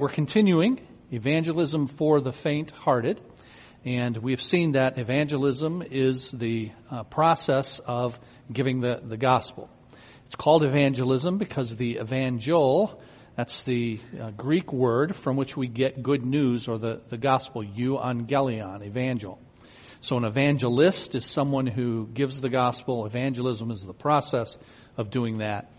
We're 0.00 0.08
continuing 0.08 0.80
evangelism 1.12 1.86
for 1.86 2.22
the 2.22 2.32
faint 2.32 2.70
hearted. 2.70 3.20
And 3.84 4.16
we've 4.16 4.40
seen 4.40 4.72
that 4.72 4.98
evangelism 4.98 5.82
is 5.82 6.30
the 6.30 6.72
uh, 6.90 7.02
process 7.02 7.80
of 7.80 8.18
giving 8.50 8.80
the, 8.80 9.02
the 9.04 9.18
gospel. 9.18 9.68
It's 10.24 10.36
called 10.36 10.64
evangelism 10.64 11.36
because 11.36 11.76
the 11.76 11.98
evangel, 11.98 12.98
that's 13.36 13.62
the 13.64 14.00
uh, 14.18 14.30
Greek 14.30 14.72
word 14.72 15.14
from 15.14 15.36
which 15.36 15.54
we 15.54 15.68
get 15.68 16.02
good 16.02 16.24
news 16.24 16.66
or 16.66 16.78
the, 16.78 17.02
the 17.10 17.18
gospel, 17.18 17.62
euangelion, 17.62 18.82
evangel. 18.82 19.38
So 20.00 20.16
an 20.16 20.24
evangelist 20.24 21.14
is 21.14 21.26
someone 21.26 21.66
who 21.66 22.06
gives 22.06 22.40
the 22.40 22.48
gospel. 22.48 23.04
Evangelism 23.04 23.70
is 23.70 23.82
the 23.82 23.92
process 23.92 24.56
of 24.96 25.10
doing 25.10 25.40
that. 25.40 25.70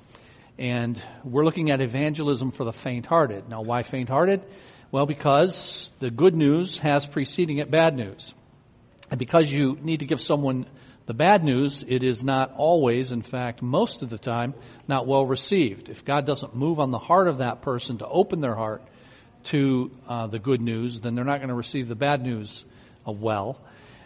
And 0.58 1.02
we're 1.24 1.46
looking 1.46 1.72
at 1.72 1.82
evangelism 1.82 2.52
for 2.52 2.64
the 2.64 2.74
faint-hearted. 2.74 3.50
Now, 3.50 3.62
why 3.62 3.84
faint-hearted? 3.84 4.44
Well, 4.92 5.06
because 5.06 5.92
the 6.00 6.12
good 6.12 6.36
news 6.36 6.78
has 6.80 7.06
preceding 7.06 7.58
it 7.58 7.72
bad 7.72 7.96
news. 7.96 8.34
And 9.10 9.18
because 9.18 9.52
you 9.52 9.78
need 9.82 10.00
to 10.00 10.06
give 10.06 10.22
someone 10.22 10.66
the 11.06 11.14
bad 11.14 11.44
news, 11.44 11.84
it 11.88 12.04
is 12.04 12.24
not 12.24 12.54
always, 12.56 13.12
in 13.12 13.22
fact, 13.22 13.62
most 13.62 14.02
of 14.02 14.10
the 14.10 14.18
time, 14.18 14.54
not 14.88 15.08
well 15.08 15.26
received. 15.26 15.90
If 15.90 16.06
God 16.06 16.26
doesn't 16.26 16.56
move 16.56 16.80
on 16.80 16.92
the 16.92 17.00
heart 17.00 17.28
of 17.28 17.40
that 17.40 17.62
person 17.62 17.98
to 18.00 18.08
open 18.08 18.40
their 18.40 18.56
heart 18.56 18.84
to 19.46 19.92
uh, 20.08 20.28
the 20.28 20.40
good 20.40 20.62
news, 20.62 21.02
then 21.02 21.16
they're 21.16 21.26
not 21.26 21.38
going 21.38 21.50
to 21.50 21.56
receive 21.56 21.88
the 21.88 21.96
bad 21.96 22.22
news 22.22 22.64
well. 23.06 23.60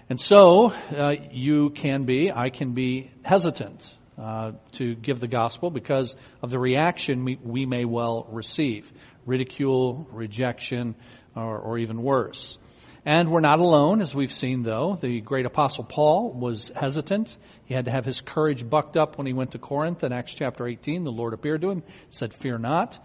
And 0.10 0.20
so, 0.20 0.72
uh, 0.72 1.16
you 1.32 1.72
can 1.72 2.06
be, 2.06 2.32
I 2.32 2.50
can 2.50 2.74
be 2.74 3.12
hesitant 3.24 3.94
uh, 4.18 4.54
to 4.74 4.96
give 4.96 5.20
the 5.20 5.28
gospel 5.28 5.70
because 5.70 6.16
of 6.42 6.50
the 6.50 6.60
reaction 6.60 7.26
we, 7.26 7.38
we 7.44 7.66
may 7.66 7.86
well 7.86 8.28
receive 8.32 8.92
ridicule, 9.26 10.08
rejection, 10.12 10.96
or, 11.36 11.58
or, 11.58 11.78
even 11.80 12.02
worse. 12.02 12.58
And 13.06 13.30
we're 13.30 13.42
not 13.42 13.60
alone, 13.60 14.02
as 14.02 14.16
we've 14.16 14.32
seen 14.32 14.64
though. 14.64 14.98
The 15.00 15.20
great 15.20 15.46
apostle 15.46 15.84
Paul 15.84 16.32
was 16.32 16.72
hesitant. 16.76 17.36
He 17.66 17.74
had 17.74 17.86
to 17.86 17.92
have 17.92 18.06
his 18.06 18.22
courage 18.22 18.68
bucked 18.68 18.96
up 18.96 19.18
when 19.18 19.28
he 19.28 19.34
went 19.34 19.52
to 19.52 19.60
Corinth 19.60 20.04
in 20.04 20.14
Acts 20.14 20.34
chapter 20.34 20.68
18. 20.68 21.04
The 21.04 21.12
Lord 21.12 21.34
appeared 21.34 21.62
to 21.62 21.72
him, 21.72 21.84
said, 22.10 22.34
fear 22.34 22.58
not. 22.58 22.98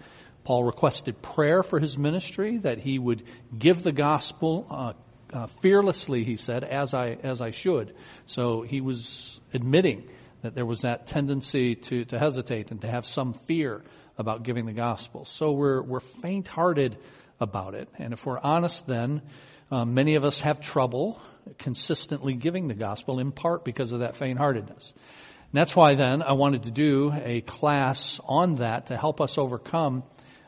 Paul 0.44 0.64
requested 0.64 1.20
prayer 1.20 1.62
for 1.62 1.80
his 1.80 1.98
ministry, 1.98 2.58
that 2.58 2.78
he 2.78 2.98
would 2.98 3.24
give 3.56 3.82
the 3.82 3.92
gospel 3.92 4.66
uh, 4.70 4.92
uh, 5.32 5.46
fearlessly, 5.60 6.24
he 6.24 6.36
said, 6.36 6.64
as 6.64 6.94
I, 6.94 7.18
as 7.22 7.42
I 7.42 7.50
should. 7.50 7.94
So 8.26 8.62
he 8.62 8.80
was 8.80 9.40
admitting 9.52 10.08
that 10.42 10.54
there 10.54 10.66
was 10.66 10.82
that 10.82 11.06
tendency 11.06 11.74
to, 11.74 12.04
to 12.06 12.18
hesitate 12.18 12.70
and 12.70 12.80
to 12.80 12.88
have 12.88 13.06
some 13.06 13.32
fear 13.32 13.82
about 14.18 14.42
giving 14.42 14.66
the 14.66 14.72
gospel. 14.72 15.24
So 15.24 15.52
we're, 15.52 15.82
we're 15.82 16.00
faint-hearted 16.00 16.98
about 17.40 17.74
it. 17.74 17.88
And 17.98 18.12
if 18.12 18.26
we're 18.26 18.38
honest 18.38 18.86
then, 18.86 19.22
um, 19.70 19.94
many 19.94 20.16
of 20.16 20.24
us 20.24 20.40
have 20.40 20.60
trouble 20.60 21.20
consistently 21.58 22.34
giving 22.34 22.68
the 22.68 22.74
gospel 22.74 23.18
in 23.18 23.32
part 23.32 23.64
because 23.64 23.92
of 23.92 24.00
that 24.00 24.16
faint-heartedness. 24.16 24.92
And 24.92 25.60
that's 25.60 25.74
why 25.74 25.94
then 25.94 26.22
I 26.22 26.32
wanted 26.32 26.64
to 26.64 26.70
do 26.70 27.12
a 27.12 27.40
class 27.40 28.20
on 28.24 28.56
that 28.56 28.86
to 28.86 28.96
help 28.96 29.20
us 29.20 29.38
overcome 29.38 30.04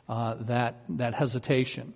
uh, 0.09 0.35
that 0.43 0.83
that 0.91 1.15
hesitation. 1.15 1.95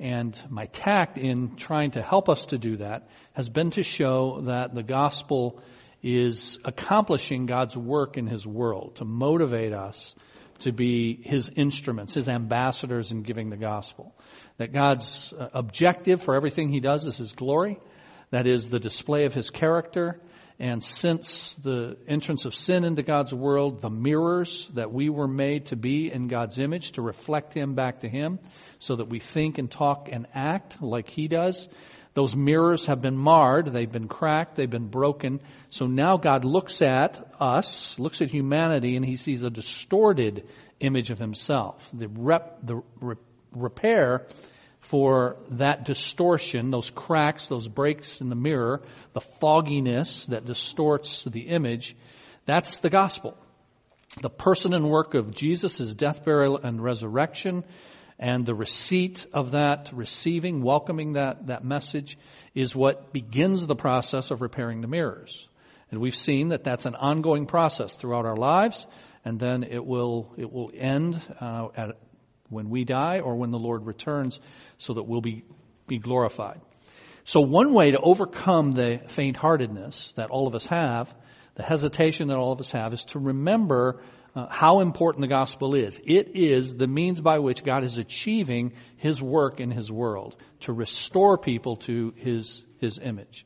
And 0.00 0.38
my 0.50 0.66
tact 0.66 1.16
in 1.16 1.56
trying 1.56 1.92
to 1.92 2.02
help 2.02 2.28
us 2.28 2.46
to 2.46 2.58
do 2.58 2.76
that 2.76 3.08
has 3.34 3.48
been 3.48 3.70
to 3.72 3.82
show 3.82 4.42
that 4.46 4.74
the 4.74 4.82
gospel 4.82 5.62
is 6.02 6.58
accomplishing 6.64 7.46
God's 7.46 7.76
work 7.76 8.16
in 8.16 8.26
His 8.26 8.46
world, 8.46 8.96
to 8.96 9.04
motivate 9.04 9.72
us 9.72 10.14
to 10.60 10.72
be 10.72 11.20
His 11.22 11.50
instruments, 11.54 12.14
His 12.14 12.28
ambassadors 12.28 13.10
in 13.10 13.22
giving 13.22 13.50
the 13.50 13.56
gospel. 13.56 14.14
That 14.58 14.72
God's 14.72 15.32
uh, 15.32 15.48
objective 15.52 16.22
for 16.22 16.34
everything 16.34 16.70
He 16.70 16.80
does 16.80 17.06
is 17.06 17.16
His 17.16 17.32
glory. 17.32 17.78
That 18.30 18.46
is 18.46 18.68
the 18.68 18.80
display 18.80 19.24
of 19.24 19.34
His 19.34 19.50
character. 19.50 20.20
And 20.58 20.82
since 20.82 21.54
the 21.54 21.96
entrance 22.06 22.44
of 22.44 22.54
sin 22.54 22.84
into 22.84 23.02
God's 23.02 23.32
world, 23.32 23.80
the 23.80 23.90
mirrors 23.90 24.68
that 24.74 24.92
we 24.92 25.08
were 25.08 25.26
made 25.26 25.66
to 25.66 25.76
be 25.76 26.12
in 26.12 26.28
God's 26.28 26.58
image, 26.58 26.92
to 26.92 27.02
reflect 27.02 27.54
Him 27.54 27.74
back 27.74 28.00
to 28.00 28.08
Him, 28.08 28.38
so 28.78 28.96
that 28.96 29.08
we 29.08 29.18
think 29.18 29.58
and 29.58 29.70
talk 29.70 30.08
and 30.10 30.26
act 30.34 30.80
like 30.80 31.08
He 31.08 31.26
does. 31.26 31.68
Those 32.14 32.36
mirrors 32.36 32.86
have 32.86 33.00
been 33.00 33.16
marred, 33.16 33.68
they've 33.68 33.90
been 33.90 34.08
cracked, 34.08 34.56
they've 34.56 34.68
been 34.68 34.88
broken. 34.88 35.40
So 35.70 35.86
now 35.86 36.18
God 36.18 36.44
looks 36.44 36.82
at 36.82 37.26
us, 37.40 37.98
looks 37.98 38.20
at 38.20 38.30
humanity, 38.30 38.96
and 38.96 39.04
He 39.04 39.16
sees 39.16 39.42
a 39.42 39.50
distorted 39.50 40.46
image 40.80 41.10
of 41.10 41.18
Himself. 41.18 41.88
The, 41.92 42.08
rep, 42.08 42.58
the 42.66 42.82
re, 43.00 43.16
repair 43.52 44.26
for 44.80 45.36
that 45.52 45.84
distortion, 45.84 46.70
those 46.70 46.90
cracks, 46.90 47.46
those 47.46 47.68
breaks 47.68 48.20
in 48.20 48.28
the 48.28 48.36
mirror, 48.36 48.82
the 49.14 49.20
fogginess 49.20 50.26
that 50.26 50.44
distorts 50.44 51.24
the 51.24 51.42
image, 51.42 51.96
that's 52.44 52.78
the 52.78 52.90
gospel. 52.90 53.36
The 54.20 54.28
person 54.28 54.74
and 54.74 54.90
work 54.90 55.14
of 55.14 55.32
Jesus, 55.32 55.76
death, 55.94 56.24
burial, 56.24 56.58
and 56.58 56.82
resurrection, 56.82 57.64
and 58.22 58.46
the 58.46 58.54
receipt 58.54 59.26
of 59.32 59.50
that, 59.50 59.90
receiving, 59.92 60.62
welcoming 60.62 61.14
that, 61.14 61.48
that 61.48 61.64
message 61.64 62.16
is 62.54 62.72
what 62.72 63.12
begins 63.12 63.66
the 63.66 63.74
process 63.74 64.30
of 64.30 64.40
repairing 64.40 64.80
the 64.80 64.86
mirrors. 64.86 65.48
And 65.90 66.00
we've 66.00 66.14
seen 66.14 66.50
that 66.50 66.62
that's 66.62 66.86
an 66.86 66.94
ongoing 66.94 67.46
process 67.46 67.96
throughout 67.96 68.24
our 68.24 68.36
lives, 68.36 68.86
and 69.24 69.40
then 69.40 69.64
it 69.64 69.84
will, 69.84 70.34
it 70.38 70.52
will 70.52 70.70
end 70.72 71.20
uh, 71.40 71.68
at, 71.76 71.96
when 72.48 72.70
we 72.70 72.84
die 72.84 73.18
or 73.18 73.34
when 73.34 73.50
the 73.50 73.58
Lord 73.58 73.86
returns 73.86 74.38
so 74.78 74.94
that 74.94 75.02
we'll 75.02 75.20
be, 75.20 75.42
be 75.88 75.98
glorified. 75.98 76.60
So 77.24 77.40
one 77.40 77.74
way 77.74 77.90
to 77.90 77.98
overcome 77.98 78.70
the 78.70 79.00
faint-heartedness 79.08 80.12
that 80.14 80.30
all 80.30 80.46
of 80.46 80.54
us 80.54 80.68
have, 80.68 81.12
the 81.56 81.64
hesitation 81.64 82.28
that 82.28 82.36
all 82.36 82.52
of 82.52 82.60
us 82.60 82.70
have, 82.70 82.92
is 82.92 83.04
to 83.06 83.18
remember 83.18 84.00
uh, 84.34 84.46
how 84.48 84.80
important 84.80 85.22
the 85.22 85.28
gospel 85.28 85.74
is. 85.74 86.00
It 86.04 86.36
is 86.36 86.76
the 86.76 86.86
means 86.86 87.20
by 87.20 87.38
which 87.38 87.64
God 87.64 87.84
is 87.84 87.98
achieving 87.98 88.72
His 88.96 89.20
work 89.20 89.60
in 89.60 89.70
His 89.70 89.90
world 89.90 90.36
to 90.60 90.72
restore 90.72 91.36
people 91.38 91.76
to 91.76 92.14
His, 92.16 92.64
His 92.80 92.98
image. 92.98 93.44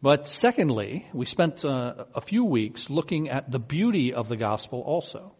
But 0.00 0.26
secondly, 0.26 1.08
we 1.12 1.26
spent 1.26 1.64
uh, 1.64 2.04
a 2.14 2.20
few 2.20 2.44
weeks 2.44 2.88
looking 2.88 3.30
at 3.30 3.50
the 3.50 3.58
beauty 3.58 4.14
of 4.14 4.28
the 4.28 4.36
gospel 4.36 4.80
also. 4.80 5.34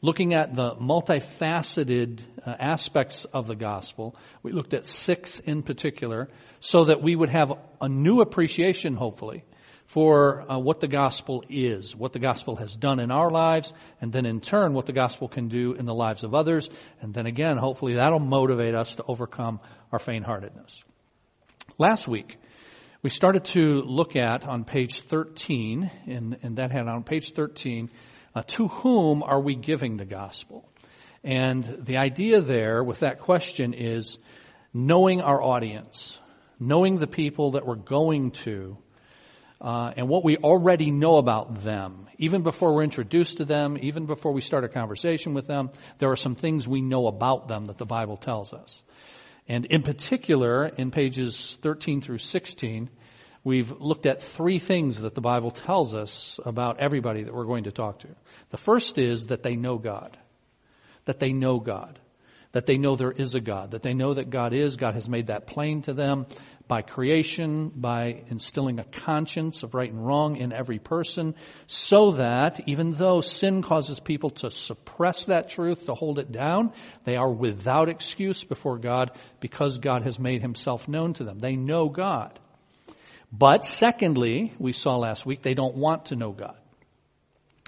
Looking 0.00 0.34
at 0.34 0.54
the 0.54 0.74
multifaceted 0.74 2.20
uh, 2.44 2.50
aspects 2.58 3.24
of 3.24 3.46
the 3.46 3.54
gospel. 3.54 4.16
We 4.42 4.52
looked 4.52 4.74
at 4.74 4.84
six 4.84 5.38
in 5.38 5.62
particular 5.62 6.28
so 6.60 6.86
that 6.86 7.02
we 7.02 7.16
would 7.16 7.30
have 7.30 7.52
a 7.80 7.88
new 7.88 8.20
appreciation, 8.20 8.94
hopefully, 8.94 9.44
for 9.86 10.50
uh, 10.50 10.58
what 10.58 10.80
the 10.80 10.88
gospel 10.88 11.44
is, 11.48 11.94
what 11.94 12.12
the 12.12 12.18
gospel 12.18 12.56
has 12.56 12.74
done 12.74 12.98
in 12.98 13.10
our 13.10 13.30
lives, 13.30 13.72
and 14.00 14.12
then 14.12 14.26
in 14.26 14.40
turn 14.40 14.72
what 14.72 14.86
the 14.86 14.92
gospel 14.92 15.28
can 15.28 15.48
do 15.48 15.74
in 15.74 15.86
the 15.86 15.94
lives 15.94 16.24
of 16.24 16.34
others. 16.34 16.70
And 17.00 17.12
then 17.12 17.26
again, 17.26 17.56
hopefully 17.58 17.94
that'll 17.94 18.18
motivate 18.18 18.74
us 18.74 18.94
to 18.96 19.04
overcome 19.06 19.60
our 19.92 19.98
faint-heartedness. 19.98 20.82
Last 21.78 22.08
week, 22.08 22.38
we 23.02 23.10
started 23.10 23.44
to 23.44 23.82
look 23.82 24.16
at 24.16 24.46
on 24.46 24.64
page 24.64 25.02
13, 25.02 25.90
in, 26.06 26.36
in 26.42 26.54
that 26.54 26.72
hand 26.72 26.88
on 26.88 27.04
page 27.04 27.32
13, 27.32 27.90
uh, 28.34 28.42
to 28.42 28.68
whom 28.68 29.22
are 29.22 29.40
we 29.40 29.54
giving 29.54 29.96
the 29.96 30.04
gospel? 30.04 30.68
And 31.22 31.64
the 31.80 31.98
idea 31.98 32.40
there 32.40 32.82
with 32.82 33.00
that 33.00 33.20
question 33.20 33.74
is 33.74 34.18
knowing 34.72 35.20
our 35.20 35.42
audience, 35.42 36.18
knowing 36.58 36.98
the 36.98 37.06
people 37.06 37.52
that 37.52 37.66
we're 37.66 37.76
going 37.76 38.30
to, 38.30 38.76
uh, 39.64 39.94
and 39.96 40.08
what 40.08 40.22
we 40.22 40.36
already 40.36 40.90
know 40.90 41.16
about 41.16 41.64
them. 41.64 42.06
Even 42.18 42.42
before 42.42 42.74
we're 42.74 42.84
introduced 42.84 43.38
to 43.38 43.46
them, 43.46 43.78
even 43.80 44.04
before 44.04 44.32
we 44.32 44.42
start 44.42 44.62
a 44.62 44.68
conversation 44.68 45.32
with 45.32 45.46
them, 45.46 45.70
there 45.98 46.10
are 46.10 46.16
some 46.16 46.34
things 46.34 46.68
we 46.68 46.82
know 46.82 47.06
about 47.06 47.48
them 47.48 47.64
that 47.64 47.78
the 47.78 47.86
Bible 47.86 48.18
tells 48.18 48.52
us. 48.52 48.82
And 49.48 49.64
in 49.64 49.82
particular, 49.82 50.66
in 50.66 50.90
pages 50.90 51.58
13 51.62 52.02
through 52.02 52.18
16, 52.18 52.90
we've 53.42 53.72
looked 53.80 54.04
at 54.04 54.22
three 54.22 54.58
things 54.58 55.00
that 55.00 55.14
the 55.14 55.22
Bible 55.22 55.50
tells 55.50 55.94
us 55.94 56.38
about 56.44 56.78
everybody 56.78 57.22
that 57.22 57.34
we're 57.34 57.46
going 57.46 57.64
to 57.64 57.72
talk 57.72 58.00
to. 58.00 58.08
The 58.50 58.58
first 58.58 58.98
is 58.98 59.28
that 59.28 59.42
they 59.42 59.56
know 59.56 59.78
God. 59.78 60.18
That 61.06 61.20
they 61.20 61.32
know 61.32 61.58
God 61.58 61.98
that 62.54 62.66
they 62.66 62.76
know 62.76 62.94
there 62.94 63.10
is 63.10 63.34
a 63.34 63.40
God, 63.40 63.72
that 63.72 63.82
they 63.82 63.94
know 63.94 64.14
that 64.14 64.30
God 64.30 64.54
is. 64.54 64.76
God 64.76 64.94
has 64.94 65.08
made 65.08 65.26
that 65.26 65.48
plain 65.48 65.82
to 65.82 65.92
them 65.92 66.26
by 66.68 66.82
creation, 66.82 67.68
by 67.74 68.22
instilling 68.28 68.78
a 68.78 68.84
conscience 68.84 69.64
of 69.64 69.74
right 69.74 69.92
and 69.92 70.06
wrong 70.06 70.36
in 70.36 70.52
every 70.52 70.78
person, 70.78 71.34
so 71.66 72.12
that 72.12 72.60
even 72.68 72.92
though 72.92 73.20
sin 73.20 73.60
causes 73.60 73.98
people 73.98 74.30
to 74.30 74.52
suppress 74.52 75.24
that 75.24 75.50
truth, 75.50 75.86
to 75.86 75.94
hold 75.94 76.20
it 76.20 76.30
down, 76.30 76.72
they 77.02 77.16
are 77.16 77.30
without 77.30 77.88
excuse 77.88 78.44
before 78.44 78.78
God 78.78 79.10
because 79.40 79.78
God 79.78 80.02
has 80.02 80.20
made 80.20 80.40
himself 80.40 80.86
known 80.86 81.12
to 81.14 81.24
them. 81.24 81.40
They 81.40 81.56
know 81.56 81.88
God. 81.88 82.38
But 83.32 83.66
secondly, 83.66 84.54
we 84.60 84.72
saw 84.72 84.96
last 84.96 85.26
week, 85.26 85.42
they 85.42 85.54
don't 85.54 85.76
want 85.76 86.06
to 86.06 86.16
know 86.16 86.30
God. 86.30 86.56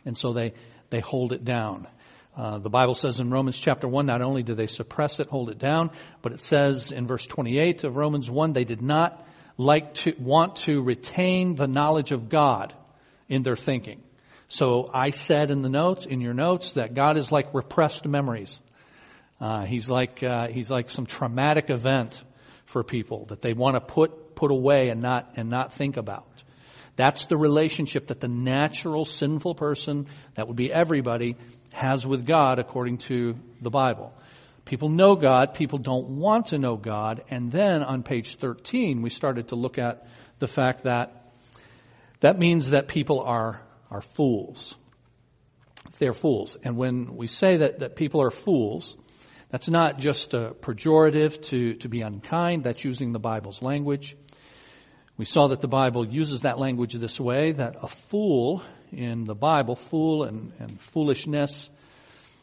And 0.05 0.17
so 0.17 0.33
they, 0.33 0.55
they 0.91 1.01
hold 1.01 1.33
it 1.33 1.45
down. 1.45 1.89
Uh, 2.37 2.59
the 2.59 2.69
Bible 2.69 2.95
says 2.95 3.19
in 3.19 3.31
Romans 3.31 3.59
chapter 3.59 3.89
1, 3.89 4.05
not 4.05 4.21
only 4.21 4.43
do 4.43 4.55
they 4.55 4.67
suppress 4.67 5.21
it, 5.21 5.29
hold 5.29 5.49
it 5.49 5.59
down, 5.59 5.91
but 6.21 6.33
it 6.33 6.41
says 6.41 6.93
in 6.93 7.07
verse 7.07 7.27
28 7.27 7.85
of 7.85 7.97
Romans 7.97 8.31
1, 8.31 8.53
they 8.53 8.65
did 8.65 8.83
not 8.83 9.27
like 9.57 9.95
to, 9.95 10.13
want 10.19 10.57
to 10.57 10.83
retain 10.83 11.55
the 11.55 11.67
knowledge 11.67 12.13
of 12.13 12.29
God 12.29 12.75
in 13.29 13.43
their 13.43 13.57
thinking. 13.57 14.03
So 14.49 14.91
I 14.93 15.11
said 15.11 15.51
in 15.51 15.63
the 15.63 15.71
notes, 15.71 16.05
in 16.05 16.21
your 16.21 16.35
notes, 16.35 16.75
that 16.75 16.95
God 16.95 17.17
is 17.17 17.33
like 17.33 17.55
repressed 17.55 18.07
memories. 18.07 18.61
Uh, 19.41 19.65
he's 19.65 19.91
like, 19.91 20.23
uh, 20.23 20.49
he's 20.49 20.71
like 20.71 20.91
some 20.91 21.07
traumatic 21.07 21.71
event 21.71 22.23
for 22.67 22.85
people 22.85 23.25
that 23.27 23.41
they 23.41 23.55
want 23.55 23.75
to 23.75 23.81
put, 23.81 24.35
put 24.35 24.51
away 24.51 24.91
and 24.91 25.01
not, 25.01 25.33
and 25.37 25.49
not 25.49 25.73
think 25.73 25.97
about. 25.97 26.27
That's 26.97 27.27
the 27.27 27.37
relationship 27.37 28.07
that 28.07 28.21
the 28.21 28.29
natural 28.29 29.05
sinful 29.05 29.55
person, 29.55 30.07
that 30.35 30.49
would 30.49 30.57
be 30.57 30.73
everybody, 30.73 31.37
has 31.77 32.07
with 32.07 32.27
God 32.27 32.59
according 32.59 32.99
to 32.99 33.37
the 33.61 33.71
Bible. 33.71 34.13
People 34.65 34.89
know 34.89 35.15
God, 35.15 35.55
people 35.55 35.79
don't 35.79 36.17
want 36.17 36.47
to 36.47 36.59
know 36.59 36.77
God, 36.77 37.23
and 37.31 37.53
then 37.53 37.83
on 37.83 38.03
page 38.03 38.37
13 38.37 39.03
we 39.03 39.11
started 39.11 39.49
to 39.49 39.57
look 39.57 39.79
at 39.79 40.07
the 40.39 40.49
fact 40.49 40.85
that 40.85 41.33
that 42.21 42.39
means 42.39 42.71
that 42.71 42.89
people 42.89 43.21
are, 43.21 43.61
are 43.91 44.01
fools. 44.01 44.77
They're 45.99 46.15
fools. 46.15 46.57
And 46.65 46.77
when 46.77 47.17
we 47.17 47.27
say 47.27 47.59
that, 47.59 47.81
that 47.81 47.95
people 47.95 48.23
are 48.23 48.31
fools, 48.31 48.97
that's 49.51 49.69
not 49.69 49.99
just 49.99 50.35
a 50.35 50.55
pejorative 50.59 51.41
to, 51.51 51.75
to 51.75 51.89
be 51.89 52.01
unkind, 52.01 52.65
that's 52.65 52.85
using 52.85 53.13
the 53.13 53.19
Bible's 53.19 53.63
language. 53.63 54.17
We 55.19 55.27
saw 55.27 55.49
that 55.49 55.61
the 55.61 55.69
Bible 55.69 56.07
uses 56.07 56.41
that 56.41 56.59
language 56.59 56.95
this 56.95 57.21
way, 57.21 57.53
that 57.53 57.77
a 57.83 57.87
fool 57.87 58.63
in 58.93 59.25
the 59.25 59.35
Bible, 59.35 59.77
fool 59.77 60.25
and, 60.25 60.53
and 60.59 60.81
foolishness, 60.81 61.69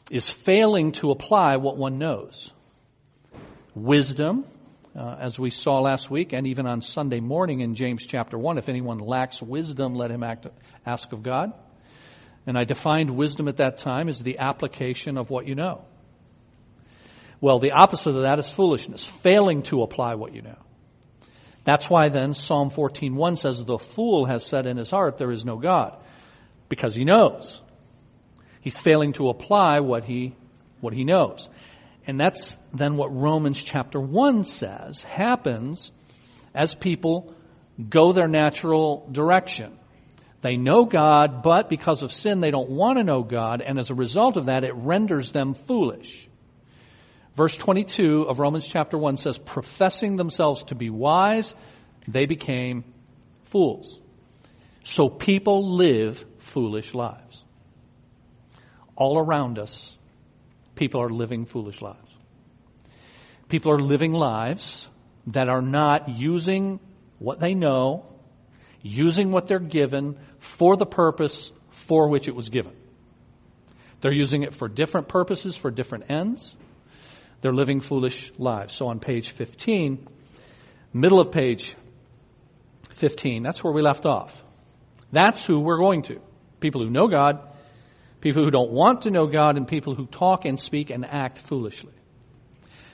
is 0.09 0.29
failing 0.29 0.91
to 0.93 1.11
apply 1.11 1.57
what 1.57 1.77
one 1.77 1.97
knows. 1.97 2.49
Wisdom, 3.75 4.45
uh, 4.95 5.15
as 5.19 5.39
we 5.39 5.49
saw 5.49 5.79
last 5.79 6.11
week 6.11 6.33
and 6.33 6.45
even 6.47 6.67
on 6.67 6.81
Sunday 6.81 7.19
morning 7.19 7.61
in 7.61 7.75
James 7.75 8.05
chapter 8.05 8.37
1, 8.37 8.57
if 8.57 8.69
anyone 8.69 8.99
lacks 8.99 9.41
wisdom, 9.41 9.95
let 9.95 10.11
him 10.11 10.23
act, 10.23 10.45
ask 10.85 11.11
of 11.13 11.23
God. 11.23 11.53
And 12.45 12.57
I 12.57 12.65
defined 12.65 13.09
wisdom 13.15 13.47
at 13.47 13.57
that 13.57 13.77
time 13.77 14.09
as 14.09 14.19
the 14.19 14.39
application 14.39 15.17
of 15.17 15.29
what 15.29 15.47
you 15.47 15.55
know. 15.55 15.85
Well, 17.39 17.59
the 17.59 17.71
opposite 17.71 18.15
of 18.15 18.23
that 18.23 18.39
is 18.39 18.51
foolishness, 18.51 19.03
failing 19.03 19.63
to 19.63 19.81
apply 19.81 20.15
what 20.15 20.33
you 20.33 20.41
know. 20.41 20.59
That's 21.63 21.89
why 21.89 22.09
then 22.09 22.33
Psalm 22.33 22.69
14:1 22.69 23.37
says 23.37 23.63
the 23.63 23.77
fool 23.77 24.25
has 24.25 24.45
said 24.45 24.65
in 24.65 24.77
his 24.77 24.91
heart 24.91 25.17
there 25.17 25.31
is 25.31 25.45
no 25.45 25.57
God 25.57 25.97
because 26.69 26.95
he 26.95 27.03
knows. 27.05 27.61
He's 28.61 28.77
failing 28.77 29.13
to 29.13 29.29
apply 29.29 29.81
what 29.81 30.03
he 30.03 30.35
what 30.79 30.93
he 30.93 31.03
knows. 31.03 31.49
And 32.05 32.19
that's 32.19 32.55
then 32.73 32.97
what 32.97 33.15
Romans 33.15 33.63
chapter 33.63 33.99
1 33.99 34.43
says 34.43 35.01
happens 35.01 35.91
as 36.53 36.75
people 36.75 37.33
go 37.89 38.11
their 38.11 38.27
natural 38.27 39.07
direction. 39.11 39.79
They 40.41 40.57
know 40.57 40.83
God, 40.83 41.41
but 41.41 41.69
because 41.69 42.03
of 42.03 42.11
sin, 42.11 42.41
they 42.41 42.51
don't 42.51 42.69
want 42.69 42.97
to 42.97 43.03
know 43.05 43.23
God, 43.23 43.61
and 43.61 43.79
as 43.79 43.89
a 43.89 43.95
result 43.95 44.35
of 44.35 44.47
that, 44.47 44.65
it 44.65 44.75
renders 44.75 45.31
them 45.31 45.53
foolish. 45.53 46.27
Verse 47.35 47.55
22 47.55 48.23
of 48.27 48.39
Romans 48.39 48.67
chapter 48.67 48.97
1 48.97 49.17
says, 49.17 49.37
professing 49.37 50.17
themselves 50.17 50.63
to 50.65 50.75
be 50.75 50.89
wise, 50.89 51.55
they 52.09 52.25
became 52.25 52.83
fools. 53.45 53.99
So 54.83 55.07
people 55.07 55.75
live 55.77 56.25
foolish 56.43 56.93
lives. 56.93 57.43
All 58.95 59.17
around 59.17 59.59
us, 59.59 59.97
people 60.75 61.01
are 61.01 61.09
living 61.09 61.45
foolish 61.45 61.81
lives. 61.81 61.99
People 63.49 63.71
are 63.71 63.79
living 63.79 64.13
lives 64.13 64.87
that 65.27 65.49
are 65.49 65.61
not 65.61 66.09
using 66.09 66.79
what 67.19 67.39
they 67.39 67.53
know, 67.53 68.05
using 68.81 69.31
what 69.31 69.47
they're 69.47 69.59
given 69.59 70.17
for 70.37 70.75
the 70.75 70.85
purpose 70.85 71.51
for 71.69 72.09
which 72.09 72.27
it 72.27 72.35
was 72.35 72.49
given. 72.49 72.73
They're 74.01 74.13
using 74.13 74.43
it 74.43 74.53
for 74.53 74.67
different 74.67 75.07
purposes, 75.07 75.55
for 75.55 75.71
different 75.71 76.05
ends. 76.09 76.57
They're 77.41 77.53
living 77.53 77.79
foolish 77.79 78.31
lives. 78.37 78.73
So 78.73 78.87
on 78.87 78.99
page 78.99 79.31
15, 79.31 80.07
middle 80.93 81.19
of 81.19 81.31
page 81.31 81.75
15, 82.95 83.43
that's 83.43 83.63
where 83.63 83.73
we 83.73 83.81
left 83.81 84.05
off. 84.05 84.43
That's 85.11 85.45
who 85.45 85.59
we're 85.59 85.77
going 85.77 86.01
to. 86.03 86.19
People 86.63 86.81
who 86.81 86.89
know 86.89 87.09
God, 87.09 87.45
people 88.21 88.41
who 88.41 88.49
don't 88.49 88.71
want 88.71 89.01
to 89.01 89.11
know 89.11 89.27
God, 89.27 89.57
and 89.57 89.67
people 89.67 89.95
who 89.95 90.05
talk 90.05 90.45
and 90.45 90.57
speak 90.57 90.91
and 90.91 91.05
act 91.05 91.39
foolishly. 91.39 91.91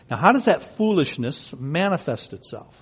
Now, 0.10 0.18
how 0.18 0.32
does 0.32 0.46
that 0.46 0.76
foolishness 0.76 1.54
manifest 1.56 2.34
itself? 2.34 2.76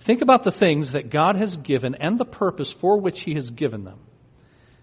Think 0.00 0.20
about 0.20 0.44
the 0.44 0.50
things 0.50 0.92
that 0.92 1.08
God 1.08 1.36
has 1.36 1.56
given 1.56 1.94
and 1.94 2.18
the 2.18 2.26
purpose 2.26 2.70
for 2.70 3.00
which 3.00 3.22
He 3.22 3.32
has 3.32 3.50
given 3.50 3.84
them. 3.84 3.98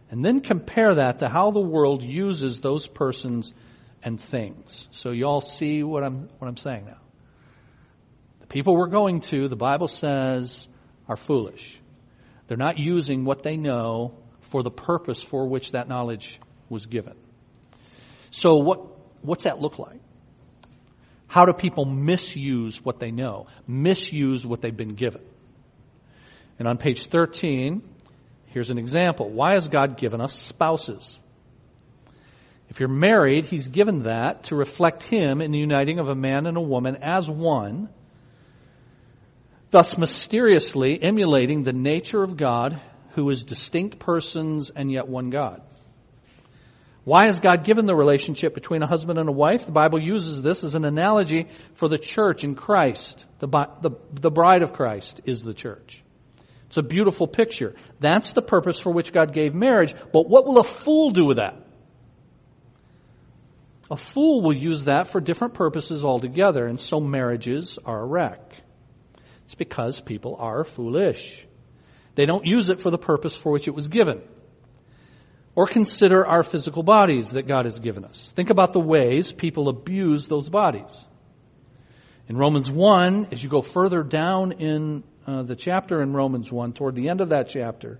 And 0.09 0.25
then 0.25 0.41
compare 0.41 0.95
that 0.95 1.19
to 1.19 1.30
how 1.30 1.51
the 1.51 1.59
world 1.59 2.01
uses 2.01 2.59
those 2.59 2.88
persons 2.88 3.53
and 4.01 4.19
things. 4.19 4.88
So 4.91 5.12
you 5.12 5.25
all 5.25 5.41
see 5.41 5.83
what 5.83 6.03
I'm, 6.03 6.30
what 6.39 6.47
I'm 6.47 6.57
saying 6.57 6.86
now. 6.86 6.97
The 8.39 8.47
people 8.47 8.75
we're 8.75 8.88
going 8.88 9.19
to, 9.19 9.47
the 9.47 9.56
Bible 9.56 9.88
says, 9.88 10.68
are 11.07 11.15
foolish. 11.15 11.80
They're 12.47 12.57
not 12.57 12.80
using 12.80 13.24
what 13.24 13.44
they 13.44 13.56
know 13.56 14.18
for 14.50 14.63
the 14.63 14.72
purpose 14.72 15.22
for 15.22 15.48
which 15.48 15.72
that 15.72 15.88
knowledge 15.88 16.40
was 16.69 16.86
given. 16.86 17.16
So 18.31 18.56
what, 18.56 18.81
what's 19.22 19.46
that 19.46 19.60
look 19.60 19.80
like? 19.80 20.01
How 21.28 21.46
do 21.46 21.54
people 21.54 21.86
misuse 21.86 22.84
what 22.84 23.00
they 23.00 23.12
know? 23.12 23.48
Misuse 23.68 24.46
what 24.46 24.62
they've 24.62 24.75
been 24.75 24.96
given? 24.96 25.22
And 26.57 26.68
on 26.68 26.78
page 26.78 27.06
13, 27.06 27.84
here's 28.48 28.72
an 28.72 28.78
example. 28.78 29.30
Why 29.30 29.54
has 29.54 29.69
God 29.69 29.98
given 29.98 30.22
us 30.22 30.34
spouses? 30.34 31.18
If 32.69 32.80
you're 32.80 32.90
married, 32.90 33.46
He's 33.46 33.68
given 33.68 34.04
that 34.04 34.44
to 34.46 34.56
reflect 34.56 35.04
Him 35.04 35.42
in 35.42 35.51
the 35.51 35.60
uniting 35.60 36.00
of 36.00 36.07
a 36.07 36.16
man 36.16 36.48
and 36.48 36.57
a 36.57 36.62
woman 36.62 36.98
as 37.01 37.30
one, 37.30 37.90
thus 39.72 39.98
mysteriously 39.98 41.00
emulating 41.01 41.63
the 41.63 41.74
nature 41.74 42.24
of 42.24 42.38
God, 42.38 42.81
who 43.19 43.30
is 43.30 43.44
distinct 43.44 44.00
persons 44.00 44.69
and 44.69 44.89
yet 44.89 45.07
one 45.07 45.30
God. 45.30 45.62
Why 47.04 47.25
has 47.25 47.39
God 47.39 47.66
given 47.66 47.86
the 47.86 47.95
relationship 47.95 48.54
between 48.54 48.81
a 48.81 48.88
husband 48.88 49.19
and 49.19 49.27
a 49.27 49.33
wife? 49.33 49.66
The 49.66 49.74
Bible 49.74 50.01
uses 50.01 50.42
this 50.42 50.63
as 50.63 50.75
an 50.75 50.86
analogy 50.86 51.48
for 51.74 51.89
the 51.89 51.98
church 51.98 52.44
in 52.44 52.56
Christ. 52.56 53.25
The, 53.39 53.48
the, 53.48 53.92
the 54.13 54.32
bride 54.32 54.62
of 54.62 54.74
Christ 54.74 55.20
is 55.25 55.44
the 55.44 55.53
church. 55.53 56.01
It's 56.67 56.77
a 56.77 56.84
beautiful 56.84 57.27
picture. 57.27 57.75
That's 58.00 58.32
the 58.32 58.41
purpose 58.41 58.79
for 58.79 58.91
which 58.91 59.12
God 59.12 59.34
gave 59.34 59.53
marriage. 59.53 59.94
But 60.13 60.29
what 60.29 60.46
will 60.46 60.60
a 60.60 60.63
fool 60.63 61.10
do 61.10 61.25
with 61.25 61.38
that? 61.38 61.55
A 63.91 63.98
fool 63.98 64.41
will 64.41 64.55
use 64.55 64.86
that 64.86 65.08
for 65.08 65.20
different 65.20 65.55
purposes 65.55 66.05
altogether, 66.05 66.67
and 66.67 66.79
so 66.79 67.00
marriages 67.00 67.79
are 67.84 68.01
a 68.01 68.05
wreck. 68.05 68.53
It's 69.44 69.55
because 69.55 70.00
people 70.00 70.38
are 70.39 70.63
foolish. 70.63 71.46
They 72.16 72.25
don't 72.25 72.46
use 72.46 72.70
it 72.70 72.80
for 72.80 72.92
the 72.92 72.98
purpose 72.98 73.36
for 73.36 73.51
which 73.51 73.68
it 73.68 73.75
was 73.75 73.88
given. 73.88 74.22
Or 75.56 75.68
consider 75.68 76.25
our 76.25 76.44
physical 76.44 76.84
bodies 76.84 77.32
that 77.32 77.48
God 77.48 77.66
has 77.66 77.80
given 77.80 78.06
us. 78.06 78.32
Think 78.36 78.50
about 78.50 78.74
the 78.74 78.80
ways 78.80 79.32
people 79.32 79.68
abuse 79.68 80.28
those 80.28 80.50
bodies. 80.50 81.06
In 82.28 82.38
Romans 82.38 82.70
1, 82.70 83.30
as 83.32 83.44
you 83.44 83.50
go 83.50 83.62
further 83.62 84.04
down 84.04 84.54
in 84.54 85.04
uh, 85.25 85.44
the 85.44 85.56
chapter 85.56 86.01
in 86.01 86.13
Romans 86.13 86.51
1, 86.51 86.74
toward 86.74 86.96
the 86.96 87.10
end 87.10 87.22
of 87.22 87.30
that 87.30 87.50
chapter, 87.50 88.00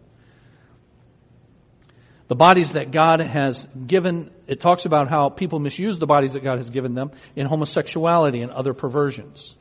the 2.28 2.36
bodies 2.36 2.74
that 2.74 2.92
God 2.92 3.22
has 3.22 3.68
given, 3.88 4.30
it 4.46 4.60
talks 4.60 4.86
about 4.86 5.10
how 5.10 5.30
people 5.30 5.58
misuse 5.58 5.98
the 5.98 6.06
bodies 6.06 6.34
that 6.34 6.44
God 6.44 6.60
has 6.60 6.70
given 6.70 6.94
them 6.94 7.10
in 7.36 7.48
homosexuality 7.48 8.42
and 8.42 8.52
other 8.52 8.76
perversions. 8.76 9.56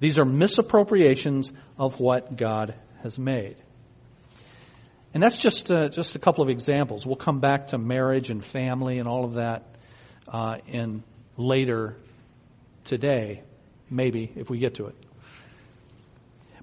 These 0.00 0.18
are 0.18 0.24
misappropriations 0.24 1.52
of 1.78 2.00
what 2.00 2.36
God 2.36 2.74
has 3.02 3.18
made. 3.18 3.56
And 5.14 5.22
that's 5.22 5.38
just 5.38 5.70
uh, 5.70 5.88
just 5.88 6.14
a 6.16 6.18
couple 6.18 6.44
of 6.44 6.50
examples. 6.50 7.06
We'll 7.06 7.16
come 7.16 7.40
back 7.40 7.68
to 7.68 7.78
marriage 7.78 8.30
and 8.30 8.44
family 8.44 8.98
and 8.98 9.08
all 9.08 9.24
of 9.24 9.34
that 9.34 9.64
uh, 10.28 10.58
in 10.66 11.02
later 11.36 11.96
today, 12.84 13.42
maybe 13.90 14.30
if 14.36 14.50
we 14.50 14.58
get 14.58 14.74
to 14.74 14.86
it. 14.86 14.94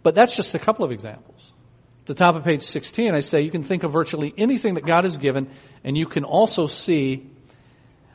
But 0.03 0.13
that's 0.13 0.35
just 0.35 0.53
a 0.53 0.59
couple 0.59 0.85
of 0.85 0.91
examples 0.91 1.51
At 2.01 2.05
the 2.05 2.13
top 2.13 2.35
of 2.35 2.43
page 2.43 2.61
16, 2.61 3.15
I 3.15 3.21
say 3.21 3.41
you 3.41 3.49
can 3.49 3.63
think 3.63 3.83
of 3.83 3.91
virtually 3.91 4.33
anything 4.37 4.75
that 4.75 4.85
God 4.85 5.03
has 5.03 5.17
given, 5.17 5.49
and 5.83 5.97
you 5.97 6.05
can 6.05 6.23
also 6.23 6.67
see 6.67 7.27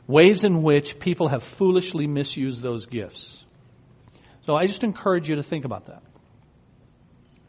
ways 0.07 0.45
in 0.45 0.63
which 0.63 0.99
people 0.99 1.27
have 1.27 1.43
foolishly 1.43 2.07
misused 2.07 2.61
those 2.61 2.85
gifts. 2.85 3.43
So 4.45 4.55
I 4.55 4.65
just 4.65 4.83
encourage 4.83 5.29
you 5.29 5.35
to 5.35 5.43
think 5.43 5.65
about 5.65 5.87
that. 5.87 6.01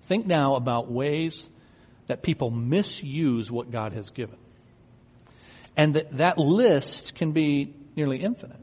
Think 0.05 0.27
now 0.27 0.57
about 0.57 0.91
ways 0.91 1.49
that 2.07 2.23
people 2.23 2.51
misuse 2.51 3.51
what 3.51 3.71
God 3.71 3.93
has 3.93 4.11
given. 4.11 4.39
And 5.77 5.95
that, 5.95 6.17
that 6.19 6.39
list 6.39 7.15
can 7.15 7.33
be 7.33 7.75
nearly 7.97 8.23
infinite. 8.23 8.59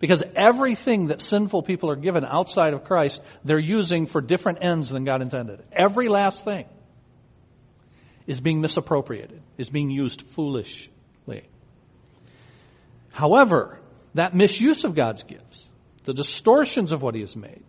Because 0.00 0.22
everything 0.36 1.06
that 1.08 1.20
sinful 1.20 1.62
people 1.62 1.90
are 1.90 1.96
given 1.96 2.24
outside 2.24 2.72
of 2.72 2.84
Christ, 2.84 3.20
they're 3.44 3.58
using 3.58 4.06
for 4.06 4.20
different 4.20 4.58
ends 4.62 4.90
than 4.90 5.04
God 5.04 5.22
intended. 5.22 5.62
Every 5.72 6.08
last 6.08 6.44
thing 6.44 6.66
is 8.26 8.40
being 8.40 8.60
misappropriated, 8.60 9.40
is 9.56 9.70
being 9.70 9.90
used 9.90 10.22
foolishly. 10.22 10.90
However, 13.10 13.80
that 14.14 14.34
misuse 14.34 14.84
of 14.84 14.94
God's 14.94 15.24
gifts, 15.24 15.66
the 16.04 16.14
distortions 16.14 16.92
of 16.92 17.02
what 17.02 17.14
He 17.14 17.22
has 17.22 17.34
made, 17.34 17.64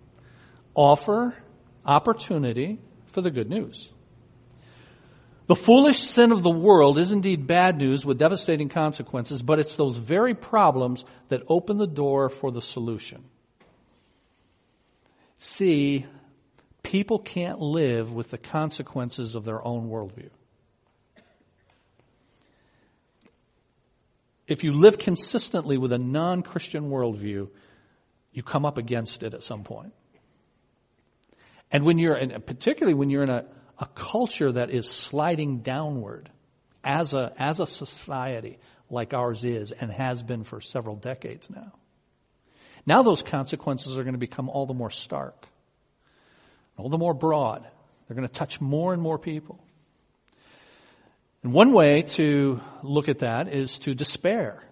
offer 0.75 1.35
opportunity 1.85 2.79
for 3.07 3.21
the 3.21 3.31
good 3.31 3.49
news. 3.49 3.89
The 5.47 5.55
foolish 5.55 5.97
sin 5.97 6.31
of 6.31 6.43
the 6.43 6.51
world 6.51 6.99
is 6.99 7.11
indeed 7.11 7.47
bad 7.47 7.77
news 7.77 8.05
with 8.05 8.19
devastating 8.19 8.69
consequences, 8.69 9.41
but 9.41 9.59
it's 9.59 9.75
those 9.75 9.95
very 9.95 10.35
problems 10.35 11.03
that 11.29 11.41
open 11.47 11.77
the 11.77 11.87
door 11.87 12.29
for 12.29 12.51
the 12.51 12.61
solution. 12.61 13.23
See, 15.39 16.05
people 16.83 17.17
can't 17.17 17.59
live 17.59 18.11
with 18.11 18.29
the 18.29 18.37
consequences 18.37 19.33
of 19.33 19.43
their 19.43 19.65
own 19.65 19.89
worldview. 19.89 20.29
If 24.47 24.63
you 24.63 24.73
live 24.73 24.97
consistently 24.97 25.77
with 25.77 25.93
a 25.93 25.97
non-Christian 25.97 26.89
worldview, 26.89 27.49
you 28.33 28.43
come 28.43 28.65
up 28.65 28.77
against 28.77 29.23
it 29.23 29.33
at 29.33 29.43
some 29.43 29.63
point. 29.63 29.93
And 31.71 31.85
when 31.85 31.97
you're, 31.97 32.15
and 32.15 32.45
particularly 32.45 32.95
when 32.95 33.09
you're 33.09 33.23
in 33.23 33.29
a, 33.29 33.45
a 33.77 33.85
culture 33.85 34.51
that 34.51 34.71
is 34.71 34.89
sliding 34.89 35.59
downward 35.59 36.29
as 36.83 37.13
a, 37.13 37.33
as 37.37 37.59
a 37.59 37.67
society 37.67 38.59
like 38.89 39.13
ours 39.13 39.43
is 39.43 39.71
and 39.71 39.91
has 39.91 40.23
been 40.23 40.43
for 40.43 40.61
several 40.61 40.95
decades 40.95 41.47
now. 41.49 41.71
Now 42.85 43.03
those 43.03 43.21
consequences 43.21 43.97
are 43.97 44.03
going 44.03 44.13
to 44.13 44.19
become 44.19 44.49
all 44.49 44.65
the 44.65 44.73
more 44.73 44.89
stark, 44.89 45.45
all 46.77 46.89
the 46.89 46.97
more 46.97 47.13
broad. 47.13 47.67
They're 48.07 48.15
going 48.15 48.27
to 48.27 48.33
touch 48.33 48.59
more 48.59 48.93
and 48.93 49.01
more 49.01 49.19
people. 49.19 49.63
And 51.43 51.53
one 51.53 51.71
way 51.71 52.01
to 52.01 52.59
look 52.81 53.07
at 53.07 53.19
that 53.19 53.53
is 53.53 53.77
to 53.79 53.93
despair 53.93 54.63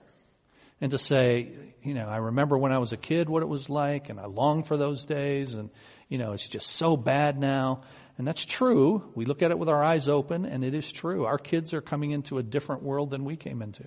and 0.82 0.92
to 0.92 0.98
say, 0.98 1.52
you 1.84 1.94
know, 1.94 2.08
I 2.08 2.18
remember 2.18 2.58
when 2.58 2.72
I 2.72 2.80
was 2.80 2.92
a 2.92 2.98
kid 2.98 3.30
what 3.30 3.44
it 3.44 3.48
was 3.48 3.70
like 3.70 4.10
and 4.10 4.20
I 4.20 4.26
long 4.26 4.64
for 4.64 4.76
those 4.76 5.06
days 5.06 5.54
and, 5.54 5.70
you 6.10 6.18
know, 6.18 6.34
it's 6.34 6.48
just 6.48 6.68
so 6.68 6.96
bad 6.96 7.40
now. 7.40 7.82
And 8.18 8.28
that's 8.28 8.46
true. 8.46 9.04
We 9.14 9.26
look 9.26 9.42
at 9.42 9.52
it 9.52 9.60
with 9.60 9.70
our 9.70 9.84
eyes 9.84 10.10
open, 10.10 10.46
and 10.46 10.64
it 10.64 10.74
is 10.74 10.92
true. 10.92 11.26
Our 11.26 11.38
kids 11.38 11.74
are 11.74 11.82
coming 11.82 12.12
into 12.12 12.40
a 12.40 12.44
different 12.44 12.82
world 12.84 13.12
than 13.12 13.26
we 13.26 13.36
came 13.36 13.62
into. 13.62 13.86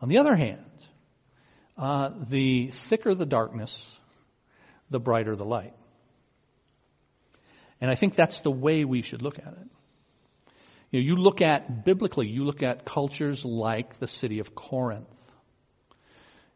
On 0.00 0.08
the 0.08 0.18
other 0.18 0.36
hand, 0.36 0.64
uh, 1.76 2.10
the 2.28 2.70
thicker 2.70 3.14
the 3.14 3.26
darkness, 3.26 3.98
the 4.90 5.00
brighter 5.00 5.34
the 5.34 5.44
light. 5.44 5.74
And 7.80 7.90
I 7.90 7.96
think 7.96 8.14
that's 8.14 8.40
the 8.40 8.50
way 8.50 8.84
we 8.84 9.02
should 9.02 9.22
look 9.22 9.38
at 9.38 9.48
it. 9.48 9.68
You 10.90 11.00
know, 11.00 11.06
you 11.06 11.16
look 11.16 11.42
at, 11.42 11.84
biblically, 11.84 12.28
you 12.28 12.44
look 12.44 12.62
at 12.62 12.84
cultures 12.84 13.44
like 13.44 13.98
the 13.98 14.06
city 14.06 14.38
of 14.38 14.54
Corinth. 14.54 15.08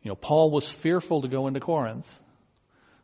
You 0.03 0.11
know, 0.11 0.15
Paul 0.15 0.53
was 0.53 0.71
fearful 0.71 1.23
to 1.23 1.29
go 1.29 1.49
into 1.49 1.59
Corinth 1.59 2.09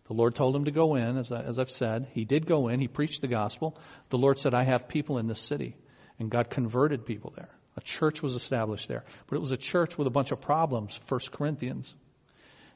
the 0.07 0.15
Lord 0.15 0.35
told 0.35 0.55
him 0.55 0.67
to 0.67 0.71
go 0.71 0.97
in, 0.97 1.17
as, 1.17 1.33
I, 1.33 1.43
as 1.43 1.59
I've 1.59 1.71
said. 1.71 2.09
He 2.13 2.25
did 2.25 2.47
go 2.47 2.69
in. 2.69 2.81
He 2.81 2.89
preached 2.89 3.23
the 3.23 3.29
gospel. 3.29 3.79
The 4.11 4.19
Lord 4.19 4.39
said, 4.39 4.53
I 4.53 4.65
have 4.65 4.89
people 4.89 5.19
in 5.19 5.27
this 5.27 5.41
city. 5.41 5.77
And 6.19 6.31
God 6.31 6.51
converted 6.51 7.07
people 7.07 7.33
there. 7.35 7.49
A 7.77 7.81
church 7.81 8.23
was 8.23 8.35
established 8.35 8.87
there. 8.87 9.05
But 9.27 9.37
it 9.37 9.41
was 9.41 9.51
a 9.51 9.57
church 9.57 9.97
with 9.97 10.07
a 10.07 10.11
bunch 10.11 10.31
of 10.31 10.41
problems. 10.41 10.95
First 11.07 11.33
Corinthians 11.33 11.93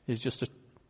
is 0.07 0.21
just 0.21 0.43
a 0.43 0.49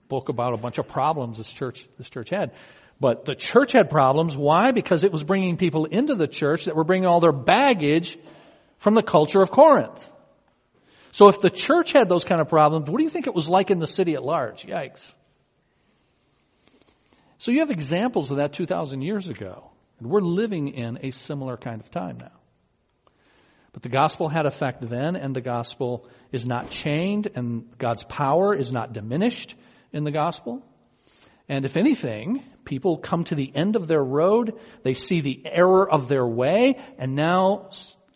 book 0.09 0.29
about 0.29 0.55
a 0.55 0.57
bunch 0.57 0.79
of 0.79 0.89
problems 0.89 1.39
this 1.39 1.53
church, 1.53 1.87
this 1.99 2.09
church 2.09 2.31
had. 2.31 2.53
But 3.01 3.25
the 3.25 3.35
church 3.35 3.73
had 3.73 3.91
problems. 3.91 4.37
Why? 4.37 4.71
Because 4.71 5.03
it 5.03 5.13
was 5.13 5.25
bringing 5.25 5.57
people 5.57 5.85
into 5.87 6.15
the 6.15 6.29
church 6.29 6.65
that 6.65 6.77
were 6.77 6.85
bringing 6.85 7.07
all 7.07 7.21
their 7.21 7.33
baggage 7.33 8.17
from 8.79 8.95
the 8.95 9.03
culture 9.03 9.41
of 9.41 9.51
Corinth. 9.51 10.09
So 11.13 11.29
if 11.29 11.41
the 11.41 11.51
church 11.51 11.93
had 11.93 12.09
those 12.09 12.25
kind 12.25 12.41
of 12.41 12.49
problems, 12.49 12.89
what 12.89 12.99
do 12.99 13.05
you 13.05 13.11
think 13.11 13.27
it 13.27 13.35
was 13.35 13.49
like 13.49 13.71
in 13.71 13.81
the 13.81 13.87
city 13.87 14.15
at 14.15 14.23
large? 14.23 14.65
Yikes. 14.65 15.15
So 17.39 17.51
you 17.51 17.61
have 17.61 17.71
examples 17.71 18.31
of 18.31 18.39
that 18.39 18.53
2,000 18.53 19.01
years 19.01 19.29
ago. 19.29 19.71
And 19.99 20.09
we're 20.09 20.21
living 20.21 20.69
in 20.69 20.99
a 21.03 21.11
similar 21.11 21.57
kind 21.57 21.81
of 21.81 21.91
time 21.91 22.19
now. 22.19 22.33
But 23.73 23.83
the 23.83 23.89
gospel 23.89 24.29
had 24.29 24.47
effect 24.47 24.89
then, 24.89 25.17
and 25.17 25.35
the 25.35 25.41
gospel 25.41 26.09
is 26.33 26.47
not 26.47 26.71
chained, 26.71 27.31
and 27.35 27.67
God's 27.79 28.03
power 28.05 28.55
is 28.55 28.73
not 28.73 28.93
diminished 28.93 29.55
in 29.93 30.05
the 30.05 30.11
gospel. 30.11 30.65
And 31.49 31.65
if 31.65 31.77
anything, 31.77 32.43
people 32.65 32.99
come 32.99 33.25
to 33.25 33.35
the 33.35 33.53
end 33.55 33.77
of 33.77 33.89
their 33.89 34.03
road, 34.03 34.55
they 34.83 34.95
see 34.95 35.21
the 35.21 35.43
error 35.45 35.89
of 35.91 36.09
their 36.09 36.27
way, 36.27 36.79
and 36.99 37.15
now 37.15 37.71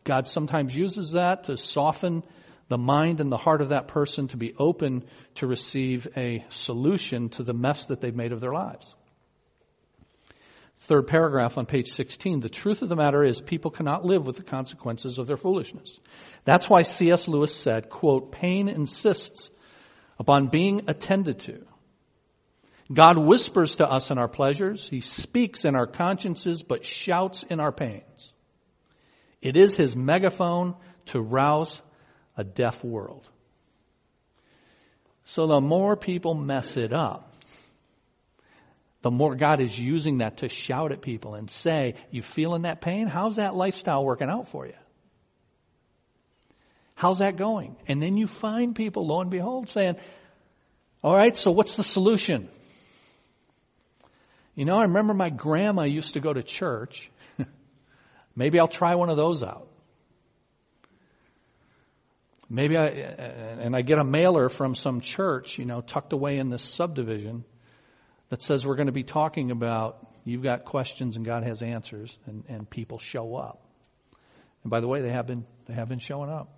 God 0.04 0.26
sometimes 0.26 0.76
uses 0.76 1.12
that 1.12 1.44
to 1.44 1.56
soften 1.56 2.22
the 2.68 2.78
mind 2.78 3.20
and 3.20 3.30
the 3.30 3.36
heart 3.36 3.60
of 3.60 3.68
that 3.68 3.88
person 3.88 4.28
to 4.28 4.36
be 4.36 4.54
open 4.58 5.04
to 5.36 5.46
receive 5.46 6.08
a 6.16 6.44
solution 6.48 7.28
to 7.30 7.42
the 7.42 7.54
mess 7.54 7.86
that 7.86 8.00
they've 8.00 8.14
made 8.14 8.32
of 8.32 8.40
their 8.40 8.52
lives. 8.52 8.94
Third 10.86 11.06
paragraph 11.06 11.58
on 11.58 11.66
page 11.66 11.92
16. 11.92 12.40
The 12.40 12.48
truth 12.48 12.82
of 12.82 12.88
the 12.88 12.96
matter 12.96 13.22
is 13.22 13.40
people 13.40 13.70
cannot 13.70 14.04
live 14.04 14.26
with 14.26 14.36
the 14.36 14.42
consequences 14.42 15.18
of 15.18 15.28
their 15.28 15.36
foolishness. 15.36 16.00
That's 16.44 16.68
why 16.68 16.82
C.S. 16.82 17.28
Lewis 17.28 17.54
said, 17.54 17.88
quote, 17.88 18.32
pain 18.32 18.68
insists 18.68 19.50
upon 20.18 20.48
being 20.48 20.82
attended 20.88 21.38
to. 21.40 21.64
God 22.92 23.16
whispers 23.16 23.76
to 23.76 23.88
us 23.88 24.10
in 24.10 24.18
our 24.18 24.26
pleasures. 24.26 24.88
He 24.88 25.00
speaks 25.00 25.64
in 25.64 25.76
our 25.76 25.86
consciences, 25.86 26.64
but 26.64 26.84
shouts 26.84 27.44
in 27.44 27.60
our 27.60 27.72
pains. 27.72 28.32
It 29.40 29.56
is 29.56 29.76
his 29.76 29.94
megaphone 29.94 30.74
to 31.06 31.20
rouse 31.20 31.80
a 32.36 32.42
deaf 32.42 32.82
world. 32.82 33.28
So 35.24 35.46
the 35.46 35.60
more 35.60 35.96
people 35.96 36.34
mess 36.34 36.76
it 36.76 36.92
up, 36.92 37.31
the 39.02 39.10
more 39.10 39.34
God 39.34 39.60
is 39.60 39.78
using 39.78 40.18
that 40.18 40.38
to 40.38 40.48
shout 40.48 40.92
at 40.92 41.02
people 41.02 41.34
and 41.34 41.50
say, 41.50 41.96
you 42.10 42.22
feeling 42.22 42.62
that 42.62 42.80
pain? 42.80 43.08
How's 43.08 43.36
that 43.36 43.54
lifestyle 43.54 44.04
working 44.04 44.30
out 44.30 44.48
for 44.48 44.64
you? 44.66 44.74
How's 46.94 47.18
that 47.18 47.36
going? 47.36 47.76
And 47.88 48.00
then 48.00 48.16
you 48.16 48.28
find 48.28 48.76
people, 48.76 49.06
lo 49.06 49.20
and 49.20 49.30
behold, 49.30 49.68
saying, 49.68 49.96
all 51.02 51.16
right, 51.16 51.36
so 51.36 51.50
what's 51.50 51.76
the 51.76 51.82
solution? 51.82 52.48
You 54.54 54.66
know, 54.66 54.76
I 54.76 54.82
remember 54.82 55.14
my 55.14 55.30
grandma 55.30 55.82
used 55.82 56.14
to 56.14 56.20
go 56.20 56.32
to 56.32 56.44
church. 56.44 57.10
Maybe 58.36 58.60
I'll 58.60 58.68
try 58.68 58.94
one 58.94 59.10
of 59.10 59.16
those 59.16 59.42
out. 59.42 59.66
Maybe 62.48 62.76
I, 62.76 62.86
and 62.86 63.74
I 63.74 63.82
get 63.82 63.98
a 63.98 64.04
mailer 64.04 64.48
from 64.48 64.74
some 64.76 65.00
church, 65.00 65.58
you 65.58 65.64
know, 65.64 65.80
tucked 65.80 66.12
away 66.12 66.36
in 66.36 66.50
this 66.50 66.62
subdivision 66.62 67.44
that 68.32 68.40
says 68.40 68.64
we're 68.64 68.76
going 68.76 68.86
to 68.86 68.92
be 68.92 69.02
talking 69.02 69.50
about 69.50 70.06
you've 70.24 70.42
got 70.42 70.64
questions 70.64 71.16
and 71.16 71.24
God 71.26 71.44
has 71.44 71.60
answers 71.60 72.16
and, 72.24 72.44
and 72.48 72.68
people 72.68 72.98
show 72.98 73.36
up. 73.36 73.60
And 74.62 74.70
by 74.70 74.80
the 74.80 74.88
way, 74.88 75.02
they 75.02 75.10
have 75.10 75.26
been, 75.26 75.44
they 75.66 75.74
have 75.74 75.90
been 75.90 75.98
showing 75.98 76.30
up. 76.30 76.48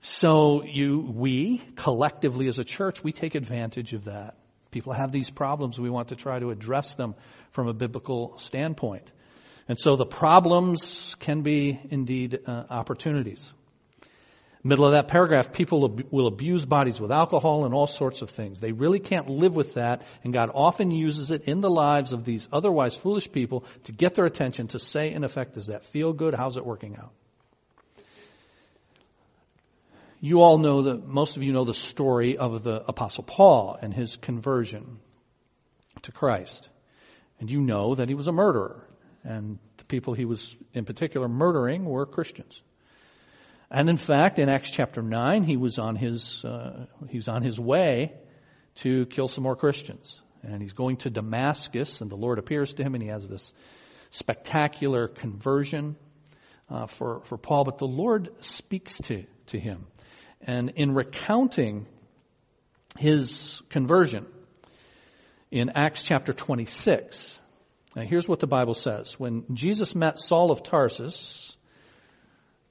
So 0.00 0.64
you, 0.64 0.98
we, 0.98 1.62
collectively 1.76 2.48
as 2.48 2.58
a 2.58 2.64
church, 2.64 3.04
we 3.04 3.12
take 3.12 3.36
advantage 3.36 3.92
of 3.92 4.06
that. 4.06 4.34
People 4.72 4.94
have 4.94 5.12
these 5.12 5.30
problems. 5.30 5.78
We 5.78 5.90
want 5.90 6.08
to 6.08 6.16
try 6.16 6.40
to 6.40 6.50
address 6.50 6.96
them 6.96 7.14
from 7.52 7.68
a 7.68 7.72
biblical 7.72 8.36
standpoint. 8.38 9.08
And 9.68 9.78
so 9.78 9.94
the 9.94 10.06
problems 10.06 11.14
can 11.20 11.42
be 11.42 11.78
indeed 11.88 12.40
uh, 12.44 12.64
opportunities. 12.68 13.52
Middle 14.68 14.84
of 14.84 14.92
that 14.92 15.08
paragraph, 15.08 15.50
people 15.50 15.98
will 16.10 16.26
abuse 16.26 16.66
bodies 16.66 17.00
with 17.00 17.10
alcohol 17.10 17.64
and 17.64 17.72
all 17.72 17.86
sorts 17.86 18.20
of 18.20 18.28
things. 18.28 18.60
They 18.60 18.72
really 18.72 19.00
can't 19.00 19.26
live 19.30 19.56
with 19.56 19.74
that, 19.74 20.02
and 20.22 20.30
God 20.30 20.50
often 20.52 20.90
uses 20.90 21.30
it 21.30 21.44
in 21.44 21.62
the 21.62 21.70
lives 21.70 22.12
of 22.12 22.26
these 22.26 22.46
otherwise 22.52 22.94
foolish 22.94 23.32
people 23.32 23.64
to 23.84 23.92
get 23.92 24.14
their 24.14 24.26
attention 24.26 24.68
to 24.68 24.78
say, 24.78 25.10
in 25.10 25.24
effect, 25.24 25.54
does 25.54 25.68
that 25.68 25.86
feel 25.86 26.12
good? 26.12 26.34
How's 26.34 26.58
it 26.58 26.66
working 26.66 26.96
out? 26.96 27.12
You 30.20 30.42
all 30.42 30.58
know 30.58 30.82
that, 30.82 31.06
most 31.06 31.38
of 31.38 31.42
you 31.42 31.54
know 31.54 31.64
the 31.64 31.72
story 31.72 32.36
of 32.36 32.62
the 32.62 32.84
Apostle 32.86 33.24
Paul 33.24 33.78
and 33.80 33.94
his 33.94 34.16
conversion 34.16 34.98
to 36.02 36.12
Christ. 36.12 36.68
And 37.40 37.50
you 37.50 37.62
know 37.62 37.94
that 37.94 38.10
he 38.10 38.14
was 38.14 38.26
a 38.26 38.32
murderer, 38.32 38.86
and 39.24 39.58
the 39.78 39.84
people 39.84 40.12
he 40.12 40.26
was 40.26 40.54
in 40.74 40.84
particular 40.84 41.26
murdering 41.26 41.86
were 41.86 42.04
Christians. 42.04 42.60
And 43.70 43.88
in 43.88 43.98
fact, 43.98 44.38
in 44.38 44.48
Acts 44.48 44.70
chapter 44.70 45.02
9, 45.02 45.42
he 45.42 45.56
was 45.56 45.78
on 45.78 45.96
his, 45.96 46.44
uh, 46.44 46.86
he 47.08 47.18
was 47.18 47.28
on 47.28 47.42
his 47.42 47.60
way 47.60 48.12
to 48.76 49.06
kill 49.06 49.28
some 49.28 49.44
more 49.44 49.56
Christians. 49.56 50.20
And 50.42 50.62
he's 50.62 50.72
going 50.72 50.98
to 50.98 51.10
Damascus, 51.10 52.00
and 52.00 52.10
the 52.10 52.16
Lord 52.16 52.38
appears 52.38 52.74
to 52.74 52.82
him, 52.82 52.94
and 52.94 53.02
he 53.02 53.10
has 53.10 53.28
this 53.28 53.52
spectacular 54.10 55.08
conversion. 55.08 55.96
uh, 56.70 56.86
for, 56.86 57.20
for 57.24 57.38
Paul, 57.38 57.64
but 57.64 57.78
the 57.78 57.86
Lord 57.86 58.30
speaks 58.40 58.98
to, 59.02 59.24
to 59.46 59.58
him. 59.58 59.86
And 60.40 60.70
in 60.76 60.94
recounting 60.94 61.86
his 62.98 63.62
conversion 63.70 64.26
in 65.50 65.70
Acts 65.70 66.02
chapter 66.02 66.32
26, 66.32 67.38
now 67.96 68.02
here's 68.02 68.28
what 68.28 68.40
the 68.40 68.46
Bible 68.46 68.74
says. 68.74 69.18
When 69.18 69.44
Jesus 69.54 69.94
met 69.94 70.18
Saul 70.18 70.50
of 70.50 70.62
Tarsus, 70.62 71.56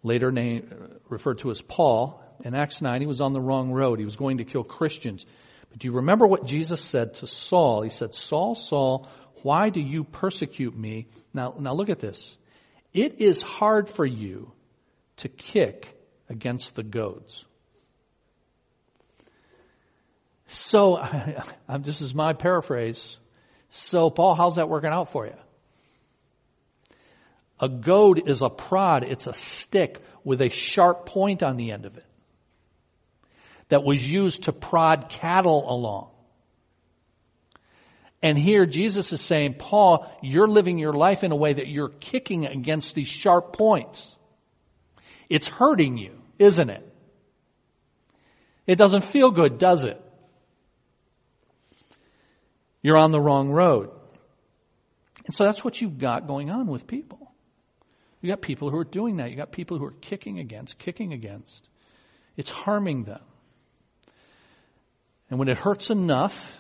later 0.08 0.32
named, 0.32 0.74
referred 1.10 1.40
to 1.40 1.52
as 1.52 1.62
Paul, 1.62 2.24
in 2.44 2.56
Acts 2.56 2.82
9, 2.82 3.02
he 3.02 3.08
was 3.08 3.22
on 3.22 3.34
the 3.34 3.42
wrong 3.42 3.72
road. 3.72 4.00
He 4.00 4.06
was 4.06 4.16
going 4.16 4.38
to 4.38 4.46
kill 4.46 4.64
Christians. 4.64 5.26
But 5.70 5.80
do 5.80 5.88
you 5.88 5.94
remember 5.94 6.26
what 6.28 6.46
Jesus 6.46 6.82
said 6.82 7.16
to 7.16 7.28
Saul? 7.28 7.82
He 7.82 7.90
said, 7.90 8.14
Saul, 8.14 8.56
Saul, 8.56 9.08
why 9.44 9.70
do 9.70 9.82
you 9.82 10.04
persecute 10.04 10.76
me? 10.76 11.08
Now, 11.34 11.56
now 11.60 11.74
look 11.74 11.90
at 11.90 12.00
this. 12.00 12.38
It 12.94 13.22
is 13.22 13.42
hard 13.42 13.90
for 13.90 14.06
you 14.06 14.52
to 15.18 15.30
kick 15.30 15.96
against 16.30 16.76
the 16.76 16.84
goads. 16.84 17.44
So, 20.48 21.04
this 21.80 22.02
is 22.02 22.16
my 22.16 22.34
paraphrase. 22.34 23.18
So, 23.70 24.10
Paul, 24.10 24.36
how's 24.36 24.56
that 24.56 24.70
working 24.70 24.92
out 24.92 25.12
for 25.12 25.26
you? 25.26 25.36
A 27.60 27.70
goad 27.70 28.30
is 28.30 28.42
a 28.42 28.50
prod. 28.50 29.04
It's 29.04 29.28
a 29.28 29.34
stick 29.34 30.02
with 30.24 30.42
a 30.42 30.50
sharp 30.50 31.06
point 31.06 31.44
on 31.44 31.58
the 31.58 31.72
end 31.72 31.86
of 31.86 31.98
it 31.98 32.06
that 33.70 33.84
was 33.84 34.06
used 34.10 34.44
to 34.44 34.54
prod 34.54 35.10
cattle 35.10 35.66
along. 35.70 36.10
And 38.22 38.38
here 38.38 38.66
Jesus 38.66 39.14
is 39.14 39.22
saying, 39.22 39.56
Paul, 39.56 40.10
you're 40.22 40.48
living 40.48 40.78
your 40.78 40.94
life 40.94 41.24
in 41.24 41.32
a 41.32 41.36
way 41.36 41.54
that 41.54 41.68
you're 41.68 41.90
kicking 41.90 42.46
against 42.46 42.96
these 42.96 43.08
sharp 43.08 43.54
points. 43.54 44.18
It's 45.30 45.48
hurting 45.48 45.98
you, 45.98 46.20
isn't 46.40 46.70
it? 46.70 46.84
It 48.66 48.76
doesn't 48.76 49.04
feel 49.04 49.32
good, 49.32 49.58
does 49.58 49.84
it? 49.84 50.02
You're 52.82 52.98
on 52.98 53.12
the 53.12 53.22
wrong 53.22 53.50
road. 53.50 53.92
And 55.26 55.36
so 55.36 55.44
that's 55.44 55.64
what 55.64 55.82
you've 55.82 55.98
got 55.98 56.28
going 56.28 56.50
on 56.50 56.68
with 56.68 56.88
people. 56.88 57.27
You 58.22 58.30
got 58.30 58.42
people 58.42 58.70
who 58.70 58.78
are 58.78 58.84
doing 58.84 59.18
that. 59.18 59.30
You 59.30 59.38
got 59.38 59.52
people 59.52 59.78
who 59.78 59.86
are 59.86 59.94
kicking 60.02 60.40
against, 60.40 60.78
kicking 60.80 61.14
against. 61.14 61.68
It's 62.36 62.50
harming 62.50 63.04
them. 63.04 63.22
And 65.30 65.40
when 65.40 65.50
it 65.50 65.58
hurts 65.58 65.90
enough, 65.90 66.58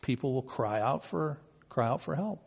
people 0.00 0.34
will 0.34 0.42
cry 0.42 0.80
out 0.80 1.04
for 1.04 1.38
cry 1.68 1.88
out 1.88 2.02
for 2.02 2.14
help. 2.14 2.42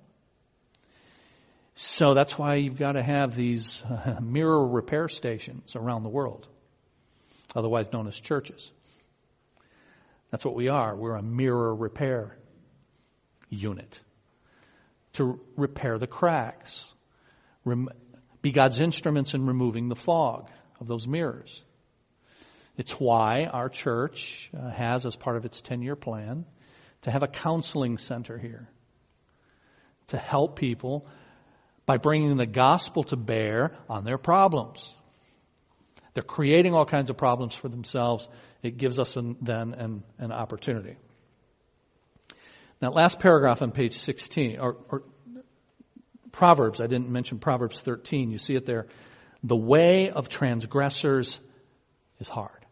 So 1.76 2.14
that's 2.14 2.38
why 2.38 2.56
you've 2.56 2.78
got 2.78 2.94
to 2.94 3.04
have 3.04 3.36
these 3.36 3.84
uh, 3.84 4.20
mirror 4.22 4.66
repair 4.66 5.10
stations 5.10 5.76
around 5.76 6.04
the 6.04 6.10
world, 6.10 6.48
otherwise 7.56 7.92
known 7.92 8.08
as 8.08 8.20
churches. 8.20 8.72
That's 10.32 10.46
what 10.46 10.56
we 10.56 10.70
are. 10.70 10.96
We're 10.96 11.16
a 11.16 11.24
mirror 11.24 11.74
repair 11.74 12.38
unit 13.50 14.00
to 15.14 15.40
repair 15.56 15.98
the 15.98 16.08
cracks, 16.08 16.94
be 18.46 18.52
God's 18.52 18.78
instruments 18.78 19.34
in 19.34 19.48
removing 19.48 19.90
the 19.90 19.96
fog 19.96 20.52
of 20.80 20.88
those 20.88 21.08
mirrors. 21.08 21.64
It's 22.78 22.92
why 22.92 23.46
our 23.46 23.70
church 23.70 24.52
uh, 24.56 24.70
has, 24.70 25.08
as 25.08 25.16
part 25.16 25.36
of 25.36 25.46
its 25.46 25.62
10 25.62 25.82
year 25.82 25.96
plan, 25.96 26.46
to 27.02 27.10
have 27.10 27.24
a 27.24 27.28
counseling 27.28 27.98
center 27.98 28.38
here 28.38 28.70
to 30.10 30.18
help 30.20 30.60
people 30.60 31.08
by 31.88 31.98
bringing 31.98 32.38
the 32.38 32.46
gospel 32.46 33.04
to 33.06 33.16
bear 33.16 33.76
on 33.90 34.04
their 34.04 34.20
problems. 34.20 34.88
They're 36.14 36.22
creating 36.22 36.76
all 36.76 36.86
kinds 36.86 37.10
of 37.10 37.18
problems 37.18 37.56
for 37.56 37.68
themselves. 37.68 38.30
It 38.62 38.78
gives 38.78 39.00
us 39.00 39.18
an, 39.18 39.38
then 39.42 39.74
an, 39.74 40.04
an 40.20 40.32
opportunity. 40.32 40.98
Now, 42.80 42.92
last 42.92 43.20
paragraph 43.20 43.64
on 43.64 43.72
page 43.72 43.98
16, 43.98 44.60
or, 44.60 44.78
or 44.90 45.02
Proverbs, 46.36 46.82
I 46.82 46.88
didn't 46.88 47.10
mention 47.10 47.40
Proverbs 47.40 47.80
13. 47.80 48.30
You 48.30 48.40
see 48.40 48.56
it 48.56 48.66
there. 48.66 48.88
The 49.42 49.56
way 49.56 50.10
of 50.10 50.28
transgressors 50.28 51.40
is 52.20 52.28
hard. 52.28 52.66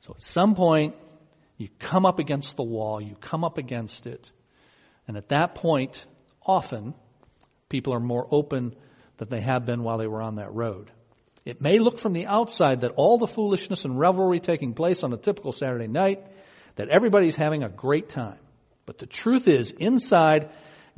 So 0.00 0.14
at 0.14 0.20
some 0.20 0.56
point, 0.56 0.96
you 1.56 1.68
come 1.78 2.06
up 2.06 2.18
against 2.18 2.56
the 2.56 2.64
wall, 2.64 3.00
you 3.00 3.14
come 3.20 3.44
up 3.44 3.56
against 3.56 4.06
it, 4.06 4.28
and 5.06 5.16
at 5.16 5.28
that 5.28 5.54
point, 5.54 6.04
often, 6.44 6.94
people 7.68 7.94
are 7.94 8.00
more 8.00 8.26
open 8.32 8.74
than 9.18 9.28
they 9.28 9.40
have 9.40 9.64
been 9.64 9.84
while 9.84 9.98
they 9.98 10.08
were 10.08 10.22
on 10.22 10.36
that 10.36 10.52
road. 10.52 10.90
It 11.44 11.60
may 11.60 11.78
look 11.78 11.98
from 11.98 12.14
the 12.14 12.26
outside 12.26 12.80
that 12.80 12.94
all 12.96 13.16
the 13.16 13.28
foolishness 13.28 13.84
and 13.84 13.96
revelry 13.96 14.40
taking 14.40 14.74
place 14.74 15.04
on 15.04 15.12
a 15.12 15.16
typical 15.16 15.52
Saturday 15.52 15.86
night, 15.86 16.26
that 16.74 16.88
everybody's 16.88 17.36
having 17.36 17.62
a 17.62 17.68
great 17.68 18.08
time. 18.08 18.38
But 18.86 18.98
the 18.98 19.06
truth 19.06 19.46
is, 19.46 19.70
inside, 19.70 20.50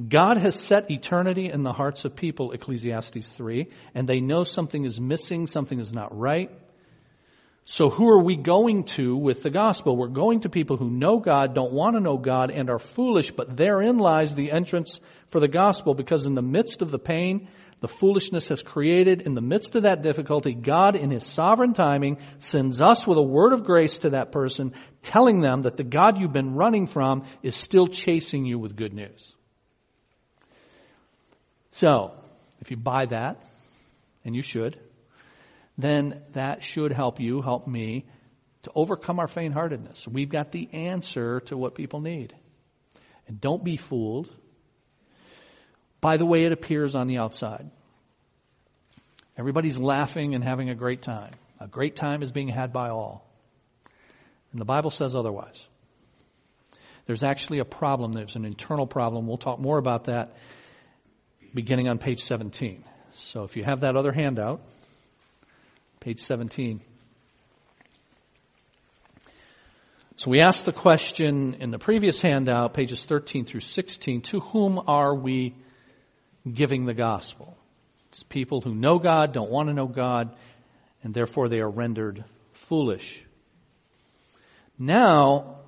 God 0.09 0.39
has 0.39 0.55
set 0.55 0.91
eternity 0.91 1.51
in 1.51 1.63
the 1.63 1.73
hearts 1.73 2.05
of 2.05 2.17
people, 2.17 2.53
Ecclesiastes 2.53 3.29
3, 3.33 3.69
and 3.95 4.09
they 4.09 4.21
know 4.21 4.45
something 4.45 4.85
is 4.85 5.01
missing, 5.01 5.47
something 5.47 5.79
is 5.79 5.93
not 5.93 6.17
right. 6.17 6.51
So 7.65 7.91
who 7.91 8.09
are 8.09 8.23
we 8.23 8.37
going 8.37 8.85
to 8.85 9.17
with 9.17 9.43
the 9.43 9.51
gospel? 9.51 9.97
We're 9.97 10.09
going 10.09 10.41
to 10.41 10.49
people 10.49 10.77
who 10.77 10.91
know 10.91 11.19
God, 11.19 11.55
don't 11.55 11.73
want 11.73 11.97
to 11.97 12.01
know 12.01 12.17
God, 12.17 12.51
and 12.51 12.71
are 12.71 12.79
foolish, 12.79 13.31
but 13.31 13.57
therein 13.57 13.99
lies 13.99 14.35
the 14.35 14.51
entrance 14.51 15.01
for 15.29 15.39
the 15.39 15.49
gospel 15.49 15.95
because 15.95 16.27
in 16.27 16.35
the 16.35 16.43
midst 16.43 16.83
of 16.83 16.91
the 16.91 16.99
pain, 16.99 17.49
the 17.81 17.89
foolishness 17.89 18.49
has 18.49 18.63
created, 18.63 19.23
in 19.23 19.35
the 19.35 19.41
midst 19.41 19.75
of 19.75 19.85
that 19.85 20.03
difficulty, 20.03 20.53
God 20.55 20.97
in 20.97 21.11
His 21.11 21.25
sovereign 21.25 21.73
timing 21.73 22.19
sends 22.39 22.81
us 22.81 23.07
with 23.07 23.19
a 23.19 23.23
word 23.23 23.53
of 23.53 23.65
grace 23.65 23.99
to 23.99 24.11
that 24.11 24.33
person, 24.33 24.75
telling 25.03 25.41
them 25.41 25.63
that 25.63 25.77
the 25.77 25.85
God 25.85 26.19
you've 26.19 26.33
been 26.33 26.55
running 26.55 26.87
from 26.87 27.25
is 27.43 27.55
still 27.55 27.87
chasing 27.87 28.45
you 28.45 28.59
with 28.59 28.77
good 28.77 28.93
news. 28.93 29.35
So, 31.73 32.13
if 32.61 32.71
you 32.71 32.77
buy 32.77 33.07
that, 33.07 33.43
and 34.25 34.35
you 34.35 34.43
should, 34.43 34.79
then 35.79 36.23
that 36.33 36.63
should 36.63 36.93
help 36.93 37.21
you, 37.21 37.41
help 37.41 37.67
me 37.67 38.07
to 38.63 38.71
overcome 38.75 39.19
our 39.19 39.29
faint 39.29 39.55
heartedness. 39.55 40.07
We've 40.07 40.29
got 40.29 40.53
the 40.53 40.69
answer 40.73 41.41
to 41.47 41.57
what 41.57 41.75
people 41.75 42.01
need. 42.01 42.35
And 43.27 43.41
don't 43.41 43.65
be 43.65 43.77
fooled 43.77 44.29
by 46.01 46.17
the 46.17 46.27
way 46.27 46.45
it 46.45 46.53
appears 46.53 46.95
on 46.95 47.07
the 47.07 47.19
outside. 47.19 47.71
Everybody's 49.39 49.79
laughing 49.79 50.35
and 50.35 50.45
having 50.45 50.69
a 50.69 50.75
great 50.75 51.01
time. 51.01 51.33
A 51.61 51.69
great 51.69 51.97
time 51.97 52.23
is 52.23 52.33
being 52.33 52.49
had 52.49 52.73
by 52.73 52.91
all. 52.91 53.27
And 54.53 54.61
the 54.61 54.67
Bible 54.67 54.91
says 54.91 55.15
otherwise. 55.15 55.59
There's 57.07 57.23
actually 57.23 57.61
a 57.61 57.65
problem. 57.65 58.13
There's 58.13 58.37
an 58.37 58.45
internal 58.45 58.87
problem. 58.87 59.27
We'll 59.27 59.39
talk 59.39 59.59
more 59.59 59.79
about 59.79 60.05
that 60.05 60.37
beginning 61.55 61.89
on 61.89 61.99
page 61.99 62.23
17. 62.23 62.85
So 63.15 63.45
if 63.45 63.57
you 63.57 63.65
have 63.65 63.81
that 63.81 63.97
other 63.97 64.13
handout, 64.13 64.61
page 66.01 66.21
17. 66.21 66.81
So 70.17 70.31
we 70.31 70.41
asked 70.41 70.67
the 70.67 70.73
question 70.73 71.55
in 71.61 71.71
the 71.71 71.79
previous 71.79 72.21
handout, 72.21 72.75
pages 72.75 73.05
13 73.05 73.47
through 73.47 73.61
16, 73.61 74.21
to 74.23 74.41
whom 74.41 74.79
are 74.87 75.15
we 75.15 75.55
giving 76.51 76.85
the 76.85 76.95
gospel? 76.95 77.57
It's 78.09 78.23
people 78.23 78.61
who 78.61 78.75
know 78.75 78.99
God, 78.99 79.33
don't 79.33 79.51
want 79.51 79.69
to 79.69 79.75
know 79.75 79.87
God, 79.87 80.37
and 81.03 81.15
therefore 81.15 81.49
they 81.49 81.61
are 81.61 81.71
rendered 81.71 82.25
foolish. 82.53 83.25
Now, 84.79 85.61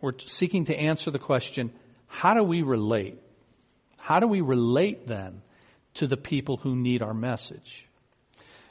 we're 0.00 0.18
seeking 0.26 0.66
to 0.66 0.76
answer 0.76 1.10
the 1.10 1.18
question, 1.18 1.72
how 2.06 2.34
do 2.34 2.42
we 2.42 2.62
relate? 2.62 3.20
How 4.08 4.20
do 4.20 4.26
we 4.26 4.40
relate 4.40 5.06
then 5.06 5.42
to 5.96 6.06
the 6.06 6.16
people 6.16 6.56
who 6.56 6.74
need 6.74 7.02
our 7.02 7.12
message? 7.12 7.86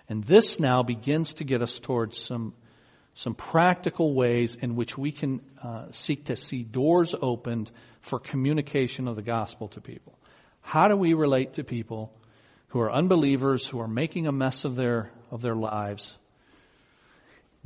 And 0.09 0.23
this 0.23 0.59
now 0.59 0.81
begins 0.81 1.35
to 1.35 1.43
get 1.43 1.61
us 1.61 1.79
towards 1.79 2.19
some, 2.19 2.55
some 3.13 3.35
practical 3.35 4.15
ways 4.15 4.55
in 4.55 4.75
which 4.75 4.97
we 4.97 5.11
can 5.11 5.41
uh, 5.61 5.91
seek 5.91 6.25
to 6.25 6.37
see 6.37 6.63
doors 6.63 7.13
opened 7.21 7.69
for 8.01 8.17
communication 8.17 9.07
of 9.07 9.15
the 9.15 9.21
gospel 9.21 9.67
to 9.67 9.79
people. 9.79 10.17
How 10.61 10.87
do 10.87 10.95
we 10.95 11.13
relate 11.13 11.53
to 11.53 11.63
people 11.63 12.11
who 12.69 12.79
are 12.79 12.91
unbelievers, 12.91 13.67
who 13.67 13.79
are 13.79 13.87
making 13.87 14.25
a 14.25 14.31
mess 14.31 14.65
of 14.65 14.75
their, 14.75 15.11
of 15.29 15.43
their 15.43 15.55
lives? 15.55 16.17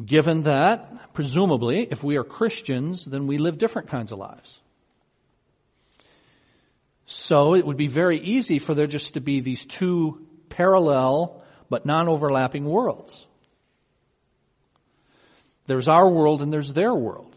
Given 0.04 0.44
that, 0.44 1.14
presumably, 1.14 1.88
if 1.90 2.04
we 2.04 2.18
are 2.18 2.26
Christians, 2.26 3.06
then 3.06 3.28
we 3.28 3.38
live 3.38 3.58
different 3.58 3.88
kinds 3.88 4.12
of 4.12 4.20
lives. 4.20 4.61
So 7.12 7.56
it 7.56 7.66
would 7.66 7.76
be 7.76 7.88
very 7.88 8.18
easy 8.18 8.58
for 8.58 8.74
there 8.74 8.88
just 8.88 9.16
to 9.16 9.20
be 9.20 9.42
these 9.42 9.66
two 9.66 10.26
parallel 10.48 11.44
but 11.70 11.86
non-overlapping 11.86 12.64
worlds. 12.64 13.28
There's 15.66 15.90
our 15.90 16.10
world 16.10 16.42
and 16.42 16.54
there's 16.54 16.72
their 16.72 16.96
world. 16.96 17.36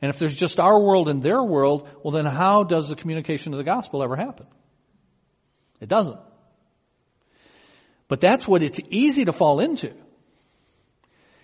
And 0.00 0.08
if 0.08 0.18
there's 0.18 0.34
just 0.34 0.58
our 0.58 0.80
world 0.80 1.08
and 1.10 1.22
their 1.22 1.42
world, 1.42 1.90
well 2.02 2.12
then 2.12 2.24
how 2.24 2.64
does 2.64 2.88
the 2.88 2.96
communication 2.96 3.52
of 3.52 3.58
the 3.58 3.64
gospel 3.64 4.02
ever 4.02 4.16
happen? 4.16 4.46
It 5.78 5.90
doesn't. 5.90 6.20
But 8.08 8.22
that's 8.22 8.48
what 8.48 8.62
it's 8.62 8.80
easy 8.88 9.26
to 9.26 9.32
fall 9.32 9.60
into. 9.60 9.92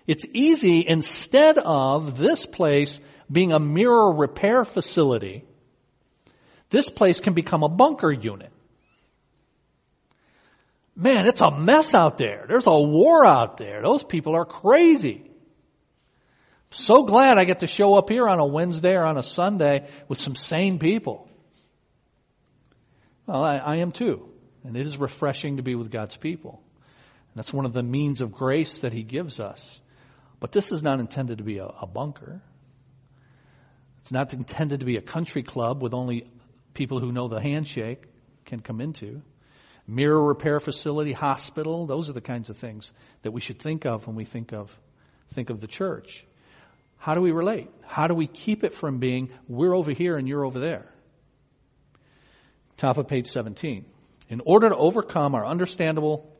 It's 0.06 0.24
easy 0.32 0.86
instead 0.88 1.58
of 1.58 2.16
this 2.16 2.46
place 2.46 2.98
being 3.30 3.52
a 3.52 3.60
mirror 3.60 4.10
repair 4.10 4.64
facility, 4.64 5.44
this 6.72 6.88
place 6.88 7.20
can 7.20 7.34
become 7.34 7.62
a 7.62 7.68
bunker 7.68 8.10
unit. 8.10 8.50
Man, 10.96 11.26
it's 11.26 11.40
a 11.40 11.50
mess 11.50 11.94
out 11.94 12.18
there. 12.18 12.46
There's 12.48 12.66
a 12.66 12.72
war 12.72 13.26
out 13.26 13.58
there. 13.58 13.82
Those 13.82 14.02
people 14.02 14.34
are 14.34 14.44
crazy. 14.44 15.30
So 16.70 17.04
glad 17.04 17.38
I 17.38 17.44
get 17.44 17.60
to 17.60 17.66
show 17.66 17.94
up 17.94 18.08
here 18.08 18.26
on 18.26 18.40
a 18.40 18.46
Wednesday 18.46 18.94
or 18.94 19.04
on 19.04 19.18
a 19.18 19.22
Sunday 19.22 19.86
with 20.08 20.18
some 20.18 20.34
sane 20.34 20.78
people. 20.78 21.28
Well, 23.26 23.44
I, 23.44 23.56
I 23.56 23.76
am 23.76 23.92
too. 23.92 24.28
And 24.64 24.76
it 24.76 24.86
is 24.86 24.96
refreshing 24.96 25.58
to 25.58 25.62
be 25.62 25.74
with 25.74 25.90
God's 25.90 26.16
people. 26.16 26.62
And 26.62 27.36
that's 27.36 27.52
one 27.52 27.66
of 27.66 27.74
the 27.74 27.82
means 27.82 28.22
of 28.22 28.32
grace 28.32 28.80
that 28.80 28.94
He 28.94 29.02
gives 29.02 29.40
us. 29.40 29.80
But 30.40 30.52
this 30.52 30.72
is 30.72 30.82
not 30.82 31.00
intended 31.00 31.38
to 31.38 31.44
be 31.44 31.58
a, 31.58 31.66
a 31.66 31.86
bunker. 31.86 32.40
It's 34.00 34.12
not 34.12 34.32
intended 34.32 34.80
to 34.80 34.86
be 34.86 34.96
a 34.96 35.02
country 35.02 35.42
club 35.42 35.82
with 35.82 35.92
only 35.92 36.30
people 36.74 37.00
who 37.00 37.12
know 37.12 37.28
the 37.28 37.40
handshake 37.40 38.04
can 38.44 38.60
come 38.60 38.80
into. 38.80 39.22
Mirror 39.86 40.22
repair 40.22 40.60
facility, 40.60 41.12
hospital, 41.12 41.86
those 41.86 42.08
are 42.08 42.12
the 42.12 42.20
kinds 42.20 42.50
of 42.50 42.56
things 42.56 42.92
that 43.22 43.32
we 43.32 43.40
should 43.40 43.58
think 43.58 43.84
of 43.84 44.06
when 44.06 44.14
we 44.14 44.24
think 44.24 44.52
of, 44.52 44.76
think 45.34 45.50
of 45.50 45.60
the 45.60 45.66
church. 45.66 46.24
How 46.98 47.14
do 47.14 47.20
we 47.20 47.32
relate? 47.32 47.68
How 47.84 48.06
do 48.06 48.14
we 48.14 48.28
keep 48.28 48.62
it 48.62 48.72
from 48.72 48.98
being, 48.98 49.30
we're 49.48 49.74
over 49.74 49.90
here 49.90 50.16
and 50.16 50.28
you're 50.28 50.44
over 50.44 50.60
there? 50.60 50.86
Top 52.76 52.96
of 52.96 53.08
page 53.08 53.26
17. 53.26 53.84
In 54.28 54.40
order 54.46 54.68
to 54.68 54.76
overcome 54.76 55.34
our 55.34 55.44
understandable 55.44 56.31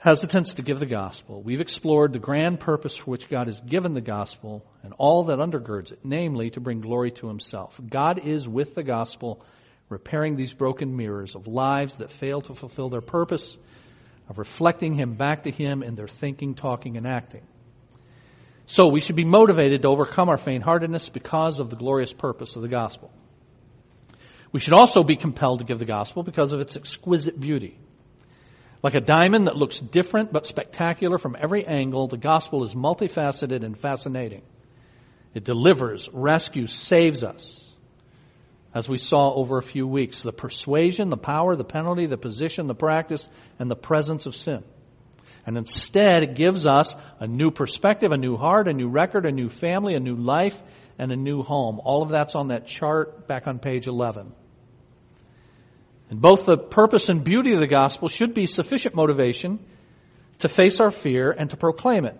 hesitance 0.00 0.54
to 0.54 0.62
give 0.62 0.80
the 0.80 0.86
gospel, 0.86 1.42
we've 1.42 1.60
explored 1.60 2.14
the 2.14 2.18
grand 2.18 2.58
purpose 2.58 2.96
for 2.96 3.10
which 3.10 3.28
God 3.28 3.48
has 3.48 3.60
given 3.60 3.92
the 3.92 4.00
gospel 4.00 4.64
and 4.82 4.94
all 4.96 5.24
that 5.24 5.38
undergirds 5.38 5.92
it, 5.92 6.00
namely 6.02 6.48
to 6.50 6.60
bring 6.60 6.80
glory 6.80 7.10
to 7.12 7.28
himself. 7.28 7.78
God 7.86 8.18
is 8.18 8.48
with 8.48 8.74
the 8.74 8.82
gospel 8.82 9.44
repairing 9.90 10.36
these 10.36 10.54
broken 10.54 10.96
mirrors 10.96 11.34
of 11.34 11.46
lives 11.46 11.96
that 11.96 12.10
fail 12.10 12.40
to 12.40 12.54
fulfill 12.54 12.88
their 12.88 13.02
purpose 13.02 13.58
of 14.30 14.38
reflecting 14.38 14.94
him 14.94 15.14
back 15.14 15.42
to 15.42 15.50
him 15.50 15.82
in 15.82 15.96
their 15.96 16.08
thinking, 16.08 16.54
talking, 16.54 16.96
and 16.96 17.06
acting. 17.06 17.42
So 18.64 18.86
we 18.86 19.02
should 19.02 19.16
be 19.16 19.24
motivated 19.24 19.82
to 19.82 19.88
overcome 19.88 20.30
our 20.30 20.38
faint-heartedness 20.38 21.10
because 21.10 21.58
of 21.58 21.68
the 21.68 21.76
glorious 21.76 22.12
purpose 22.12 22.56
of 22.56 22.62
the 22.62 22.68
gospel. 22.68 23.10
We 24.50 24.60
should 24.60 24.74
also 24.74 25.02
be 25.02 25.16
compelled 25.16 25.58
to 25.58 25.64
give 25.66 25.78
the 25.78 25.84
gospel 25.84 26.22
because 26.22 26.52
of 26.52 26.60
its 26.60 26.76
exquisite 26.76 27.38
beauty. 27.38 27.76
Like 28.82 28.94
a 28.94 29.00
diamond 29.00 29.46
that 29.46 29.56
looks 29.56 29.78
different 29.78 30.32
but 30.32 30.46
spectacular 30.46 31.18
from 31.18 31.36
every 31.38 31.66
angle, 31.66 32.08
the 32.08 32.16
gospel 32.16 32.64
is 32.64 32.74
multifaceted 32.74 33.62
and 33.62 33.78
fascinating. 33.78 34.42
It 35.34 35.44
delivers, 35.44 36.08
rescues, 36.12 36.72
saves 36.72 37.22
us. 37.22 37.56
As 38.72 38.88
we 38.88 38.98
saw 38.98 39.34
over 39.34 39.58
a 39.58 39.62
few 39.62 39.86
weeks, 39.86 40.22
the 40.22 40.32
persuasion, 40.32 41.10
the 41.10 41.16
power, 41.16 41.56
the 41.56 41.64
penalty, 41.64 42.06
the 42.06 42.16
position, 42.16 42.68
the 42.68 42.74
practice, 42.74 43.28
and 43.58 43.70
the 43.70 43.76
presence 43.76 44.26
of 44.26 44.34
sin. 44.34 44.64
And 45.44 45.56
instead, 45.58 46.22
it 46.22 46.34
gives 46.34 46.66
us 46.66 46.94
a 47.18 47.26
new 47.26 47.50
perspective, 47.50 48.12
a 48.12 48.18
new 48.18 48.36
heart, 48.36 48.68
a 48.68 48.72
new 48.72 48.88
record, 48.88 49.26
a 49.26 49.32
new 49.32 49.48
family, 49.48 49.94
a 49.94 50.00
new 50.00 50.14
life, 50.14 50.56
and 50.98 51.10
a 51.10 51.16
new 51.16 51.42
home. 51.42 51.80
All 51.82 52.02
of 52.02 52.10
that's 52.10 52.34
on 52.34 52.48
that 52.48 52.66
chart 52.66 53.26
back 53.26 53.46
on 53.46 53.58
page 53.58 53.86
11. 53.86 54.32
And 56.10 56.20
both 56.20 56.44
the 56.44 56.58
purpose 56.58 57.08
and 57.08 57.22
beauty 57.22 57.54
of 57.54 57.60
the 57.60 57.68
gospel 57.68 58.08
should 58.08 58.34
be 58.34 58.46
sufficient 58.46 58.94
motivation 58.96 59.60
to 60.40 60.48
face 60.48 60.80
our 60.80 60.90
fear 60.90 61.30
and 61.30 61.48
to 61.50 61.56
proclaim 61.56 62.04
it. 62.04 62.18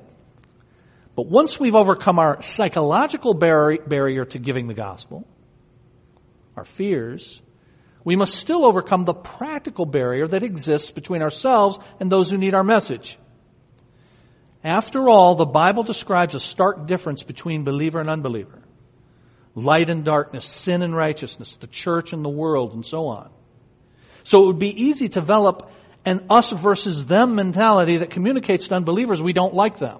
But 1.16 1.26
once 1.26 1.58
we've 1.58 1.74
overcome 1.74 2.18
our 2.20 2.40
psychological 2.40 3.34
barrier 3.34 4.24
to 4.26 4.38
giving 4.38 4.68
the 4.68 4.74
gospel, 4.74 5.26
our 6.56 6.64
fears, 6.64 7.42
we 8.04 8.14
must 8.14 8.34
still 8.34 8.64
overcome 8.64 9.04
the 9.04 9.12
practical 9.12 9.86
barrier 9.86 10.26
that 10.28 10.44
exists 10.44 10.92
between 10.92 11.20
ourselves 11.20 11.78
and 11.98 12.10
those 12.10 12.30
who 12.30 12.38
need 12.38 12.54
our 12.54 12.64
message. 12.64 13.18
After 14.62 15.08
all, 15.08 15.34
the 15.34 15.46
Bible 15.46 15.82
describes 15.82 16.34
a 16.34 16.40
stark 16.40 16.86
difference 16.86 17.22
between 17.22 17.64
believer 17.64 17.98
and 17.98 18.08
unbeliever. 18.08 18.62
Light 19.56 19.90
and 19.90 20.04
darkness, 20.04 20.44
sin 20.44 20.82
and 20.82 20.94
righteousness, 20.94 21.56
the 21.56 21.66
church 21.66 22.12
and 22.12 22.24
the 22.24 22.30
world, 22.30 22.72
and 22.72 22.86
so 22.86 23.06
on. 23.06 23.30
So 24.24 24.44
it 24.44 24.46
would 24.46 24.58
be 24.58 24.84
easy 24.84 25.08
to 25.08 25.20
develop 25.20 25.70
an 26.04 26.26
us 26.30 26.50
versus 26.50 27.06
them 27.06 27.34
mentality 27.34 27.98
that 27.98 28.10
communicates 28.10 28.68
to 28.68 28.74
unbelievers 28.74 29.22
we 29.22 29.32
don't 29.32 29.54
like 29.54 29.78
them. 29.78 29.98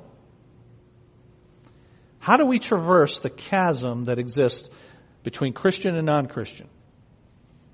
How 2.18 2.37
do 2.37 2.46
we 2.46 2.59
traverse 2.59 3.18
the 3.18 3.30
chasm 3.30 4.04
that 4.04 4.18
exists 4.18 4.70
between 5.22 5.52
Christian 5.52 5.96
and 5.96 6.06
non-Christian? 6.06 6.68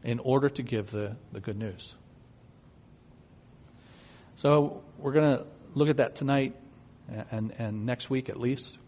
in 0.07 0.21
order 0.21 0.49
to 0.49 0.63
give 0.63 0.93
the, 0.93 1.17
the 1.33 1.41
good 1.41 1.59
news. 1.59 1.95
So 4.37 4.85
we're 4.99 5.13
going 5.13 5.39
to 5.39 5.47
look 5.75 5.89
at 5.89 5.97
that 5.97 6.15
tonight 6.15 6.55
and, 7.33 7.53
and 7.59 7.85
next 7.87 8.09
week 8.09 8.29
at 8.29 8.39
least. 8.39 8.79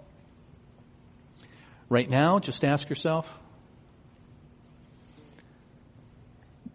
Right 1.89 2.09
now, 2.09 2.39
just 2.39 2.65
ask 2.65 2.89
yourself 2.89 3.37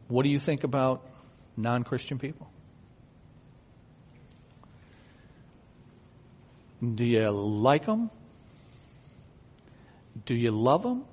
what 0.08 0.24
do 0.24 0.30
you 0.30 0.40
think 0.40 0.64
about 0.64 1.06
non 1.58 1.84
Christian 1.84 2.20
people? 2.20 2.50
Do 6.84 7.06
you 7.06 7.30
like 7.30 7.86
them? 7.86 8.12
Do 10.26 10.36
you 10.36 10.52
love 10.52 10.84
them? 10.84 11.06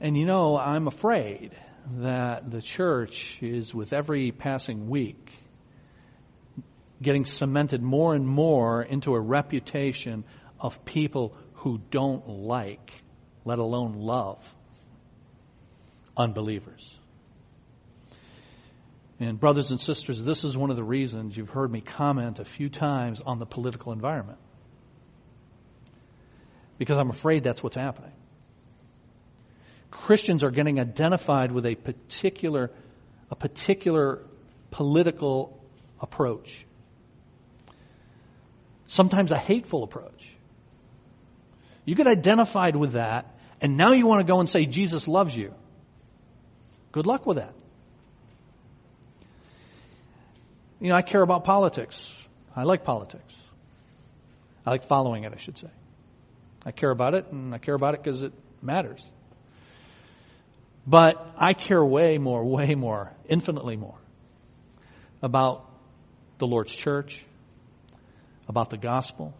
And 0.00 0.16
you 0.16 0.26
know, 0.26 0.58
I'm 0.58 0.88
afraid 0.88 1.52
that 1.98 2.50
the 2.50 2.62
church 2.62 3.38
is 3.42 3.74
with 3.74 3.92
every 3.92 4.32
passing 4.32 4.88
week 4.88 5.30
getting 7.00 7.24
cemented 7.24 7.82
more 7.82 8.14
and 8.14 8.26
more 8.26 8.82
into 8.82 9.14
a 9.14 9.20
reputation 9.20 10.24
of 10.58 10.84
people 10.84 11.34
who 11.54 11.80
don't 11.90 12.28
like, 12.28 12.92
let 13.44 13.58
alone 13.58 13.94
love, 13.94 14.54
unbelievers. 16.16 16.98
And 19.20 19.38
brothers 19.38 19.70
and 19.70 19.80
sisters, 19.80 20.22
this 20.24 20.42
is 20.42 20.56
one 20.56 20.70
of 20.70 20.76
the 20.76 20.82
reasons 20.82 21.36
you've 21.36 21.50
heard 21.50 21.70
me 21.70 21.80
comment 21.80 22.40
a 22.40 22.44
few 22.44 22.68
times 22.68 23.20
on 23.24 23.38
the 23.38 23.46
political 23.46 23.92
environment. 23.92 24.38
Because 26.78 26.98
I'm 26.98 27.10
afraid 27.10 27.44
that's 27.44 27.62
what's 27.62 27.76
happening. 27.76 28.12
Christians 29.92 30.42
are 30.42 30.50
getting 30.50 30.80
identified 30.80 31.52
with 31.52 31.66
a 31.66 31.76
particular, 31.76 32.72
a 33.30 33.36
particular 33.36 34.22
political 34.72 35.62
approach. 36.00 36.66
Sometimes 38.88 39.30
a 39.30 39.38
hateful 39.38 39.84
approach. 39.84 40.28
You 41.84 41.94
get 41.94 42.06
identified 42.06 42.74
with 42.74 42.92
that, 42.92 43.38
and 43.60 43.76
now 43.76 43.92
you 43.92 44.06
want 44.06 44.26
to 44.26 44.32
go 44.32 44.40
and 44.40 44.48
say 44.48 44.66
Jesus 44.66 45.06
loves 45.06 45.36
you. 45.36 45.54
Good 46.92 47.06
luck 47.06 47.26
with 47.26 47.38
that. 47.38 47.54
You 50.80 50.90
know, 50.90 50.94
I 50.94 51.02
care 51.02 51.22
about 51.22 51.44
politics. 51.44 52.14
I 52.54 52.64
like 52.64 52.84
politics. 52.84 53.34
I 54.66 54.70
like 54.70 54.84
following 54.84 55.24
it, 55.24 55.32
I 55.32 55.38
should 55.38 55.56
say. 55.56 55.70
I 56.64 56.70
care 56.70 56.90
about 56.90 57.14
it, 57.14 57.26
and 57.32 57.54
I 57.54 57.58
care 57.58 57.74
about 57.74 57.94
it 57.94 58.02
because 58.02 58.22
it 58.22 58.32
matters. 58.60 59.04
But 60.86 61.34
I 61.36 61.54
care 61.54 61.84
way 61.84 62.18
more, 62.18 62.44
way 62.44 62.74
more, 62.74 63.12
infinitely 63.28 63.76
more 63.76 63.98
about 65.22 65.68
the 66.38 66.46
Lord's 66.46 66.74
church, 66.74 67.24
about 68.48 68.70
the 68.70 68.76
gospel, 68.76 69.34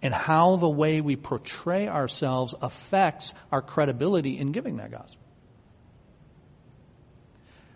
and 0.00 0.14
how 0.14 0.56
the 0.56 0.68
way 0.68 1.00
we 1.00 1.16
portray 1.16 1.88
ourselves 1.88 2.54
affects 2.62 3.32
our 3.50 3.62
credibility 3.62 4.38
in 4.38 4.52
giving 4.52 4.76
that 4.76 4.90
gospel. 4.90 5.23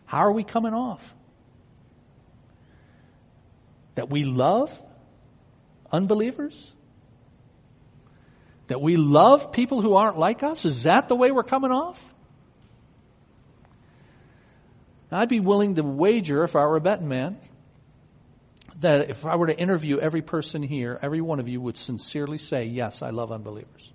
How 0.09 0.21
are 0.21 0.33
we 0.33 0.43
coming 0.43 0.73
off? 0.73 1.15
That 3.95 4.09
we 4.09 4.25
love 4.25 4.71
unbelievers? 5.93 6.73
That 8.69 8.81
we 8.81 8.97
love 8.97 9.53
people 9.53 9.83
who 9.83 9.97
aren't 9.97 10.17
like 10.17 10.43
us? 10.43 10.65
Is 10.65 10.85
that 10.85 11.09
the 11.09 11.15
way 11.15 11.31
we're 11.31 11.43
coming 11.43 11.71
off? 11.71 12.03
I'd 15.13 15.29
be 15.29 15.41
willing 15.41 15.75
to 15.75 15.83
wager, 15.83 16.43
if 16.43 16.57
I 16.57 16.65
were 16.65 16.77
a 16.77 16.81
betting 16.81 17.09
man, 17.09 17.37
that 18.81 19.11
if 19.11 19.27
I 19.27 19.37
were 19.37 19.49
to 19.49 19.59
interview 19.59 19.99
every 19.99 20.23
person 20.23 20.63
here, 20.63 20.99
every 21.03 21.21
one 21.21 21.39
of 21.39 21.51
you 21.51 21.61
would 21.61 21.77
sincerely 21.77 22.39
say, 22.39 22.65
yes, 22.65 23.03
I 23.03 23.11
love 23.11 23.31
unbelievers. 23.31 23.93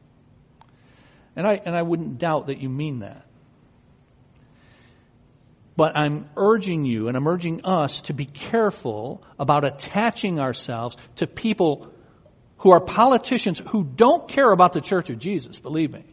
And 1.36 1.48
I, 1.48 1.60
and 1.66 1.76
I 1.76 1.82
wouldn't 1.82 2.20
doubt 2.20 2.48
that 2.48 2.60
you 2.60 2.70
mean 2.70 3.00
that. 3.00 3.26
But 5.76 5.98
I'm 5.98 6.30
urging 6.38 6.86
you 6.86 7.08
and 7.08 7.18
I'm 7.18 7.28
urging 7.28 7.66
us 7.66 8.02
to 8.02 8.14
be 8.14 8.26
careful 8.26 9.24
about 9.40 9.66
attaching 9.66 10.40
ourselves 10.40 10.96
to 11.16 11.28
people 11.28 11.92
who 12.58 12.72
are 12.72 12.80
politicians 12.80 13.62
who 13.70 13.84
don't 13.84 14.30
care 14.30 14.52
about 14.52 14.74
the 14.74 14.82
Church 14.82 15.10
of 15.10 15.20
Jesus, 15.20 15.60
believe 15.60 15.92
me. 15.92 16.06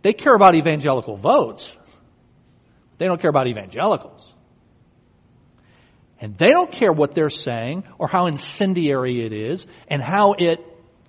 They 0.00 0.12
care 0.12 0.34
about 0.34 0.56
evangelical 0.56 1.16
votes. 1.16 1.70
They 2.98 3.06
don't 3.06 3.20
care 3.20 3.30
about 3.30 3.46
evangelicals. 3.46 4.34
And 6.20 6.36
they 6.36 6.50
don't 6.50 6.70
care 6.70 6.92
what 6.92 7.14
they're 7.14 7.30
saying 7.30 7.84
or 7.98 8.08
how 8.08 8.26
incendiary 8.26 9.24
it 9.24 9.32
is 9.32 9.66
and 9.88 10.02
how 10.02 10.32
it 10.32 10.60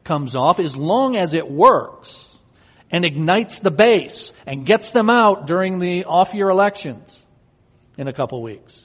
comes 0.03 0.35
off 0.35 0.59
as 0.59 0.75
long 0.75 1.15
as 1.15 1.33
it 1.33 1.49
works 1.49 2.17
and 2.93 3.03
ignites 3.03 3.57
the 3.57 3.71
base 3.71 4.31
and 4.45 4.65
gets 4.65 4.91
them 4.91 5.09
out 5.09 5.47
during 5.47 5.79
the 5.79 6.05
off 6.05 6.35
year 6.35 6.47
elections 6.47 7.19
in 7.97 8.07
a 8.07 8.13
couple 8.13 8.41
weeks. 8.43 8.79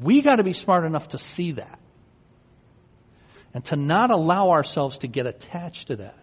We 0.00 0.20
got 0.20 0.36
to 0.36 0.42
be 0.42 0.52
smart 0.52 0.84
enough 0.84 1.10
to 1.10 1.18
see 1.18 1.52
that 1.52 1.78
and 3.54 3.64
to 3.66 3.76
not 3.76 4.10
allow 4.10 4.50
ourselves 4.50 4.98
to 4.98 5.06
get 5.06 5.26
attached 5.26 5.88
to 5.88 5.96
that. 5.96 6.18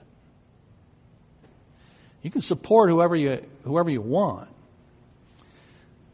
You 2.21 2.29
can 2.29 2.41
support 2.41 2.89
whoever 2.89 3.15
you, 3.15 3.45
whoever 3.63 3.89
you 3.89 4.01
want. 4.01 4.49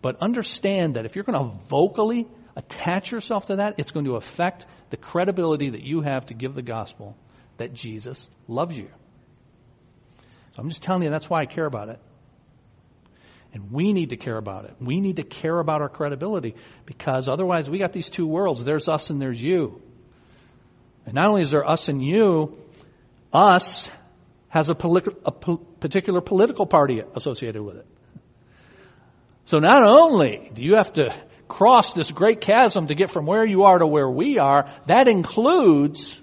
But 0.02 0.22
understand 0.22 0.96
that 0.96 1.06
if 1.06 1.16
you're 1.16 1.26
going 1.26 1.40
to 1.40 1.58
vocally 1.68 2.28
attach 2.56 3.12
yourself 3.12 3.48
to 3.48 3.58
that, 3.58 3.76
it's 3.78 3.92
going 3.92 4.06
to 4.06 4.16
affect 4.16 4.66
the 4.92 4.98
credibility 4.98 5.72
that 5.72 5.82
you 5.82 6.02
have 6.02 6.28
to 6.28 6.34
give 6.34 6.56
the 6.56 6.62
gospel 6.62 7.18
that 7.58 7.74
Jesus 7.74 8.30
loves 8.48 8.78
you. 8.78 8.90
I'm 10.60 10.70
just 10.70 10.84
telling 10.84 11.04
you 11.04 11.10
that's 11.10 11.30
why 11.30 11.42
I 11.42 11.46
care 11.46 11.66
about 11.66 11.90
it. 11.90 12.00
And 13.54 13.72
we 13.72 13.94
need 13.94 14.10
to 14.10 14.18
care 14.18 14.38
about 14.38 14.66
it. 14.66 14.76
We 14.80 15.00
need 15.00 15.16
to 15.16 15.24
care 15.24 15.58
about 15.58 15.82
our 15.82 15.90
credibility 15.90 16.56
because 16.86 17.28
otherwise 17.28 17.70
we 17.70 17.80
got 17.80 17.94
these 17.94 18.10
two 18.10 18.28
worlds. 18.28 18.64
There's 18.64 18.88
us 18.88 19.10
and 19.10 19.22
there's 19.22 19.42
you. 19.42 19.82
And 21.06 21.16
not 21.16 21.30
only 21.30 21.42
is 21.42 21.52
there 21.52 21.68
us 21.68 21.88
and 21.88 22.04
you, 22.04 22.58
us 23.34 23.90
has 24.50 24.70
a, 24.70 24.74
a 24.74 25.32
po- 25.32 25.58
particular 25.58 26.22
political 26.22 26.66
party 26.66 27.02
associated 27.16 27.62
with 27.62 27.78
it. 27.78 27.88
So 29.46 29.58
not 29.58 29.84
only 29.84 30.52
do 30.54 30.64
you 30.64 30.76
have 30.76 30.94
to 30.94 31.16
cross 31.48 31.94
this 31.94 32.12
great 32.12 32.42
chasm 32.42 32.88
to 32.88 32.96
get 32.96 33.10
from 33.10 33.26
where 33.26 33.44
you 33.44 33.64
are 33.64 33.80
to 33.80 33.88
where 33.88 34.10
we 34.10 34.38
are, 34.38 34.72
that 34.86 35.08
includes 35.08 36.22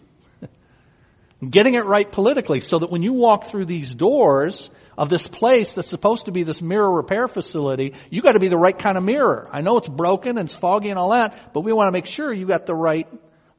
getting 1.44 1.74
it 1.74 1.84
right 1.84 2.10
politically 2.10 2.60
so 2.60 2.78
that 2.78 2.90
when 2.90 3.02
you 3.02 3.12
walk 3.12 3.50
through 3.50 3.66
these 3.66 3.94
doors 3.94 4.70
of 4.96 5.10
this 5.10 5.26
place 5.26 5.74
that's 5.74 5.90
supposed 5.90 6.24
to 6.24 6.32
be 6.32 6.42
this 6.42 6.62
mirror 6.62 6.90
repair 6.90 7.28
facility, 7.28 7.94
you 8.10 8.22
got 8.22 8.32
to 8.32 8.40
be 8.40 8.48
the 8.48 8.56
right 8.56 8.78
kind 8.78 8.96
of 8.96 9.04
mirror. 9.04 9.48
I 9.52 9.60
know 9.60 9.76
it's 9.76 9.88
broken 9.88 10.38
and 10.38 10.46
it's 10.46 10.54
foggy 10.54 10.88
and 10.88 10.98
all 10.98 11.10
that, 11.10 11.52
but 11.52 11.60
we 11.60 11.72
want 11.72 11.88
to 11.88 11.92
make 11.92 12.06
sure 12.06 12.32
you 12.32 12.46
got 12.46 12.66
the 12.66 12.74
right 12.74 13.06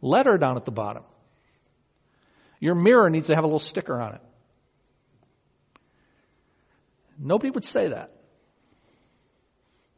letter 0.01 0.37
down 0.37 0.57
at 0.57 0.65
the 0.65 0.71
bottom. 0.71 1.03
Your 2.59 2.75
mirror 2.75 3.09
needs 3.09 3.27
to 3.27 3.35
have 3.35 3.43
a 3.43 3.47
little 3.47 3.59
sticker 3.59 3.99
on 3.99 4.15
it. 4.15 4.21
Nobody 7.19 7.51
would 7.51 7.65
say 7.65 7.89
that. 7.89 8.11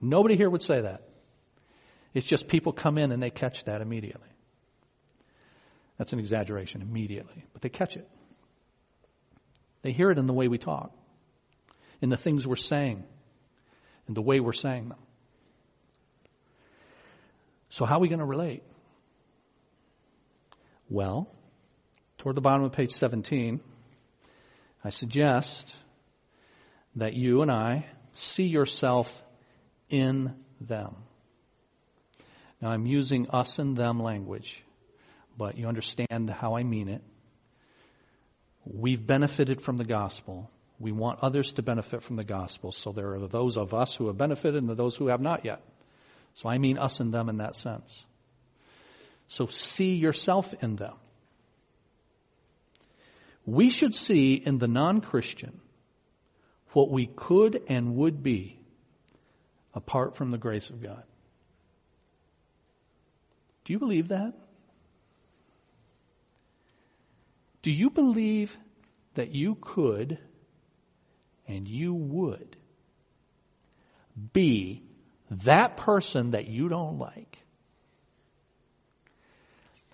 Nobody 0.02 0.36
here 0.36 0.50
would 0.50 0.62
say 0.62 0.82
that. 0.82 1.04
It's 2.14 2.26
just 2.26 2.48
people 2.48 2.74
come 2.74 2.98
in 2.98 3.12
and 3.12 3.22
they 3.22 3.30
catch 3.30 3.66
that 3.66 3.82
immediately. 3.82 4.29
That's 6.00 6.14
an 6.14 6.20
exaggeration, 6.20 6.82
immediately. 6.82 7.46
But 7.54 7.62
they 7.62 7.70
catch 7.70 7.98
it. 7.98 8.10
They 9.84 9.92
hear 9.92 10.10
it 10.10 10.18
in 10.18 10.26
the 10.26 10.34
way 10.34 10.48
we 10.48 10.58
talk, 10.58 10.92
in 12.02 12.10
the 12.10 12.18
things 12.18 12.48
we're 12.48 12.56
saying, 12.56 13.04
in 14.08 14.14
the 14.14 14.22
way 14.22 14.40
we're 14.40 14.54
saying 14.54 14.90
them. 14.90 14.98
So, 17.70 17.86
how 17.86 17.98
are 17.98 18.00
we 18.00 18.08
going 18.08 18.20
to 18.20 18.26
relate? 18.26 18.64
Well, 20.90 21.30
toward 22.18 22.36
the 22.36 22.42
bottom 22.42 22.64
of 22.64 22.72
page 22.72 22.92
17, 22.92 23.60
I 24.84 24.90
suggest 24.90 25.76
that 26.96 27.14
you 27.14 27.42
and 27.42 27.52
I 27.52 27.86
see 28.14 28.46
yourself 28.46 29.22
in 29.90 30.34
them. 30.62 30.96
Now 32.62 32.70
I'm 32.70 32.86
using 32.86 33.30
us 33.30 33.60
and 33.60 33.78
them 33.78 34.00
language, 34.00 34.64
but 35.40 35.58
you 35.58 35.68
understand 35.68 36.30
how 36.30 36.58
I 36.58 36.64
mean 36.64 36.90
it. 36.90 37.02
We've 38.66 39.08
benefited 39.08 39.62
from 39.62 39.78
the 39.78 39.86
gospel. 39.86 40.52
We 40.80 40.92
want 40.92 41.20
others 41.22 41.54
to 41.54 41.64
benefit 41.64 42.04
from 42.04 42.18
the 42.18 42.26
gospel. 42.26 42.74
So 42.74 42.92
there 42.92 43.16
are 43.16 43.26
those 43.26 43.56
of 43.56 43.74
us 43.74 43.96
who 43.96 44.08
have 44.08 44.18
benefited 44.18 44.62
and 44.62 44.70
those 44.70 44.98
who 44.98 45.08
have 45.08 45.22
not 45.22 45.46
yet. 45.46 45.62
So 46.36 46.50
I 46.50 46.58
mean 46.58 46.78
us 46.78 47.00
and 47.00 47.14
them 47.14 47.30
in 47.30 47.38
that 47.38 47.56
sense. 47.56 48.06
So 49.30 49.46
see 49.46 49.96
yourself 49.96 50.54
in 50.62 50.76
them. 50.76 50.96
We 53.46 53.70
should 53.70 53.96
see 53.96 54.34
in 54.34 54.58
the 54.58 54.68
non-Christian 54.68 55.62
what 56.74 56.92
we 56.92 57.06
could 57.08 57.64
and 57.70 57.96
would 57.96 58.22
be 58.22 58.60
apart 59.74 60.18
from 60.18 60.32
the 60.32 60.38
grace 60.38 60.70
of 60.70 60.84
God. 60.84 61.04
Do 63.64 63.72
you 63.72 63.80
believe 63.80 64.10
that? 64.10 64.34
Do 67.62 67.72
you 67.72 67.90
believe 67.90 68.56
that 69.16 69.34
you 69.34 69.56
could 69.60 70.18
and 71.48 71.68
you 71.68 71.94
would 71.94 72.56
be 74.34 74.84
that 75.32 75.78
person 75.78 76.32
that 76.32 76.48
you 76.48 76.70
don't 76.70 76.98
like? 76.98 77.38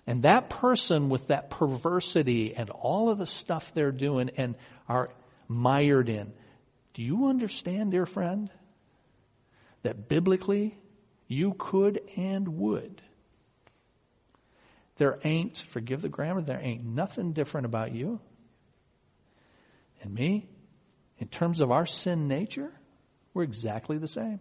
And 0.06 0.22
that 0.22 0.48
person 0.48 1.08
with 1.08 1.28
that 1.28 1.50
perversity 1.50 2.54
and 2.54 2.70
all 2.70 3.10
of 3.10 3.18
the 3.18 3.26
stuff 3.26 3.72
they're 3.74 3.90
doing 3.90 4.30
and 4.36 4.54
are 4.88 5.10
mired 5.48 6.08
in. 6.08 6.32
Do 6.94 7.02
you 7.02 7.26
understand, 7.26 7.90
dear 7.90 8.06
friend, 8.06 8.48
that 9.82 10.08
biblically 10.08 10.78
you 11.26 11.54
could 11.58 12.00
and 12.16 12.46
would 12.58 13.02
there 14.96 15.18
ain't, 15.24 15.58
forgive 15.58 16.02
the 16.02 16.08
grammar, 16.08 16.42
there 16.42 16.60
ain't 16.60 16.84
nothing 16.84 17.32
different 17.32 17.66
about 17.66 17.92
you 17.92 18.20
and 20.02 20.14
me. 20.14 20.48
In 21.18 21.28
terms 21.28 21.60
of 21.60 21.70
our 21.70 21.86
sin 21.86 22.28
nature, 22.28 22.72
we're 23.34 23.42
exactly 23.42 23.98
the 23.98 24.08
same. 24.08 24.40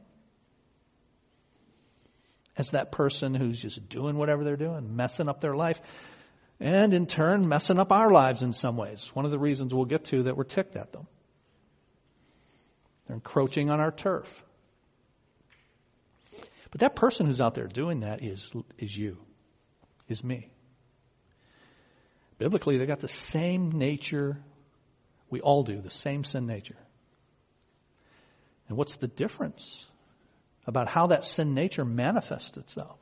As 2.58 2.72
that 2.72 2.92
person 2.92 3.34
who's 3.34 3.62
just 3.62 3.90
doing 3.90 4.18
whatever 4.18 4.44
they're 4.44 4.56
doing, 4.56 4.96
messing 4.96 5.28
up 5.28 5.42
their 5.42 5.56
life, 5.56 5.80
and 6.60 6.94
in 6.94 7.06
turn 7.06 7.50
messing 7.50 7.80
up 7.80 7.92
our 7.92 8.10
lives 8.10 8.42
in 8.42 8.54
some 8.54 8.78
ways. 8.78 9.10
One 9.14 9.26
of 9.26 9.32
the 9.32 9.40
reasons 9.40 9.74
we'll 9.74 9.86
get 9.86 10.06
to 10.06 10.24
that 10.24 10.38
we're 10.38 10.46
ticked 10.46 10.78
at 10.78 10.94
them. 10.94 11.08
They're 13.08 13.16
encroaching 13.16 13.70
on 13.70 13.82
our 13.82 13.92
turf. 13.92 14.44
But 16.72 16.80
that 16.80 16.96
person 16.96 17.26
who's 17.26 17.42
out 17.42 17.56
there 17.56 17.68
doing 17.68 18.02
that 18.02 18.24
is, 18.24 18.52
is 18.78 18.96
you 18.96 19.18
is 20.08 20.24
me. 20.24 20.50
Biblically, 22.38 22.78
they 22.78 22.86
got 22.86 23.00
the 23.00 23.08
same 23.08 23.72
nature. 23.72 24.38
We 25.30 25.42
all 25.42 25.64
do, 25.64 25.82
the 25.82 25.90
same 25.90 26.24
sin 26.24 26.46
nature. 26.46 26.78
And 28.68 28.78
what's 28.78 28.96
the 28.96 29.08
difference 29.08 29.86
about 30.66 30.88
how 30.88 31.08
that 31.08 31.24
sin 31.24 31.54
nature 31.54 31.86
manifests 31.86 32.58
itself? 32.58 33.00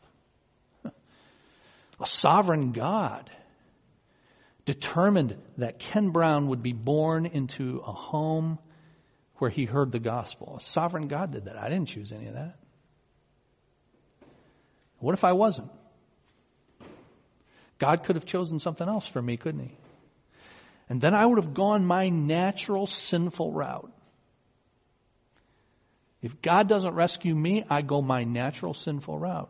A 2.00 2.06
sovereign 2.06 2.72
God 2.72 3.32
determined 4.66 5.38
that 5.58 5.80
Ken 5.80 6.10
Brown 6.10 6.48
would 6.48 6.64
be 6.64 6.74
born 6.74 7.26
into 7.26 7.82
a 7.86 7.92
home 7.92 8.60
where 9.38 9.50
he 9.50 9.66
heard 9.66 9.92
the 9.92 10.00
gospel. 10.00 10.56
A 10.58 10.60
sovereign 10.60 11.08
God 11.08 11.32
did 11.32 11.46
that. 11.46 11.58
I 11.58 11.70
didn't 11.70 11.88
choose 11.88 12.12
any 12.12 12.28
of 12.28 12.34
that. 12.34 12.58
What 15.00 15.14
if 15.14 15.24
I 15.24 15.34
wasn't? 15.34 15.70
God 17.80 18.04
could 18.04 18.16
have 18.16 18.26
chosen 18.26 18.60
something 18.60 18.88
else 18.88 19.06
for 19.06 19.22
me, 19.22 19.38
couldn't 19.38 19.62
he? 19.62 19.78
And 20.90 21.02
then 21.02 21.14
I 21.14 21.26
would 21.26 21.38
have 21.38 21.54
gone 21.54 21.86
my 21.86 22.10
natural 22.10 22.88
sinful 22.88 23.52
route. 23.52 23.92
If 26.22 26.42
God 26.42 26.70
doesn't 26.70 26.94
rescue 26.94 27.36
me, 27.36 27.66
I 27.70 27.82
go 27.82 28.02
my 28.02 28.24
natural 28.24 28.74
sinful 28.74 29.20
route. 29.20 29.50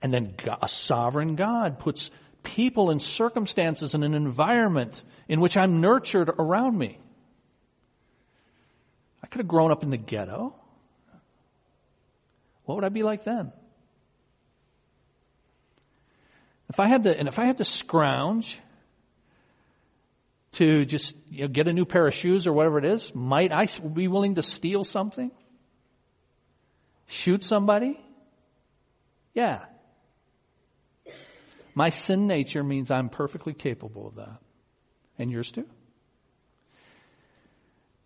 And 0.00 0.12
then 0.12 0.34
a 0.62 0.68
sovereign 0.68 1.34
God 1.34 1.78
puts 1.78 2.10
people 2.42 2.90
and 2.90 3.02
circumstances 3.02 3.94
and 3.94 4.04
an 4.04 4.14
environment 4.14 5.02
in 5.28 5.40
which 5.40 5.56
I'm 5.56 5.80
nurtured 5.80 6.28
around 6.28 6.76
me. 6.76 6.98
I 9.22 9.26
could 9.26 9.40
have 9.40 9.48
grown 9.48 9.70
up 9.70 9.82
in 9.82 9.90
the 9.90 9.96
ghetto. 9.96 10.54
What 12.66 12.76
would 12.76 12.84
I 12.84 12.90
be 12.90 13.02
like 13.02 13.24
then? 13.24 13.52
If 16.68 16.80
I 16.80 16.88
had 16.88 17.04
to, 17.04 17.16
and 17.16 17.28
if 17.28 17.38
I 17.38 17.44
had 17.44 17.58
to 17.58 17.64
scrounge 17.64 18.58
to 20.54 20.84
just 20.84 21.16
you 21.30 21.42
know, 21.42 21.48
get 21.48 21.68
a 21.68 21.72
new 21.72 21.84
pair 21.84 22.06
of 22.06 22.14
shoes 22.14 22.46
or 22.46 22.52
whatever 22.52 22.78
it 22.78 22.84
is? 22.84 23.14
Might 23.14 23.52
I 23.52 23.66
be 23.66 24.08
willing 24.08 24.36
to 24.36 24.42
steal 24.42 24.84
something? 24.84 25.30
Shoot 27.06 27.44
somebody? 27.44 28.00
Yeah. 29.34 29.64
My 31.74 31.88
sin 31.88 32.28
nature 32.28 32.62
means 32.62 32.90
I'm 32.90 33.08
perfectly 33.08 33.52
capable 33.52 34.06
of 34.06 34.14
that. 34.16 34.38
And 35.18 35.30
yours 35.30 35.50
too. 35.50 35.62
Do 35.62 35.70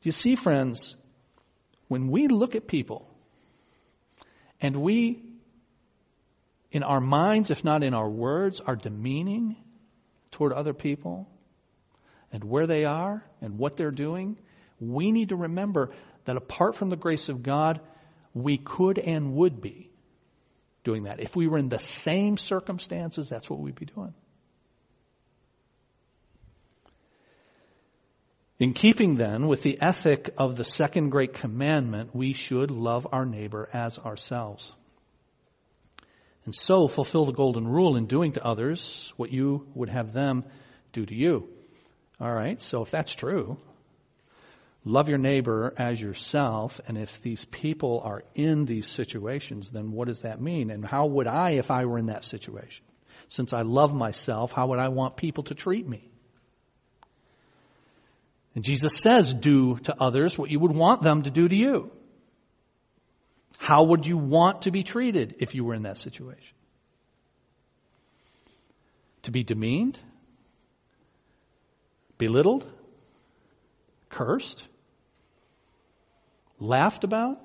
you 0.04 0.12
see, 0.12 0.34
friends, 0.34 0.96
when 1.88 2.08
we 2.08 2.28
look 2.28 2.54
at 2.54 2.66
people 2.66 3.08
and 4.60 4.76
we, 4.76 5.22
in 6.70 6.82
our 6.82 7.00
minds, 7.00 7.50
if 7.50 7.64
not 7.64 7.82
in 7.82 7.94
our 7.94 8.08
words, 8.08 8.60
are 8.60 8.76
demeaning 8.76 9.56
toward 10.30 10.52
other 10.52 10.74
people 10.74 11.28
and 12.32 12.44
where 12.44 12.66
they 12.66 12.84
are 12.84 13.24
and 13.40 13.58
what 13.58 13.76
they're 13.76 13.90
doing, 13.90 14.38
we 14.80 15.12
need 15.12 15.30
to 15.30 15.36
remember 15.36 15.90
that 16.26 16.36
apart 16.36 16.76
from 16.76 16.90
the 16.90 16.96
grace 16.96 17.28
of 17.28 17.42
God, 17.42 17.80
we 18.34 18.58
could 18.58 18.98
and 18.98 19.34
would 19.34 19.60
be 19.60 19.90
doing 20.84 21.04
that. 21.04 21.20
If 21.20 21.34
we 21.34 21.46
were 21.46 21.58
in 21.58 21.68
the 21.68 21.78
same 21.78 22.36
circumstances, 22.36 23.28
that's 23.28 23.48
what 23.48 23.60
we'd 23.60 23.74
be 23.74 23.86
doing. 23.86 24.14
In 28.58 28.72
keeping 28.72 29.14
then 29.14 29.46
with 29.46 29.62
the 29.62 29.80
ethic 29.80 30.34
of 30.36 30.56
the 30.56 30.64
second 30.64 31.10
great 31.10 31.32
commandment, 31.32 32.14
we 32.14 32.32
should 32.32 32.70
love 32.70 33.06
our 33.12 33.24
neighbor 33.24 33.68
as 33.72 33.98
ourselves. 33.98 34.74
And 36.48 36.54
so 36.54 36.88
fulfill 36.88 37.26
the 37.26 37.32
golden 37.32 37.68
rule 37.68 37.94
in 37.96 38.06
doing 38.06 38.32
to 38.32 38.42
others 38.42 39.12
what 39.18 39.30
you 39.30 39.66
would 39.74 39.90
have 39.90 40.14
them 40.14 40.46
do 40.94 41.04
to 41.04 41.14
you. 41.14 41.46
Alright, 42.18 42.62
so 42.62 42.80
if 42.80 42.90
that's 42.90 43.14
true, 43.14 43.58
love 44.82 45.10
your 45.10 45.18
neighbor 45.18 45.74
as 45.76 46.00
yourself, 46.00 46.80
and 46.86 46.96
if 46.96 47.20
these 47.20 47.44
people 47.44 48.00
are 48.02 48.22
in 48.34 48.64
these 48.64 48.86
situations, 48.86 49.68
then 49.68 49.92
what 49.92 50.08
does 50.08 50.22
that 50.22 50.40
mean? 50.40 50.70
And 50.70 50.86
how 50.86 51.04
would 51.04 51.26
I, 51.26 51.50
if 51.50 51.70
I 51.70 51.84
were 51.84 51.98
in 51.98 52.06
that 52.06 52.24
situation? 52.24 52.82
Since 53.28 53.52
I 53.52 53.60
love 53.60 53.92
myself, 53.92 54.50
how 54.50 54.68
would 54.68 54.78
I 54.78 54.88
want 54.88 55.18
people 55.18 55.44
to 55.44 55.54
treat 55.54 55.86
me? 55.86 56.10
And 58.54 58.64
Jesus 58.64 58.96
says, 58.96 59.34
do 59.34 59.76
to 59.80 59.94
others 60.00 60.38
what 60.38 60.50
you 60.50 60.60
would 60.60 60.74
want 60.74 61.02
them 61.02 61.24
to 61.24 61.30
do 61.30 61.46
to 61.46 61.54
you. 61.54 61.90
How 63.68 63.82
would 63.82 64.06
you 64.06 64.16
want 64.16 64.62
to 64.62 64.70
be 64.70 64.82
treated 64.82 65.34
if 65.40 65.54
you 65.54 65.62
were 65.62 65.74
in 65.74 65.82
that 65.82 65.98
situation? 65.98 66.54
To 69.24 69.30
be 69.30 69.42
demeaned? 69.44 69.98
Belittled? 72.16 72.66
Cursed? 74.08 74.62
Laughed 76.58 77.04
about? 77.04 77.42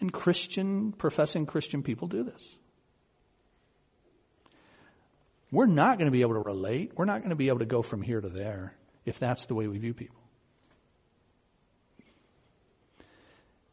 And 0.00 0.12
Christian, 0.12 0.90
professing 0.90 1.46
Christian 1.46 1.84
people 1.84 2.08
do 2.08 2.24
this. 2.24 2.42
We're 5.52 5.66
not 5.66 5.98
going 5.98 6.06
to 6.06 6.12
be 6.12 6.22
able 6.22 6.34
to 6.34 6.40
relate. 6.40 6.94
We're 6.96 7.04
not 7.04 7.18
going 7.18 7.30
to 7.30 7.36
be 7.36 7.46
able 7.46 7.60
to 7.60 7.64
go 7.64 7.82
from 7.82 8.02
here 8.02 8.20
to 8.20 8.28
there 8.28 8.74
if 9.04 9.20
that's 9.20 9.46
the 9.46 9.54
way 9.54 9.68
we 9.68 9.78
view 9.78 9.94
people. 9.94 10.21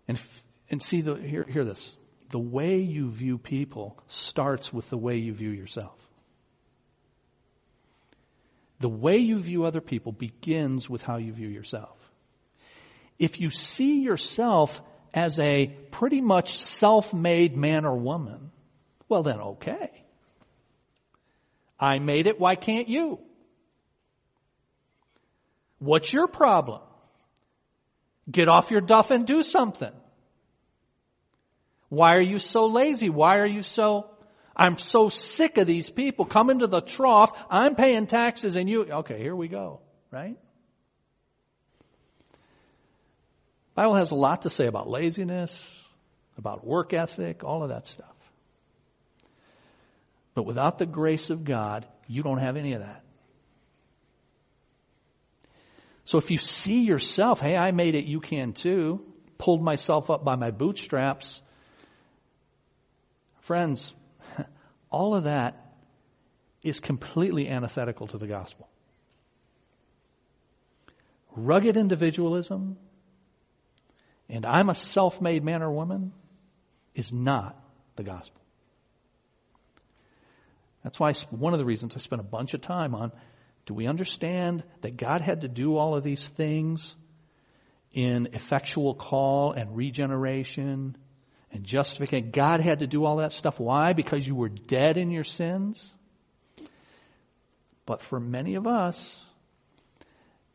And, 0.10 0.20
and 0.72 0.82
see, 0.82 1.02
the, 1.02 1.16
hear, 1.16 1.44
hear 1.48 1.64
this. 1.64 1.96
The 2.32 2.40
way 2.40 2.80
you 2.80 3.12
view 3.12 3.38
people 3.38 3.96
starts 4.08 4.74
with 4.74 4.90
the 4.90 4.98
way 4.98 5.18
you 5.18 5.34
view 5.34 5.52
yourself. 5.52 5.96
The 8.80 8.90
way 8.90 9.18
you 9.18 9.40
view 9.40 9.66
other 9.66 9.82
people 9.82 10.12
begins 10.12 10.90
with 10.90 11.04
how 11.04 11.18
you 11.18 11.32
view 11.32 11.48
yourself. 11.48 11.96
If 13.20 13.40
you 13.40 13.52
see 13.52 14.00
yourself 14.00 14.82
as 15.14 15.40
a 15.40 15.68
pretty 15.92 16.22
much 16.22 16.60
self-made 16.60 17.56
man 17.56 17.86
or 17.86 17.96
woman, 17.96 18.50
well 19.10 19.22
then 19.22 19.40
okay. 19.40 19.92
I 21.80 22.00
made 22.00 22.26
it, 22.26 22.40
why 22.40 22.56
can't 22.56 22.88
you? 22.88 23.20
What's 25.78 26.12
your 26.12 26.28
problem? 26.28 26.82
Get 28.30 28.48
off 28.48 28.72
your 28.72 28.82
duff 28.82 29.12
and 29.12 29.26
do 29.26 29.44
something. 29.44 29.92
Why 31.90 32.16
are 32.16 32.22
you 32.22 32.40
so 32.40 32.68
lazy? 32.68 33.10
Why 33.10 33.40
are 33.40 33.48
you 33.48 33.64
so, 33.64 34.10
I'm 34.56 34.78
so 34.78 35.10
sick 35.10 35.58
of 35.58 35.66
these 35.66 35.90
people 35.90 36.26
coming 36.26 36.60
to 36.60 36.68
the 36.68 36.82
trough. 36.82 37.32
I'm 37.50 37.76
paying 37.76 38.06
taxes 38.06 38.56
and 38.56 38.70
you, 38.70 38.86
okay, 38.86 39.18
here 39.18 39.36
we 39.36 39.48
go, 39.48 39.82
right? 40.12 40.38
Bible 43.74 43.96
has 43.96 44.12
a 44.12 44.16
lot 44.16 44.42
to 44.44 44.50
say 44.50 44.66
about 44.66 44.90
laziness, 44.90 45.88
about 46.38 46.66
work 46.66 46.94
ethic, 46.94 47.44
all 47.44 47.64
of 47.64 47.70
that 47.70 47.88
stuff. 47.88 48.08
But 50.36 50.44
without 50.44 50.78
the 50.78 50.86
grace 50.86 51.30
of 51.30 51.44
God, 51.44 51.88
you 52.08 52.22
don't 52.22 52.40
have 52.40 52.58
any 52.58 52.74
of 52.74 52.82
that. 52.82 53.04
So 56.10 56.18
if 56.18 56.32
you 56.32 56.40
see 56.40 56.86
yourself, 56.86 57.40
hey, 57.40 57.56
I 57.56 57.70
made 57.70 57.94
it, 57.94 58.06
you 58.06 58.20
can 58.20 58.54
too, 58.54 59.06
pulled 59.38 59.62
myself 59.62 60.10
up 60.10 60.26
by 60.26 60.38
my 60.38 60.50
bootstraps, 60.50 61.40
friends, 63.42 63.94
all 64.90 65.14
of 65.14 65.26
that 65.26 65.72
is 66.64 66.80
completely 66.80 67.48
antithetical 67.48 68.08
to 68.08 68.18
the 68.18 68.26
gospel. 68.26 68.68
Rugged 71.36 71.78
individualism 71.78 72.78
and 74.30 74.48
I'm 74.48 74.70
a 74.70 74.76
self-made 74.76 75.44
man 75.44 75.62
or 75.62 75.72
woman 75.72 76.12
is 76.96 77.14
not 77.14 77.56
the 77.98 78.04
gospel. 78.04 78.42
That's 80.84 81.00
why 81.00 81.14
one 81.30 81.54
of 81.54 81.60
the 81.60 81.66
reasons 81.66 81.96
I 81.96 82.00
spent 82.00 82.20
a 82.20 82.26
bunch 82.26 82.56
of 82.56 82.62
time 82.62 82.96
on 82.96 83.12
do 83.70 83.76
we 83.76 83.86
understand 83.86 84.64
that 84.82 84.98
God 84.98 85.22
had 85.22 85.42
to 85.42 85.48
do 85.48 85.78
all 85.78 85.96
of 85.96 86.02
these 86.02 86.28
things 86.28 86.96
in 87.94 88.30
effectual 88.34 88.96
call 88.96 89.52
and 89.52 89.78
regeneration 89.78 90.98
and 91.52 91.64
justification? 91.64 92.32
God 92.32 92.62
had 92.62 92.80
to 92.80 92.88
do 92.88 93.06
all 93.06 93.18
that 93.18 93.32
stuff. 93.32 93.60
Why? 93.60 93.94
Because 93.94 94.26
you 94.26 94.34
were 94.34 94.50
dead 94.50 94.98
in 94.98 95.12
your 95.12 95.24
sins? 95.24 95.94
But 97.86 98.02
for 98.02 98.20
many 98.20 98.56
of 98.56 98.66
us, 98.66 99.24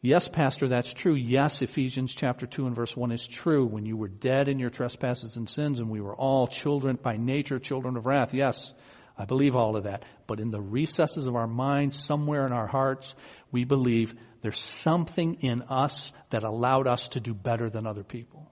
Yes, 0.01 0.29
Pastor, 0.29 0.69
that's 0.69 0.93
true. 0.93 1.15
Yes, 1.15 1.63
Ephesians 1.63 2.15
chapter 2.15 2.47
2 2.47 2.67
and 2.67 2.77
verse 2.77 2.95
1 2.95 3.11
is 3.11 3.27
true. 3.27 3.65
When 3.65 3.87
you 3.87 3.97
were 3.97 4.09
dead 4.09 4.51
in 4.51 4.59
your 4.59 4.69
trespasses 4.69 5.37
and 5.37 5.49
sins 5.49 5.81
and 5.81 5.89
we 5.89 6.03
were 6.03 6.15
all 6.15 6.47
children, 6.47 6.99
by 7.03 7.17
nature, 7.17 7.59
children 7.59 7.97
of 7.97 8.05
wrath. 8.05 8.35
Yes, 8.35 8.75
I 9.17 9.25
believe 9.27 9.55
all 9.55 9.77
of 9.77 9.85
that. 9.85 10.05
But 10.27 10.41
in 10.41 10.51
the 10.51 10.61
recesses 10.61 11.27
of 11.27 11.37
our 11.37 11.47
minds, 11.47 11.99
somewhere 12.05 12.47
in 12.47 12.53
our 12.53 12.67
hearts, 12.67 13.15
we 13.53 13.65
believe 13.65 14.15
there's 14.43 14.59
something 14.59 15.35
in 15.41 15.63
us 15.63 16.13
that 16.31 16.43
allowed 16.43 16.87
us 16.87 17.09
to 17.11 17.21
do 17.21 17.33
better 17.33 17.71
than 17.71 17.87
other 17.87 18.03
people. 18.03 18.51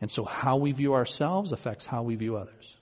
And 0.00 0.10
so 0.10 0.24
how 0.24 0.56
we 0.56 0.72
view 0.72 0.94
ourselves 0.94 1.52
affects 1.52 1.86
how 1.86 2.02
we 2.02 2.16
view 2.16 2.36
others. 2.36 2.74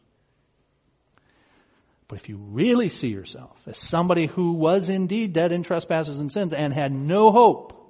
But 2.08 2.18
if 2.20 2.28
you 2.28 2.36
really 2.36 2.88
see 2.88 3.08
yourself 3.08 3.56
as 3.66 3.78
somebody 3.78 4.26
who 4.26 4.52
was 4.52 4.88
indeed 4.88 5.32
dead 5.32 5.52
in 5.52 5.62
trespasses 5.62 6.20
and 6.20 6.30
sins 6.30 6.52
and 6.52 6.72
had 6.72 6.92
no 6.92 7.30
hope 7.30 7.83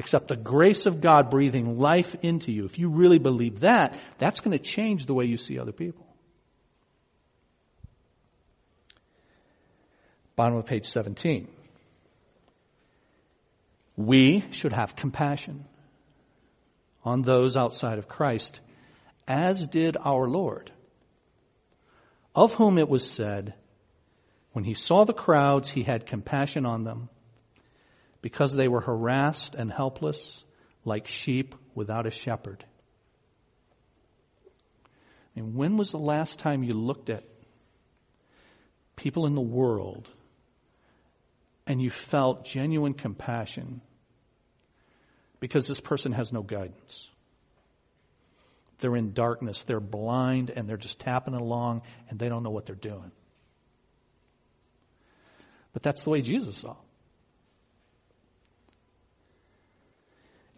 except 0.00 0.28
the 0.28 0.36
grace 0.36 0.86
of 0.86 1.02
God 1.02 1.28
breathing 1.28 1.78
life 1.78 2.16
into 2.22 2.50
you, 2.50 2.64
if 2.64 2.78
you 2.78 2.88
really 2.88 3.18
believe 3.18 3.60
that, 3.60 4.00
that's 4.16 4.40
going 4.40 4.56
to 4.56 4.64
change 4.64 5.04
the 5.04 5.12
way 5.12 5.26
you 5.26 5.36
see 5.36 5.58
other 5.58 5.72
people. 5.72 6.06
Bottom 10.36 10.56
of 10.56 10.64
page 10.64 10.86
17. 10.86 11.48
We 13.98 14.42
should 14.52 14.72
have 14.72 14.96
compassion 14.96 15.66
on 17.04 17.20
those 17.20 17.54
outside 17.58 17.98
of 17.98 18.08
Christ, 18.08 18.58
as 19.28 19.68
did 19.68 19.98
our 20.02 20.26
Lord, 20.26 20.72
of 22.34 22.54
whom 22.54 22.78
it 22.78 22.88
was 22.88 23.06
said, 23.08 23.52
when 24.52 24.64
he 24.64 24.72
saw 24.72 25.04
the 25.04 25.12
crowds, 25.12 25.68
he 25.68 25.82
had 25.82 26.06
compassion 26.06 26.64
on 26.64 26.84
them 26.84 27.10
because 28.22 28.54
they 28.54 28.68
were 28.68 28.80
harassed 28.80 29.54
and 29.54 29.70
helpless 29.70 30.42
like 30.84 31.06
sheep 31.06 31.54
without 31.74 32.06
a 32.06 32.10
shepherd. 32.10 32.64
And 35.36 35.54
when 35.54 35.76
was 35.76 35.90
the 35.90 35.98
last 35.98 36.38
time 36.38 36.62
you 36.62 36.74
looked 36.74 37.08
at 37.08 37.24
people 38.96 39.26
in 39.26 39.34
the 39.34 39.40
world 39.40 40.08
and 41.66 41.80
you 41.80 41.90
felt 41.90 42.44
genuine 42.44 42.94
compassion 42.94 43.80
because 45.38 45.66
this 45.66 45.80
person 45.80 46.12
has 46.12 46.32
no 46.32 46.42
guidance? 46.42 47.06
They're 48.80 48.96
in 48.96 49.12
darkness, 49.12 49.64
they're 49.64 49.78
blind, 49.78 50.50
and 50.50 50.68
they're 50.68 50.78
just 50.78 50.98
tapping 50.98 51.34
along 51.34 51.82
and 52.08 52.18
they 52.18 52.28
don't 52.28 52.42
know 52.42 52.50
what 52.50 52.66
they're 52.66 52.74
doing. 52.74 53.12
But 55.72 55.82
that's 55.82 56.02
the 56.02 56.10
way 56.10 56.22
Jesus 56.22 56.56
saw. 56.56 56.76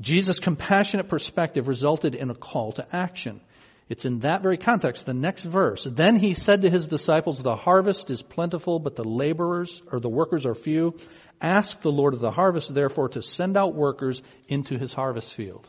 Jesus' 0.03 0.39
compassionate 0.39 1.09
perspective 1.09 1.69
resulted 1.69 2.15
in 2.15 2.29
a 2.29 2.35
call 2.35 2.73
to 2.73 2.87
action. 2.95 3.41
It's 3.89 4.05
in 4.05 4.21
that 4.21 4.43
very 4.43 4.57
context, 4.57 5.07
the 5.07 5.15
next 5.15 5.43
verse. 5.43 5.87
Then 5.89 6.17
he 6.17 6.35
said 6.35 6.63
to 6.63 6.71
his 6.71 6.89
disciples, 6.89 7.39
the 7.43 7.57
harvest 7.57 8.11
is 8.11 8.23
plentiful, 8.23 8.79
but 8.79 8.97
the 8.97 9.05
laborers 9.05 9.83
or 9.91 10.01
the 10.01 10.09
workers 10.09 10.47
are 10.47 10.55
few. 10.55 10.97
Ask 11.41 11.81
the 11.83 11.91
Lord 11.91 12.15
of 12.15 12.21
the 12.21 12.31
harvest, 12.31 12.73
therefore, 12.73 13.11
to 13.11 13.23
send 13.23 13.57
out 13.57 13.75
workers 13.75 14.23
into 14.49 14.79
his 14.79 14.93
harvest 14.93 15.35
field. 15.35 15.69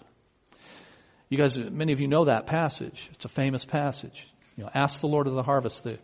You 1.29 1.37
guys, 1.37 1.57
many 1.57 1.93
of 1.93 1.99
you 1.99 2.07
know 2.07 2.25
that 2.25 2.45
passage. 2.45 3.09
It's 3.13 3.25
a 3.25 3.29
famous 3.29 3.65
passage. 3.65 4.27
You 4.55 4.63
know, 4.63 4.69
ask 4.73 5.01
the 5.01 5.07
Lord 5.07 5.27
of 5.27 5.33
the 5.33 5.43
harvest. 5.43 5.83
The, 5.83 5.99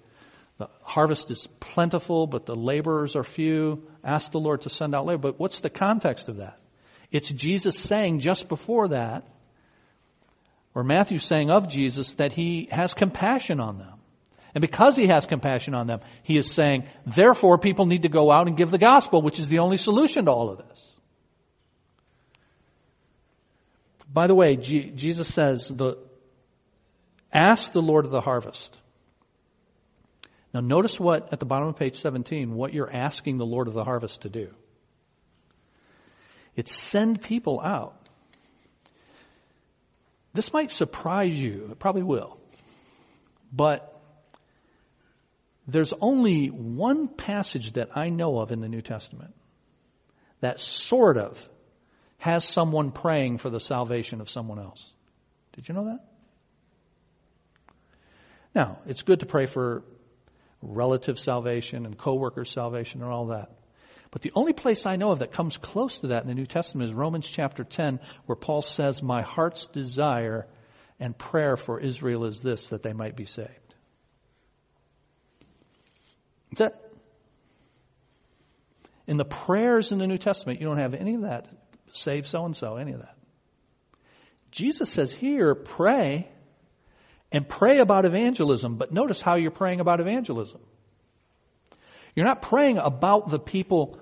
the 0.57 0.69
harvest 0.81 1.29
is 1.31 1.47
plentiful, 1.59 2.27
but 2.27 2.45
the 2.45 2.55
laborers 2.55 3.15
are 3.15 3.23
few. 3.23 3.87
Ask 4.03 4.31
the 4.31 4.39
Lord 4.39 4.61
to 4.61 4.69
send 4.69 4.95
out 4.95 5.05
labor. 5.05 5.21
But 5.21 5.39
what's 5.39 5.61
the 5.61 5.69
context 5.69 6.29
of 6.29 6.37
that? 6.37 6.59
It's 7.11 7.29
Jesus 7.29 7.77
saying 7.77 8.19
just 8.19 8.47
before 8.47 8.89
that, 8.89 9.27
or 10.75 10.83
Matthew 10.83 11.17
saying 11.17 11.49
of 11.49 11.67
Jesus 11.67 12.13
that 12.13 12.31
he 12.31 12.69
has 12.71 12.93
compassion 12.93 13.59
on 13.59 13.77
them. 13.79 13.99
And 14.53 14.61
because 14.61 14.95
he 14.95 15.07
has 15.07 15.25
compassion 15.25 15.75
on 15.75 15.87
them, 15.87 15.99
he 16.23 16.37
is 16.37 16.51
saying, 16.51 16.85
therefore 17.05 17.57
people 17.57 17.85
need 17.85 18.03
to 18.03 18.09
go 18.09 18.31
out 18.31 18.47
and 18.47 18.57
give 18.57 18.71
the 18.71 18.77
gospel, 18.77 19.21
which 19.21 19.39
is 19.39 19.47
the 19.47 19.59
only 19.59 19.77
solution 19.77 20.25
to 20.25 20.31
all 20.31 20.49
of 20.49 20.57
this. 20.57 20.85
By 24.11 24.27
the 24.27 24.33
way, 24.33 24.55
G- 24.55 24.91
Jesus 24.95 25.31
says, 25.31 25.67
the, 25.67 25.97
ask 27.31 27.71
the 27.71 27.81
Lord 27.81 28.05
of 28.05 28.11
the 28.11 28.21
harvest. 28.21 28.77
Now 30.51 30.61
notice 30.61 30.99
what, 30.99 31.31
at 31.31 31.39
the 31.39 31.45
bottom 31.45 31.67
of 31.67 31.77
page 31.77 32.01
17, 32.01 32.55
what 32.55 32.73
you're 32.73 32.91
asking 32.91 33.37
the 33.37 33.45
Lord 33.45 33.67
of 33.67 33.75
the 33.75 33.83
harvest 33.83 34.23
to 34.23 34.29
do. 34.29 34.49
It's 36.55 36.71
send 36.71 37.21
people 37.21 37.59
out. 37.59 37.95
This 40.33 40.53
might 40.53 40.71
surprise 40.71 41.39
you. 41.39 41.69
It 41.71 41.79
probably 41.79 42.03
will. 42.03 42.37
But 43.51 43.99
there's 45.67 45.93
only 46.01 46.47
one 46.47 47.07
passage 47.07 47.73
that 47.73 47.95
I 47.95 48.09
know 48.09 48.39
of 48.39 48.51
in 48.51 48.61
the 48.61 48.69
New 48.69 48.81
Testament 48.81 49.33
that 50.41 50.59
sort 50.59 51.17
of 51.17 51.49
has 52.17 52.43
someone 52.43 52.91
praying 52.91 53.37
for 53.37 53.49
the 53.49 53.59
salvation 53.59 54.21
of 54.21 54.29
someone 54.29 54.59
else. 54.59 54.91
Did 55.53 55.67
you 55.67 55.75
know 55.75 55.85
that? 55.85 55.99
Now, 58.55 58.79
it's 58.87 59.03
good 59.03 59.21
to 59.21 59.25
pray 59.25 59.45
for 59.45 59.83
relative 60.61 61.19
salvation 61.19 61.85
and 61.85 61.97
coworker 61.97 62.45
salvation 62.45 63.01
and 63.01 63.11
all 63.11 63.27
that. 63.27 63.51
But 64.11 64.21
the 64.23 64.31
only 64.33 64.53
place 64.53 64.85
I 64.85 64.95
know 64.95 65.11
of 65.11 65.19
that 65.19 65.31
comes 65.31 65.57
close 65.57 65.99
to 65.99 66.07
that 66.07 66.23
in 66.23 66.27
the 66.27 66.33
New 66.33 66.47
Testament 66.47 66.89
is 66.89 66.95
Romans 66.95 67.27
chapter 67.27 67.63
10, 67.63 67.99
where 68.25 68.35
Paul 68.35 68.61
says, 68.61 69.03
My 69.03 69.21
heart's 69.21 69.67
desire 69.67 70.47
and 70.99 71.17
prayer 71.17 71.55
for 71.57 71.79
Israel 71.79 72.25
is 72.25 72.41
this, 72.41 72.69
that 72.69 72.81
they 72.81 72.93
might 72.93 73.15
be 73.15 73.25
saved. 73.25 73.49
That's 76.51 76.73
it. 76.73 76.75
In 79.07 79.17
the 79.17 79.25
prayers 79.25 79.91
in 79.91 79.99
the 79.99 80.07
New 80.07 80.17
Testament, 80.17 80.59
you 80.59 80.67
don't 80.67 80.79
have 80.79 80.93
any 80.93 81.15
of 81.15 81.21
that. 81.21 81.47
Save 81.91 82.27
so 82.27 82.45
and 82.45 82.55
so, 82.55 82.75
any 82.75 82.93
of 82.93 82.99
that. 82.99 83.15
Jesus 84.51 84.89
says 84.89 85.11
here, 85.11 85.53
pray 85.53 86.27
and 87.31 87.47
pray 87.47 87.77
about 87.77 88.05
evangelism, 88.05 88.77
but 88.77 88.91
notice 88.91 89.21
how 89.21 89.35
you're 89.35 89.51
praying 89.51 89.79
about 89.79 89.99
evangelism. 89.99 90.61
You're 92.19 92.27
not 92.27 92.41
praying 92.41 92.79
about 92.79 93.29
the 93.29 93.39
people 93.39 93.97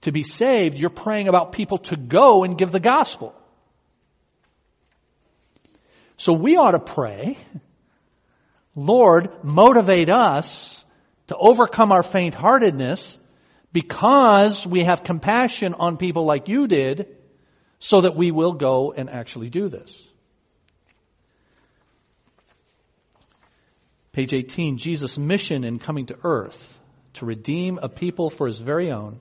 to 0.00 0.10
be 0.10 0.24
saved. 0.24 0.76
You're 0.76 0.90
praying 0.90 1.28
about 1.28 1.52
people 1.52 1.78
to 1.78 1.96
go 1.96 2.42
and 2.42 2.58
give 2.58 2.72
the 2.72 2.80
gospel. 2.80 3.32
So 6.16 6.32
we 6.32 6.56
ought 6.56 6.72
to 6.72 6.80
pray, 6.80 7.38
Lord, 8.74 9.44
motivate 9.44 10.10
us 10.10 10.84
to 11.28 11.36
overcome 11.36 11.92
our 11.92 12.02
faint-heartedness 12.02 13.16
because 13.72 14.66
we 14.66 14.82
have 14.82 15.04
compassion 15.04 15.74
on 15.74 15.96
people 15.96 16.24
like 16.24 16.48
you 16.48 16.66
did 16.66 17.06
so 17.78 18.00
that 18.00 18.16
we 18.16 18.32
will 18.32 18.54
go 18.54 18.90
and 18.90 19.08
actually 19.08 19.48
do 19.48 19.68
this. 19.68 20.08
Page 24.10 24.34
18, 24.34 24.76
Jesus' 24.76 25.16
mission 25.16 25.62
in 25.62 25.78
coming 25.78 26.06
to 26.06 26.18
earth 26.24 26.77
to 27.18 27.26
redeem 27.26 27.78
a 27.80 27.88
people 27.88 28.30
for 28.30 28.46
his 28.46 28.58
very 28.58 28.90
own, 28.90 29.20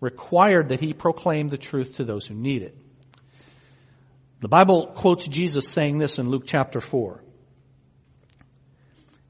required 0.00 0.70
that 0.70 0.80
he 0.80 0.92
proclaim 0.92 1.48
the 1.48 1.58
truth 1.58 1.96
to 1.96 2.04
those 2.04 2.26
who 2.26 2.34
need 2.34 2.62
it. 2.62 2.76
The 4.40 4.48
Bible 4.48 4.92
quotes 4.94 5.26
Jesus 5.26 5.68
saying 5.68 5.98
this 5.98 6.18
in 6.18 6.28
Luke 6.28 6.44
chapter 6.46 6.80
4. 6.80 7.22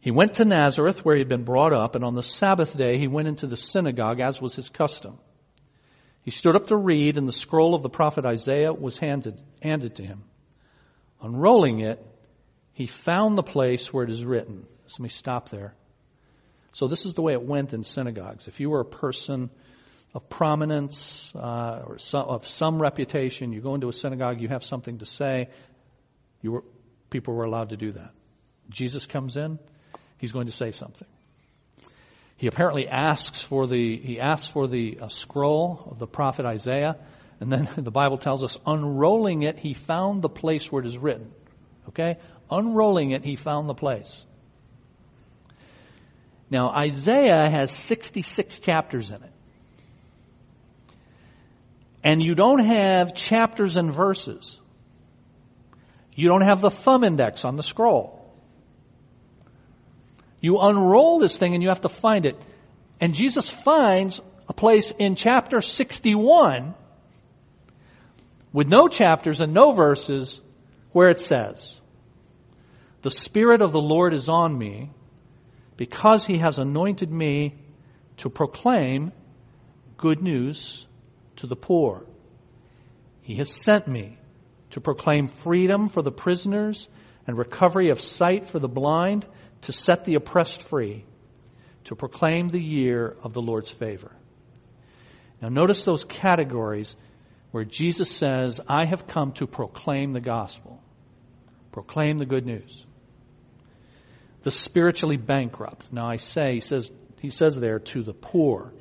He 0.00 0.10
went 0.10 0.34
to 0.34 0.44
Nazareth 0.44 1.04
where 1.04 1.14
he 1.14 1.20
had 1.20 1.28
been 1.28 1.44
brought 1.44 1.72
up, 1.72 1.94
and 1.94 2.04
on 2.04 2.14
the 2.14 2.22
Sabbath 2.22 2.76
day 2.76 2.98
he 2.98 3.06
went 3.06 3.28
into 3.28 3.46
the 3.46 3.56
synagogue 3.56 4.20
as 4.20 4.40
was 4.40 4.54
his 4.54 4.68
custom. 4.68 5.18
He 6.22 6.30
stood 6.30 6.56
up 6.56 6.66
to 6.66 6.76
read, 6.76 7.16
and 7.16 7.28
the 7.28 7.32
scroll 7.32 7.74
of 7.74 7.82
the 7.82 7.88
prophet 7.88 8.24
Isaiah 8.24 8.72
was 8.72 8.98
handed, 8.98 9.40
handed 9.62 9.96
to 9.96 10.02
him. 10.02 10.24
Unrolling 11.22 11.80
it, 11.80 12.04
he 12.72 12.86
found 12.86 13.38
the 13.38 13.42
place 13.42 13.92
where 13.92 14.04
it 14.04 14.10
is 14.10 14.24
written. 14.24 14.66
So 14.88 14.96
let 14.98 15.04
me 15.04 15.08
stop 15.08 15.48
there. 15.50 15.74
So 16.74 16.88
this 16.88 17.06
is 17.06 17.14
the 17.14 17.22
way 17.22 17.32
it 17.32 17.42
went 17.42 17.72
in 17.72 17.84
synagogues. 17.84 18.48
If 18.48 18.58
you 18.58 18.68
were 18.68 18.80
a 18.80 18.84
person 18.84 19.48
of 20.12 20.28
prominence 20.28 21.32
uh, 21.34 21.82
or 21.86 21.98
of 22.14 22.46
some 22.46 22.82
reputation, 22.82 23.52
you 23.52 23.60
go 23.60 23.76
into 23.76 23.88
a 23.88 23.92
synagogue, 23.92 24.40
you 24.40 24.48
have 24.48 24.64
something 24.64 24.98
to 24.98 25.06
say. 25.06 25.48
You 26.42 26.52
were, 26.52 26.64
people 27.10 27.34
were 27.34 27.44
allowed 27.44 27.70
to 27.70 27.76
do 27.76 27.92
that. 27.92 28.10
Jesus 28.68 29.06
comes 29.06 29.36
in, 29.36 29.60
he's 30.18 30.32
going 30.32 30.46
to 30.46 30.52
say 30.52 30.72
something. 30.72 31.06
He 32.36 32.48
apparently 32.48 32.88
asks 32.88 33.40
for 33.40 33.68
the 33.68 33.96
he 33.96 34.18
asks 34.18 34.48
for 34.48 34.66
the 34.66 34.98
uh, 35.00 35.08
scroll 35.08 35.88
of 35.92 36.00
the 36.00 36.08
prophet 36.08 36.44
Isaiah, 36.44 36.96
and 37.38 37.52
then 37.52 37.68
the 37.76 37.92
Bible 37.92 38.18
tells 38.18 38.42
us, 38.42 38.58
unrolling 38.66 39.42
it, 39.42 39.58
he 39.58 39.74
found 39.74 40.22
the 40.22 40.28
place 40.28 40.72
where 40.72 40.82
it 40.82 40.88
is 40.88 40.98
written. 40.98 41.30
Okay, 41.90 42.16
unrolling 42.50 43.12
it, 43.12 43.24
he 43.24 43.36
found 43.36 43.68
the 43.68 43.74
place. 43.74 44.26
Now, 46.50 46.70
Isaiah 46.70 47.48
has 47.50 47.70
66 47.70 48.58
chapters 48.60 49.10
in 49.10 49.22
it. 49.22 49.32
And 52.02 52.22
you 52.22 52.34
don't 52.34 52.64
have 52.64 53.14
chapters 53.14 53.76
and 53.76 53.92
verses. 53.92 54.60
You 56.14 56.28
don't 56.28 56.42
have 56.42 56.60
the 56.60 56.70
thumb 56.70 57.02
index 57.02 57.44
on 57.44 57.56
the 57.56 57.62
scroll. 57.62 58.20
You 60.40 60.58
unroll 60.58 61.18
this 61.18 61.38
thing 61.38 61.54
and 61.54 61.62
you 61.62 61.70
have 61.70 61.80
to 61.80 61.88
find 61.88 62.26
it. 62.26 62.40
And 63.00 63.14
Jesus 63.14 63.48
finds 63.48 64.20
a 64.48 64.52
place 64.52 64.92
in 64.98 65.16
chapter 65.16 65.62
61 65.62 66.74
with 68.52 68.68
no 68.68 68.88
chapters 68.88 69.40
and 69.40 69.54
no 69.54 69.72
verses 69.72 70.40
where 70.92 71.08
it 71.08 71.18
says, 71.18 71.80
The 73.02 73.10
Spirit 73.10 73.62
of 73.62 73.72
the 73.72 73.80
Lord 73.80 74.14
is 74.14 74.28
on 74.28 74.56
me 74.56 74.90
because 75.76 76.24
he 76.24 76.38
has 76.38 76.58
anointed 76.58 77.10
me 77.10 77.54
to 78.18 78.30
proclaim 78.30 79.12
good 79.96 80.22
news 80.22 80.86
to 81.36 81.46
the 81.46 81.56
poor. 81.56 82.04
He 83.22 83.36
has 83.36 83.50
sent 83.50 83.88
me 83.88 84.18
to 84.70 84.80
proclaim 84.80 85.28
freedom 85.28 85.88
for 85.88 86.02
the 86.02 86.12
prisoners 86.12 86.88
and 87.26 87.38
recovery 87.38 87.90
of 87.90 88.00
sight 88.00 88.46
for 88.46 88.58
the 88.58 88.68
blind, 88.68 89.26
to 89.62 89.72
set 89.72 90.04
the 90.04 90.16
oppressed 90.16 90.62
free, 90.62 91.04
to 91.84 91.96
proclaim 91.96 92.48
the 92.48 92.60
year 92.60 93.16
of 93.22 93.32
the 93.32 93.40
Lord's 93.40 93.70
favor. 93.70 94.12
Now 95.40 95.48
notice 95.48 95.84
those 95.84 96.04
categories 96.04 96.94
where 97.50 97.64
Jesus 97.64 98.10
says, 98.10 98.60
I 98.68 98.84
have 98.84 99.06
come 99.06 99.32
to 99.34 99.46
proclaim 99.46 100.12
the 100.12 100.20
gospel, 100.20 100.82
proclaim 101.72 102.18
the 102.18 102.26
good 102.26 102.44
news 102.44 102.83
the 104.44 104.50
spiritually 104.50 105.16
bankrupt. 105.16 105.92
Now 105.92 106.08
I 106.08 106.16
say, 106.16 106.54
he 106.54 106.60
says, 106.60 106.92
he 107.20 107.30
says 107.30 107.58
there 107.58 107.78
to 107.80 108.02
the 108.02 108.12
poor. 108.12 108.72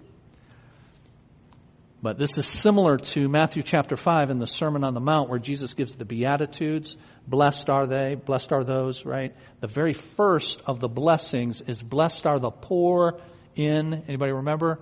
But 2.02 2.20
this 2.20 2.38
is 2.38 2.46
similar 2.46 2.98
to 2.98 3.30
Matthew 3.30 3.64
chapter 3.64 3.96
5 3.96 4.30
in 4.30 4.38
the 4.38 4.46
Sermon 4.46 4.84
on 4.84 4.94
the 4.94 5.00
Mount 5.00 5.30
where 5.30 5.40
Jesus 5.40 5.74
gives 5.74 5.96
the 5.96 6.04
Beatitudes. 6.04 6.98
Blessed 7.26 7.70
are 7.70 7.88
they, 7.88 8.16
blessed 8.16 8.52
are 8.52 8.66
those, 8.66 9.06
right? 9.06 9.34
The 9.62 9.68
very 9.68 9.94
first 9.94 10.62
of 10.66 10.82
the 10.82 10.90
blessings 10.90 11.62
is 11.62 11.82
blessed 11.82 12.26
are 12.26 12.40
the 12.40 12.52
poor 12.52 13.22
in, 13.56 14.04
anybody 14.10 14.34
remember? 14.34 14.80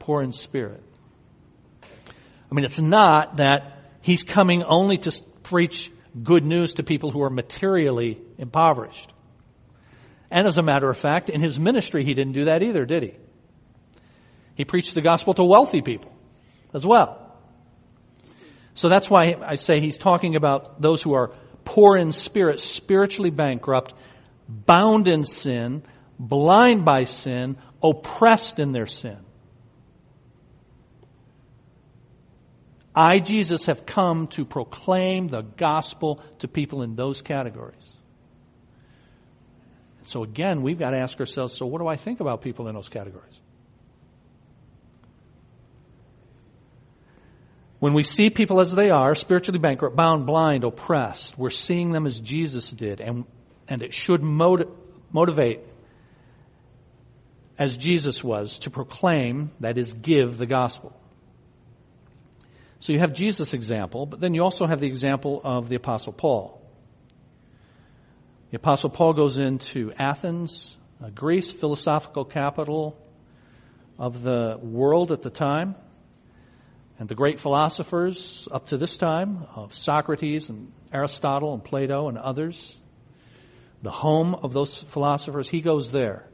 Poor 0.00 0.20
in 0.20 0.32
spirit. 0.32 0.82
I 2.50 2.54
mean, 2.54 2.64
it's 2.64 2.80
not 2.80 3.36
that 3.36 3.78
he's 4.00 4.24
coming 4.24 4.64
only 4.64 4.96
to 4.98 5.22
preach 5.44 5.92
good 6.20 6.44
news 6.44 6.74
to 6.74 6.82
people 6.82 7.12
who 7.12 7.22
are 7.22 7.30
materially 7.30 8.18
impoverished. 8.36 9.12
And 10.30 10.46
as 10.46 10.58
a 10.58 10.62
matter 10.62 10.90
of 10.90 10.96
fact, 10.96 11.30
in 11.30 11.40
his 11.40 11.58
ministry, 11.58 12.04
he 12.04 12.14
didn't 12.14 12.34
do 12.34 12.46
that 12.46 12.62
either, 12.62 12.84
did 12.84 13.02
he? 13.02 13.14
He 14.54 14.64
preached 14.64 14.94
the 14.94 15.02
gospel 15.02 15.34
to 15.34 15.44
wealthy 15.44 15.82
people 15.82 16.14
as 16.74 16.84
well. 16.84 17.36
So 18.74 18.88
that's 18.88 19.08
why 19.08 19.34
I 19.44 19.54
say 19.54 19.80
he's 19.80 19.98
talking 19.98 20.36
about 20.36 20.80
those 20.80 21.02
who 21.02 21.14
are 21.14 21.32
poor 21.64 21.96
in 21.96 22.12
spirit, 22.12 22.60
spiritually 22.60 23.30
bankrupt, 23.30 23.94
bound 24.48 25.08
in 25.08 25.24
sin, 25.24 25.82
blind 26.18 26.84
by 26.84 27.04
sin, 27.04 27.56
oppressed 27.82 28.58
in 28.58 28.72
their 28.72 28.86
sin. 28.86 29.18
I, 32.94 33.20
Jesus, 33.20 33.66
have 33.66 33.86
come 33.86 34.26
to 34.28 34.44
proclaim 34.44 35.28
the 35.28 35.42
gospel 35.42 36.22
to 36.40 36.48
people 36.48 36.82
in 36.82 36.96
those 36.96 37.22
categories. 37.22 37.97
So 40.08 40.22
again, 40.22 40.62
we've 40.62 40.78
got 40.78 40.90
to 40.90 40.98
ask 40.98 41.20
ourselves, 41.20 41.54
so 41.54 41.66
what 41.66 41.80
do 41.80 41.86
I 41.86 41.96
think 41.96 42.20
about 42.20 42.40
people 42.40 42.66
in 42.68 42.74
those 42.74 42.88
categories? 42.88 43.38
When 47.78 47.92
we 47.92 48.02
see 48.02 48.30
people 48.30 48.60
as 48.60 48.74
they 48.74 48.88
are, 48.88 49.14
spiritually 49.14 49.58
bankrupt, 49.58 49.94
bound, 49.94 50.24
blind, 50.24 50.64
oppressed, 50.64 51.38
we're 51.38 51.50
seeing 51.50 51.92
them 51.92 52.06
as 52.06 52.18
Jesus 52.18 52.70
did, 52.70 53.00
and, 53.00 53.26
and 53.68 53.82
it 53.82 53.92
should 53.92 54.22
motiv- 54.24 54.70
motivate 55.12 55.60
as 57.58 57.76
Jesus 57.76 58.24
was 58.24 58.60
to 58.60 58.70
proclaim, 58.70 59.50
that 59.60 59.76
is, 59.76 59.92
give 59.92 60.38
the 60.38 60.46
gospel. 60.46 60.96
So 62.80 62.94
you 62.94 63.00
have 63.00 63.12
Jesus' 63.12 63.52
example, 63.52 64.06
but 64.06 64.20
then 64.20 64.32
you 64.32 64.42
also 64.42 64.66
have 64.66 64.80
the 64.80 64.86
example 64.86 65.40
of 65.44 65.68
the 65.68 65.76
Apostle 65.76 66.14
Paul. 66.14 66.57
The 68.50 68.56
Apostle 68.56 68.88
Paul 68.88 69.12
goes 69.12 69.38
into 69.38 69.92
Athens, 69.98 70.74
Greece, 71.14 71.52
philosophical 71.52 72.24
capital 72.24 72.96
of 73.98 74.22
the 74.22 74.58
world 74.62 75.12
at 75.12 75.20
the 75.20 75.28
time. 75.28 75.74
And 76.98 77.10
the 77.10 77.14
great 77.14 77.40
philosophers 77.40 78.48
up 78.50 78.66
to 78.66 78.78
this 78.78 78.96
time 78.96 79.46
of 79.54 79.74
Socrates 79.74 80.48
and 80.48 80.72
Aristotle 80.90 81.52
and 81.52 81.62
Plato 81.62 82.08
and 82.08 82.16
others, 82.16 82.78
the 83.82 83.90
home 83.90 84.34
of 84.34 84.54
those 84.54 84.82
philosophers, 84.82 85.46
he 85.46 85.60
goes 85.60 85.92
there. 85.92 86.26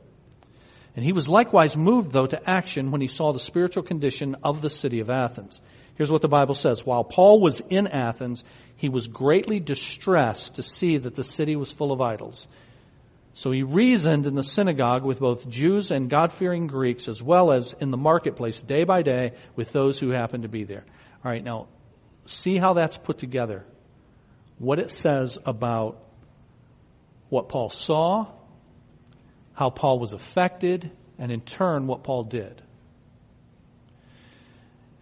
And 0.95 1.05
he 1.05 1.12
was 1.12 1.29
likewise 1.29 1.77
moved, 1.77 2.12
though, 2.12 2.27
to 2.27 2.49
action 2.49 2.93
when 2.93 3.01
he 3.01 3.09
saw 3.09 3.33
the 3.33 3.41
spiritual 3.41 3.83
condition 3.83 4.37
of 4.45 4.62
the 4.62 4.71
city 4.71 5.01
of 5.01 5.11
Athens. 5.11 5.61
Here's 5.97 6.11
what 6.11 6.22
the 6.22 6.28
Bible 6.28 6.55
says. 6.55 6.84
While 6.84 7.05
Paul 7.05 7.40
was 7.40 7.61
in 7.61 7.86
Athens, 7.86 8.42
he 8.76 8.88
was 8.88 9.07
greatly 9.07 9.61
distressed 9.61 10.57
to 10.57 10.62
see 10.62 10.99
that 10.99 11.14
the 11.14 11.24
city 11.24 11.57
was 11.57 11.70
full 11.70 11.92
of 11.92 12.01
idols. 12.01 12.49
So 13.34 13.51
he 13.51 13.62
reasoned 13.62 14.26
in 14.26 14.34
the 14.34 14.42
synagogue 14.42 15.05
with 15.05 15.18
both 15.18 15.49
Jews 15.49 15.90
and 15.90 16.11
God-fearing 16.11 16.66
Greeks 16.66 17.09
as 17.09 17.22
well 17.22 17.53
as 17.53 17.74
in 17.80 17.90
the 17.90 17.97
marketplace 17.97 18.61
day 18.61 18.84
by 18.84 19.03
day 19.03 19.32
with 19.57 19.72
those 19.72 19.99
who 19.99 20.11
happened 20.11 20.45
to 20.45 20.49
be 20.49 20.64
there. 20.64 20.84
Alright, 21.24 21.42
now, 21.42 21.66
see 22.26 22.59
how 22.59 22.74
that's 22.74 22.97
put 22.97 23.18
together. 23.18 23.64
What 24.59 24.78
it 24.78 24.90
says 24.90 25.38
about 25.45 26.01
what 27.28 27.49
Paul 27.49 27.70
saw, 27.70 28.26
how 29.53 29.70
Paul 29.70 29.99
was 29.99 30.12
affected, 30.12 30.90
and 31.18 31.32
in 31.32 31.40
turn 31.40 31.86
what 31.86 32.05
Paul 32.05 32.24
did 32.24 32.62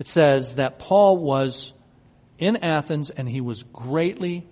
it 0.02 0.08
says 0.08 0.56
that 0.56 0.80
Paul 0.80 1.16
was 1.16 1.72
in 2.36 2.56
Athens 2.56 3.10
and 3.10 3.28
he 3.28 3.40
was 3.40 3.62
greatly 3.62 4.44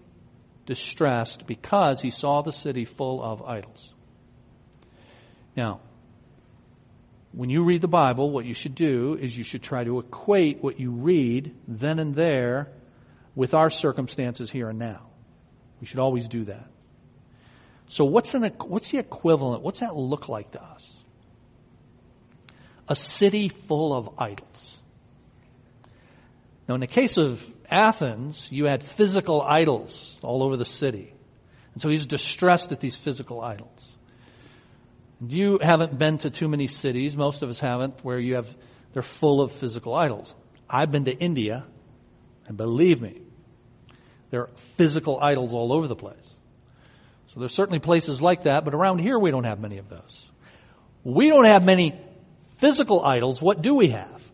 distressed 0.64 1.44
because 1.44 2.00
he 2.00 2.12
saw 2.12 2.40
the 2.42 2.52
city 2.52 2.84
full 2.84 3.20
of 3.20 3.42
idols. 3.42 3.92
Now, 5.56 5.80
when 7.32 7.50
you 7.50 7.64
read 7.64 7.80
the 7.80 7.88
Bible, 7.88 8.30
what 8.30 8.44
you 8.44 8.54
should 8.54 8.76
do 8.76 9.18
is 9.20 9.36
you 9.36 9.42
should 9.42 9.64
try 9.64 9.82
to 9.82 9.98
equate 9.98 10.62
what 10.62 10.78
you 10.78 10.92
read 10.92 11.52
then 11.66 11.98
and 11.98 12.14
there 12.14 12.68
with 13.34 13.52
our 13.52 13.70
circumstances 13.70 14.50
here 14.50 14.68
and 14.68 14.78
now. 14.78 15.10
We 15.80 15.88
should 15.88 15.98
always 15.98 16.28
do 16.28 16.44
that. 16.44 16.68
So 17.88 18.04
what's 18.04 18.34
an, 18.34 18.44
what's 18.68 18.92
the 18.92 18.98
equivalent? 18.98 19.64
What's 19.64 19.80
that 19.80 19.96
look 19.96 20.28
like 20.28 20.52
to 20.52 20.62
us? 20.62 20.96
A 22.86 22.94
city 22.94 23.48
full 23.48 23.92
of 23.92 24.10
idols. 24.16 24.79
Now, 26.70 26.74
in 26.74 26.80
the 26.80 26.86
case 26.86 27.18
of 27.18 27.44
Athens, 27.68 28.46
you 28.48 28.66
had 28.66 28.84
physical 28.84 29.42
idols 29.42 30.20
all 30.22 30.44
over 30.44 30.56
the 30.56 30.64
city. 30.64 31.12
And 31.72 31.82
so 31.82 31.88
he's 31.88 32.06
distressed 32.06 32.70
at 32.70 32.78
these 32.78 32.94
physical 32.94 33.40
idols. 33.40 33.96
You 35.26 35.58
haven't 35.60 35.98
been 35.98 36.18
to 36.18 36.30
too 36.30 36.46
many 36.46 36.68
cities, 36.68 37.16
most 37.16 37.42
of 37.42 37.48
us 37.48 37.58
haven't, 37.58 38.04
where 38.04 38.20
you 38.20 38.36
have, 38.36 38.46
they're 38.92 39.02
full 39.02 39.40
of 39.40 39.50
physical 39.50 39.96
idols. 39.96 40.32
I've 40.68 40.92
been 40.92 41.06
to 41.06 41.12
India, 41.12 41.66
and 42.46 42.56
believe 42.56 43.02
me, 43.02 43.20
there 44.30 44.42
are 44.42 44.50
physical 44.76 45.18
idols 45.20 45.52
all 45.52 45.72
over 45.72 45.88
the 45.88 45.96
place. 45.96 46.36
So 47.34 47.40
there's 47.40 47.52
certainly 47.52 47.80
places 47.80 48.22
like 48.22 48.44
that, 48.44 48.64
but 48.64 48.74
around 48.74 49.00
here 49.00 49.18
we 49.18 49.32
don't 49.32 49.42
have 49.42 49.58
many 49.58 49.78
of 49.78 49.88
those. 49.88 50.30
We 51.02 51.30
don't 51.30 51.46
have 51.46 51.64
many 51.64 52.00
physical 52.58 53.04
idols. 53.04 53.42
What 53.42 53.60
do 53.60 53.74
we 53.74 53.88
have? 53.88 54.30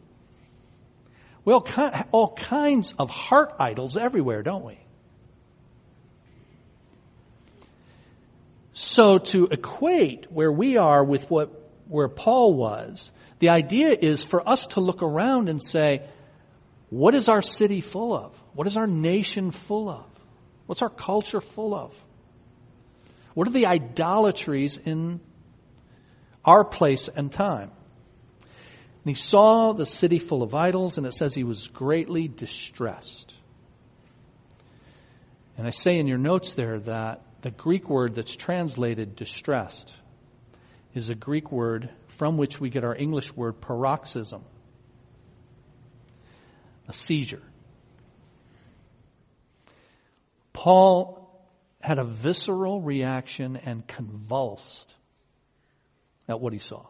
We 1.46 1.52
all, 1.52 1.66
all 2.10 2.34
kinds 2.34 2.92
of 2.98 3.08
heart 3.08 3.54
idols 3.60 3.96
everywhere, 3.96 4.42
don't 4.42 4.64
we? 4.64 4.78
So 8.74 9.18
to 9.18 9.46
equate 9.50 10.30
where 10.30 10.50
we 10.50 10.76
are 10.76 11.02
with 11.04 11.30
what, 11.30 11.70
where 11.88 12.08
Paul 12.08 12.52
was, 12.54 13.12
the 13.38 13.50
idea 13.50 13.90
is 13.90 14.24
for 14.24 14.46
us 14.46 14.66
to 14.68 14.80
look 14.80 15.02
around 15.04 15.48
and 15.48 15.62
say, 15.62 16.08
what 16.90 17.14
is 17.14 17.28
our 17.28 17.42
city 17.42 17.80
full 17.80 18.12
of? 18.12 18.36
What 18.52 18.66
is 18.66 18.76
our 18.76 18.88
nation 18.88 19.52
full 19.52 19.88
of? 19.88 20.04
What's 20.66 20.82
our 20.82 20.90
culture 20.90 21.40
full 21.40 21.76
of? 21.76 21.94
What 23.34 23.46
are 23.46 23.52
the 23.52 23.66
idolatries 23.66 24.78
in 24.78 25.20
our 26.44 26.64
place 26.64 27.08
and 27.08 27.30
time? 27.30 27.70
And 29.06 29.14
he 29.14 29.22
saw 29.22 29.72
the 29.72 29.86
city 29.86 30.18
full 30.18 30.42
of 30.42 30.52
idols, 30.52 30.98
and 30.98 31.06
it 31.06 31.14
says 31.14 31.32
he 31.32 31.44
was 31.44 31.68
greatly 31.68 32.26
distressed. 32.26 33.32
And 35.56 35.64
I 35.64 35.70
say 35.70 36.00
in 36.00 36.08
your 36.08 36.18
notes 36.18 36.54
there 36.54 36.80
that 36.80 37.22
the 37.40 37.52
Greek 37.52 37.88
word 37.88 38.16
that's 38.16 38.34
translated 38.34 39.14
distressed 39.14 39.94
is 40.92 41.08
a 41.08 41.14
Greek 41.14 41.52
word 41.52 41.88
from 42.18 42.36
which 42.36 42.60
we 42.60 42.68
get 42.68 42.82
our 42.82 42.96
English 42.96 43.32
word 43.32 43.60
paroxysm, 43.60 44.42
a 46.88 46.92
seizure. 46.92 47.44
Paul 50.52 51.30
had 51.80 52.00
a 52.00 52.04
visceral 52.04 52.80
reaction 52.80 53.56
and 53.56 53.86
convulsed 53.86 54.92
at 56.28 56.40
what 56.40 56.52
he 56.52 56.58
saw. 56.58 56.86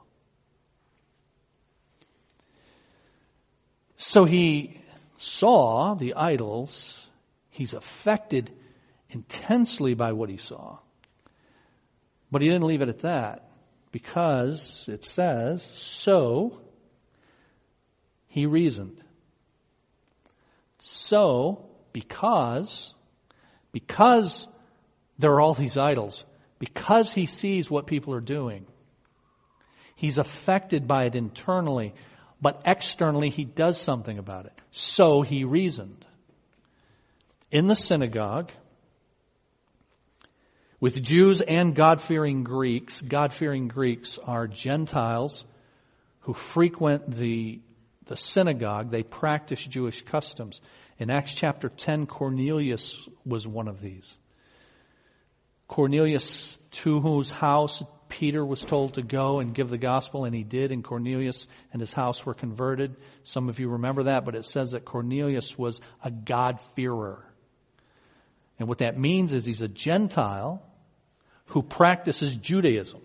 So 3.97 4.25
he 4.25 4.81
saw 5.17 5.95
the 5.95 6.15
idols. 6.15 7.07
He's 7.51 7.75
affected 7.75 8.53
intensely 9.11 9.95
by 9.95 10.13
what 10.13 10.29
he 10.29 10.37
saw. 10.37 10.79
But 12.31 12.43
he 12.43 12.49
didn't 12.49 12.67
leave 12.67 12.83
it 12.83 12.89
at 12.89 13.01
that 13.01 13.49
because 13.93 14.89
it 14.93 15.05
says, 15.05 15.63
so 15.63 16.61
he 18.29 18.47
reasoned. 18.47 19.03
So, 20.81 21.65
because, 21.93 22.95
because 23.73 24.47
there 25.19 25.33
are 25.33 25.41
all 25.41 25.55
these 25.55 25.79
idols, 25.79 26.25
because 26.59 27.13
he 27.13 27.27
sees 27.27 27.71
what 27.71 27.87
people 27.87 28.13
are 28.15 28.21
doing, 28.21 28.67
he's 29.95 30.19
affected 30.19 30.87
by 30.87 31.05
it 31.05 31.15
internally 31.15 31.95
but 32.41 32.63
externally 32.67 33.31
he 33.31 33.45
does 33.45 33.81
something 33.81 34.19
about 34.19 34.47
it. 34.47 34.53
So 34.71 35.23
he 35.23 35.45
reasoned. 35.45 36.05
In 37.51 37.67
the 37.67 37.75
synagogue, 37.75 38.51
with 40.81 41.03
Jews 41.03 41.41
and 41.41 41.75
God-fearing 41.75 42.45
Greeks, 42.45 43.01
God-fearing 43.01 43.69
Greeks 43.69 44.19
are 44.19 44.47
Gentiles 44.47 45.45
who 46.21 46.35
frequent 46.35 47.11
the, 47.11 47.61
the 48.07 48.17
synagogue. 48.17 48.91
They 48.91 49.03
practice 49.03 49.61
Jewish 49.63 50.03
customs. 50.03 50.61
In 50.99 51.11
Acts 51.11 51.35
chapter 51.35 51.69
10, 51.69 52.07
Cornelius 52.07 53.09
was 53.25 53.47
one 53.47 53.69
of 53.69 53.81
these. 53.81 54.13
Cornelius, 55.69 56.59
to 56.73 57.01
whose 57.01 57.31
house 57.31 57.83
Peter 58.09 58.45
was 58.45 58.61
told 58.61 58.95
to 58.95 59.03
go 59.03 59.41
and 59.41 59.55
give 59.55 59.69
the 59.69 59.79
gospel, 59.79 60.25
and 60.25 60.35
he 60.35 60.45
did, 60.45 60.73
and 60.73 60.83
Cornelius 60.83 61.47
and 61.73 61.81
his 61.81 61.93
house 61.93 62.25
were 62.25 62.35
converted. 62.35 62.97
Some 63.25 63.49
of 63.49 63.59
you 63.59 63.71
remember 63.71 64.05
that, 64.05 64.25
but 64.25 64.35
it 64.35 64.45
says 64.45 64.73
that 64.73 64.85
Cornelius 64.85 65.59
was 65.59 65.81
a 66.03 66.11
God-fearer. 66.11 67.25
And 68.59 68.69
what 68.69 68.79
that 68.79 68.99
means 68.99 69.33
is 69.33 69.45
he's 69.45 69.63
a 69.63 69.69
Gentile 69.69 70.63
who 71.47 71.63
practices 71.63 72.37
Judaism. 72.37 73.01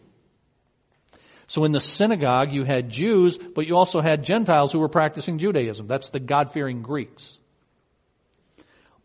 So 1.48 1.66
in 1.66 1.74
the 1.74 1.82
synagogue, 1.82 2.54
you 2.54 2.64
had 2.64 2.90
Jews, 2.90 3.38
but 3.38 3.68
you 3.68 3.76
also 3.76 4.02
had 4.02 4.24
Gentiles 4.24 4.72
who 4.72 4.80
were 4.80 4.88
practicing 4.88 5.38
Judaism. 5.38 5.86
That's 5.86 6.10
the 6.10 6.20
God-fearing 6.20 6.82
Greeks. 6.82 7.38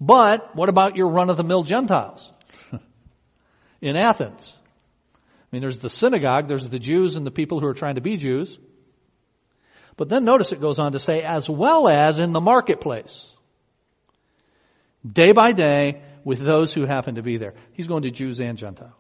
But 0.01 0.55
what 0.55 0.69
about 0.69 0.97
your 0.97 1.09
run-of-the-mill 1.09 1.65
Gentiles 1.65 2.31
in 3.81 3.97
Athens? 3.97 4.57
I 5.47 5.57
mean, 5.57 5.61
there's 5.61 5.79
the 5.79 5.91
synagogue, 5.91 6.49
there's 6.49 6.69
the 6.69 6.79
Jews 6.79 7.17
and 7.17 7.27
the 7.27 7.31
people 7.31 7.61
who 7.61 7.67
are 7.67 7.75
trying 7.75 7.95
to 7.95 8.01
be 8.01 8.17
Jews. 8.17 8.59
But 9.97 10.09
then 10.09 10.25
notice 10.25 10.53
it 10.53 10.61
goes 10.61 10.79
on 10.79 10.93
to 10.93 11.01
say, 11.01 11.23
as 11.23 11.49
well 11.49 11.89
as 11.89 12.19
in 12.19 12.33
the 12.33 12.41
marketplace. 12.41 13.33
Day 15.11 15.33
by 15.33 15.53
day 15.53 16.03
with 16.25 16.41
those 16.41 16.73
who 16.73 16.85
happen 16.85 17.15
to 17.15 17.23
be 17.23 17.37
there. 17.37 17.55
He's 17.73 17.87
going 17.87 18.03
to 18.03 18.11
Jews 18.11 18.41
and 18.41 18.59
Gentiles. 18.59 18.93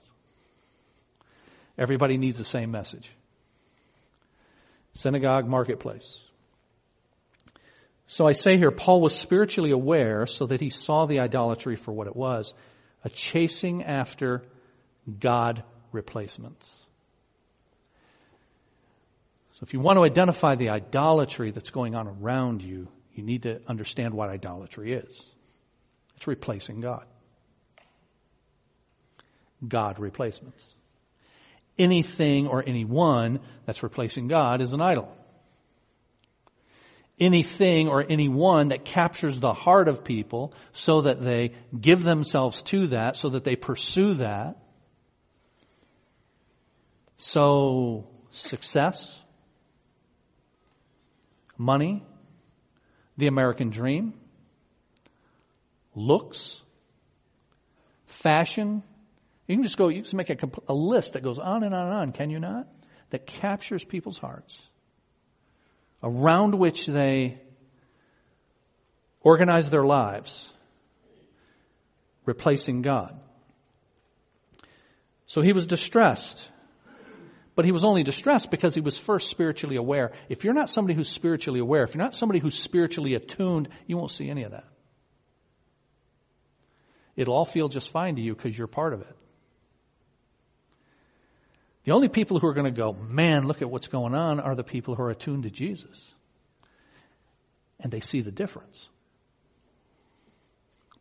Everybody 1.76 2.16
needs 2.16 2.38
the 2.38 2.44
same 2.44 2.70
message 2.70 3.11
synagogue, 4.94 5.47
marketplace. 5.47 6.22
So 8.07 8.26
I 8.26 8.32
say 8.32 8.57
here, 8.57 8.70
Paul 8.70 9.01
was 9.01 9.14
spiritually 9.14 9.72
aware 9.72 10.26
so 10.26 10.47
that 10.47 10.61
he 10.61 10.70
saw 10.70 11.07
the 11.07 11.20
idolatry 11.20 11.76
for 11.76 11.92
what 11.92 12.07
it 12.07 12.16
was 12.16 12.55
a 13.05 13.11
chasing 13.11 13.84
after 13.84 14.42
God 15.20 15.62
replacements. 15.97 16.66
So 19.55 19.64
if 19.64 19.72
you 19.72 19.80
want 19.80 19.99
to 19.99 20.05
identify 20.05 20.55
the 20.55 20.68
idolatry 20.68 21.51
that's 21.51 21.70
going 21.70 21.94
on 21.94 22.07
around 22.07 22.62
you, 22.62 22.88
you 23.14 23.24
need 23.24 23.42
to 23.42 23.61
understand 23.66 24.14
what 24.14 24.28
idolatry 24.28 24.92
is. 24.92 25.20
It's 26.16 26.26
replacing 26.28 26.80
God. 26.80 27.07
God 29.66 29.99
replacements 29.99 30.76
anything 31.78 32.47
or 32.47 32.62
anyone 32.66 33.40
that's 33.64 33.82
replacing 33.82 34.28
God 34.28 34.61
is 34.61 34.72
an 34.72 34.80
idol. 34.80 35.12
Anything 37.18 37.88
or 37.88 38.05
anyone 38.07 38.68
that 38.68 38.84
captures 38.84 39.40
the 39.40 39.55
heart 39.55 39.88
of 39.88 40.05
people 40.05 40.53
so 40.72 41.03
that 41.03 41.22
they 41.22 41.55
give 41.78 42.03
themselves 42.03 42.62
to 42.62 42.88
that, 42.88 43.16
so 43.16 43.30
that 43.30 43.44
they 43.44 43.57
pursue 43.57 44.14
that. 44.14 44.59
So, 47.16 48.08
success, 48.30 49.20
money, 51.56 52.04
the 53.16 53.26
American 53.26 53.70
dream, 53.70 54.14
looks, 55.94 56.60
fashion, 58.06 58.82
you 59.46 59.56
can 59.56 59.62
just 59.62 59.78
go, 59.78 59.88
you 59.88 60.02
can 60.02 60.16
make 60.16 60.30
a, 60.30 60.36
a 60.68 60.74
list 60.74 61.14
that 61.14 61.22
goes 61.22 61.38
on 61.38 61.62
and 61.62 61.74
on 61.74 61.86
and 61.86 61.94
on, 61.94 62.12
can 62.12 62.30
you 62.30 62.38
not? 62.38 62.66
That 63.10 63.26
captures 63.26 63.84
people's 63.84 64.18
hearts, 64.18 64.60
around 66.02 66.54
which 66.56 66.86
they 66.86 67.40
organize 69.22 69.70
their 69.70 69.84
lives, 69.84 70.52
replacing 72.24 72.82
God. 72.82 73.18
So 75.26 75.40
he 75.40 75.52
was 75.52 75.66
distressed. 75.66 76.48
But 77.57 77.64
he 77.64 77.72
was 77.72 77.84
only 77.84 78.02
distressed 78.02 78.50
because 78.50 78.74
he 78.74 78.82
was 78.82 78.98
first 78.98 79.28
spiritually 79.28 79.76
aware. 79.76 80.12
If 80.28 80.44
you're 80.44 80.54
not 80.54 80.68
somebody 80.68 80.94
who's 80.94 81.09
spiritually 81.09 81.59
aware, 81.59 81.82
if 81.82 81.94
you're 81.94 82.04
not 82.04 82.14
somebody 82.14 82.38
who's 82.38 82.54
spiritually 82.54 83.14
attuned, 83.14 83.70
you 83.86 83.96
won't 83.96 84.11
see 84.11 84.28
any 84.28 84.44
of 84.44 84.52
that. 84.52 84.68
It'll 87.16 87.34
all 87.34 87.46
feel 87.46 87.68
just 87.68 87.90
fine 87.90 88.16
to 88.16 88.22
you 88.22 88.34
because 88.34 88.57
you're 88.57 88.66
part 88.66 88.92
of 88.92 89.00
it. 89.00 89.16
The 91.84 91.92
only 91.92 92.09
people 92.09 92.38
who 92.38 92.46
are 92.46 92.52
going 92.52 92.66
to 92.66 92.78
go, 92.78 92.92
man, 92.92 93.46
look 93.46 93.62
at 93.62 93.70
what's 93.70 93.88
going 93.88 94.14
on, 94.14 94.38
are 94.38 94.54
the 94.54 94.64
people 94.64 94.94
who 94.94 95.02
are 95.02 95.11
attuned 95.11 95.44
to 95.44 95.50
Jesus. 95.50 95.98
And 97.80 97.90
they 97.90 98.00
see 98.00 98.20
the 98.20 98.32
difference. 98.32 98.88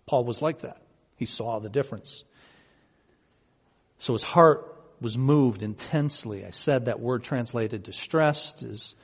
Paul 0.06 0.24
was 0.24 0.41
like 0.41 0.60
that. 0.60 0.82
He 1.18 1.26
saw 1.26 1.60
the 1.60 1.70
difference. 1.70 2.24
So 3.97 4.14
his 4.14 4.24
heart 4.24 4.75
was 5.06 5.20
moved 5.20 5.62
intensely. 5.62 6.43
I 6.43 6.49
said 6.49 6.86
that 6.86 6.99
word 6.99 7.24
translated 7.24 7.84
distressed 7.84 8.64
is 8.64 8.95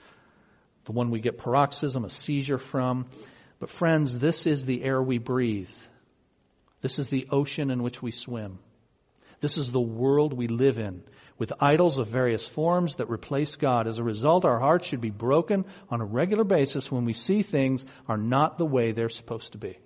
the 0.86 0.94
one 0.94 1.12
we 1.12 1.20
get 1.20 1.38
paroxysm, 1.38 2.04
a 2.06 2.10
seizure 2.10 2.58
from. 2.58 3.06
But 3.60 3.70
friends, 3.70 4.18
this 4.18 4.48
is 4.48 4.66
the 4.66 4.84
air 4.84 5.00
we 5.00 5.20
breathe. 5.20 5.70
This 6.82 6.98
is 6.98 7.10
the 7.10 7.28
ocean 7.30 7.70
in 7.70 7.84
which 7.84 8.02
we 8.02 8.10
swim. 8.10 8.58
This 9.42 9.58
is 9.58 9.72
the 9.72 9.80
world 9.80 10.34
we 10.34 10.48
live 10.48 10.80
in 10.80 11.04
with 11.38 11.54
idols 11.60 12.00
of 12.00 12.08
various 12.08 12.48
forms 12.48 12.96
that 12.96 13.08
replace 13.08 13.56
God. 13.56 13.88
As 13.88 14.00
a 14.00 14.04
result, 14.04 14.44
our 14.44 14.60
hearts 14.60 14.88
should 14.88 15.02
be 15.02 15.12
broken 15.12 15.66
on 15.92 16.02
a 16.02 16.06
regular 16.06 16.44
basis 16.44 16.92
when 16.92 17.06
we 17.06 17.14
see 17.14 17.44
things 17.44 17.86
are 18.08 18.18
not 18.18 18.58
the 18.58 18.66
way 18.66 18.92
they're 18.92 19.10
supposed 19.10 19.52
to 19.52 19.60
be. 19.60 19.78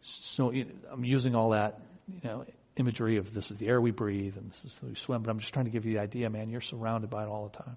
So 0.00 0.50
I'm 0.90 1.04
using 1.04 1.34
all 1.34 1.50
that, 1.50 1.78
you 2.08 2.20
know, 2.22 2.44
imagery 2.76 3.18
of 3.18 3.32
this 3.34 3.50
is 3.50 3.58
the 3.58 3.68
air 3.68 3.80
we 3.80 3.90
breathe 3.90 4.36
and 4.36 4.50
this 4.50 4.64
is 4.64 4.78
the 4.78 4.86
we 4.86 4.94
swim, 4.94 5.22
but 5.22 5.30
I'm 5.30 5.38
just 5.38 5.52
trying 5.52 5.66
to 5.66 5.70
give 5.70 5.84
you 5.84 5.94
the 5.94 6.00
idea, 6.00 6.30
man, 6.30 6.48
you're 6.50 6.60
surrounded 6.60 7.10
by 7.10 7.24
it 7.24 7.28
all 7.28 7.48
the 7.48 7.56
time. 7.56 7.76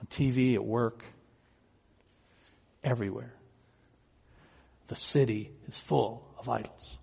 On 0.00 0.06
TV, 0.06 0.54
at 0.54 0.64
work, 0.64 1.04
everywhere. 2.82 3.34
The 4.88 4.96
city 4.96 5.52
is 5.68 5.78
full 5.78 6.26
of 6.38 6.48
idols. 6.48 6.98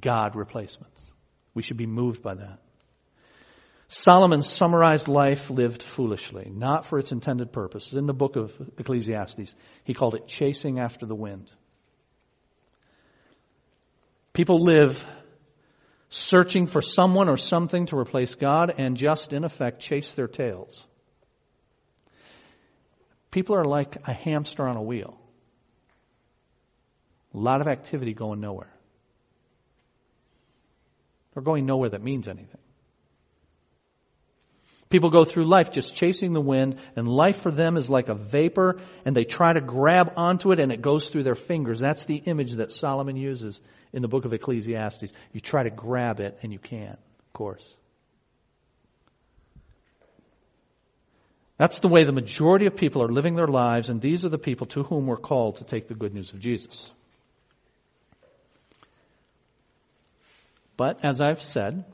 God 0.00 0.34
replacements. 0.34 1.10
We 1.54 1.62
should 1.62 1.76
be 1.76 1.86
moved 1.86 2.22
by 2.22 2.34
that. 2.34 2.58
Solomon 3.88 4.42
summarized 4.42 5.06
life 5.06 5.48
lived 5.48 5.82
foolishly, 5.82 6.50
not 6.52 6.84
for 6.84 6.98
its 6.98 7.12
intended 7.12 7.52
purpose. 7.52 7.92
In 7.92 8.06
the 8.06 8.12
book 8.12 8.34
of 8.34 8.52
Ecclesiastes, 8.78 9.54
he 9.84 9.94
called 9.94 10.16
it 10.16 10.26
chasing 10.26 10.80
after 10.80 11.06
the 11.06 11.14
wind. 11.14 11.50
People 14.36 14.62
live 14.62 15.02
searching 16.10 16.66
for 16.66 16.82
someone 16.82 17.30
or 17.30 17.38
something 17.38 17.86
to 17.86 17.96
replace 17.96 18.34
God 18.34 18.70
and 18.76 18.94
just, 18.94 19.32
in 19.32 19.44
effect, 19.44 19.80
chase 19.80 20.12
their 20.12 20.28
tails. 20.28 20.86
People 23.30 23.56
are 23.56 23.64
like 23.64 23.96
a 24.06 24.12
hamster 24.12 24.68
on 24.68 24.76
a 24.76 24.82
wheel. 24.82 25.18
A 27.32 27.38
lot 27.38 27.62
of 27.62 27.66
activity 27.66 28.12
going 28.12 28.40
nowhere. 28.40 28.70
They're 31.32 31.42
going 31.42 31.64
nowhere 31.64 31.88
that 31.88 32.02
means 32.02 32.28
anything. 32.28 32.60
People 34.88 35.10
go 35.10 35.24
through 35.24 35.48
life 35.48 35.72
just 35.72 35.96
chasing 35.96 36.32
the 36.32 36.40
wind, 36.40 36.78
and 36.94 37.08
life 37.08 37.40
for 37.40 37.50
them 37.50 37.76
is 37.76 37.90
like 37.90 38.08
a 38.08 38.14
vapor, 38.14 38.80
and 39.04 39.16
they 39.16 39.24
try 39.24 39.52
to 39.52 39.60
grab 39.60 40.12
onto 40.16 40.52
it, 40.52 40.60
and 40.60 40.70
it 40.70 40.80
goes 40.80 41.08
through 41.08 41.24
their 41.24 41.34
fingers. 41.34 41.80
That's 41.80 42.04
the 42.04 42.16
image 42.16 42.52
that 42.56 42.70
Solomon 42.70 43.16
uses 43.16 43.60
in 43.96 44.02
the 44.02 44.08
book 44.08 44.26
of 44.26 44.32
Ecclesiastes. 44.32 45.12
You 45.32 45.40
try 45.40 45.62
to 45.62 45.70
grab 45.70 46.20
it, 46.20 46.38
and 46.42 46.52
you 46.52 46.58
can't, 46.58 46.98
of 46.98 47.32
course. 47.32 47.66
That's 51.56 51.78
the 51.78 51.88
way 51.88 52.04
the 52.04 52.12
majority 52.12 52.66
of 52.66 52.76
people 52.76 53.02
are 53.02 53.08
living 53.08 53.34
their 53.34 53.46
lives, 53.46 53.88
and 53.88 54.00
these 54.00 54.26
are 54.26 54.28
the 54.28 54.38
people 54.38 54.66
to 54.68 54.82
whom 54.82 55.06
we're 55.06 55.16
called 55.16 55.56
to 55.56 55.64
take 55.64 55.88
the 55.88 55.94
good 55.94 56.12
news 56.12 56.34
of 56.34 56.40
Jesus. 56.40 56.92
But 60.76 61.02
as 61.02 61.22
I've 61.22 61.42
said, 61.42 61.86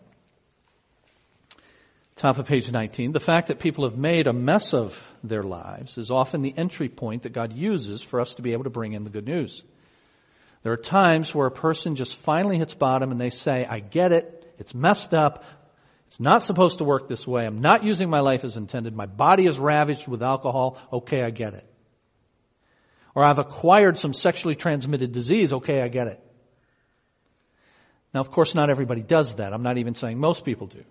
top 2.17 2.39
of 2.39 2.49
page 2.49 2.69
19, 2.69 3.13
the 3.13 3.21
fact 3.21 3.47
that 3.47 3.61
people 3.61 3.89
have 3.89 3.97
made 3.97 4.27
a 4.27 4.33
mess 4.33 4.75
of 4.75 5.01
their 5.23 5.45
lives 5.45 5.97
is 5.99 6.11
often 6.11 6.43
the 6.43 6.55
entry 6.57 6.89
point 6.89 7.23
that 7.23 7.33
God 7.33 7.53
uses 7.53 8.03
for 8.03 8.21
us 8.21 8.35
to 8.35 8.43
be 8.43 8.55
able 8.55 8.65
to 8.65 8.71
bring 8.71 8.95
in 8.95 9.05
the 9.05 9.11
good 9.11 9.27
news. 9.27 9.63
There 10.63 10.73
are 10.73 10.79
times 10.79 11.35
where 11.35 11.47
a 11.47 11.53
person 11.53 11.97
just 11.97 12.17
finally 12.17 12.59
hits 12.59 12.75
bottom 12.75 13.11
and 13.11 13.21
they 13.21 13.31
say, 13.31 13.67
I 13.69 13.81
get 13.81 14.13
it. 14.13 14.55
It's 14.59 14.75
messed 14.75 15.13
up. 15.13 15.45
It's 16.07 16.21
not 16.21 16.43
supposed 16.43 16.79
to 16.79 16.85
work 16.85 17.09
this 17.09 17.27
way. 17.27 17.45
I'm 17.47 17.61
not 17.61 17.85
using 17.85 18.09
my 18.09 18.21
life 18.21 18.45
as 18.45 18.57
intended. 18.57 18.95
My 18.95 19.07
body 19.07 19.47
is 19.47 19.59
ravaged 19.59 20.07
with 20.07 20.23
alcohol. 20.23 20.79
Okay, 20.93 21.23
I 21.23 21.31
get 21.31 21.55
it. 21.55 21.67
Or 23.15 23.25
I've 23.25 23.39
acquired 23.39 23.99
some 23.99 24.13
sexually 24.13 24.55
transmitted 24.55 25.13
disease. 25.13 25.53
Okay, 25.53 25.81
I 25.83 25.89
get 25.89 26.07
it. 26.07 26.21
Now, 28.15 28.21
of 28.21 28.31
course, 28.31 28.55
not 28.55 28.71
everybody 28.71 29.03
does 29.03 29.37
that. 29.37 29.53
I'm 29.53 29.63
not 29.63 29.79
even 29.79 29.95
saying 29.95 30.19
most 30.19 30.45
people 30.45 30.67
do. 30.67 30.85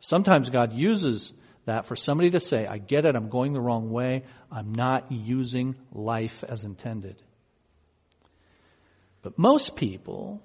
Sometimes 0.00 0.50
God 0.50 0.72
uses 0.72 1.32
that 1.64 1.86
for 1.86 1.96
somebody 1.96 2.30
to 2.30 2.40
say, 2.40 2.66
I 2.66 2.78
get 2.78 3.04
it, 3.04 3.14
I'm 3.14 3.28
going 3.28 3.52
the 3.52 3.60
wrong 3.60 3.90
way, 3.90 4.24
I'm 4.50 4.72
not 4.72 5.12
using 5.12 5.76
life 5.92 6.42
as 6.48 6.64
intended. 6.64 7.22
But 9.22 9.38
most 9.38 9.76
people 9.76 10.40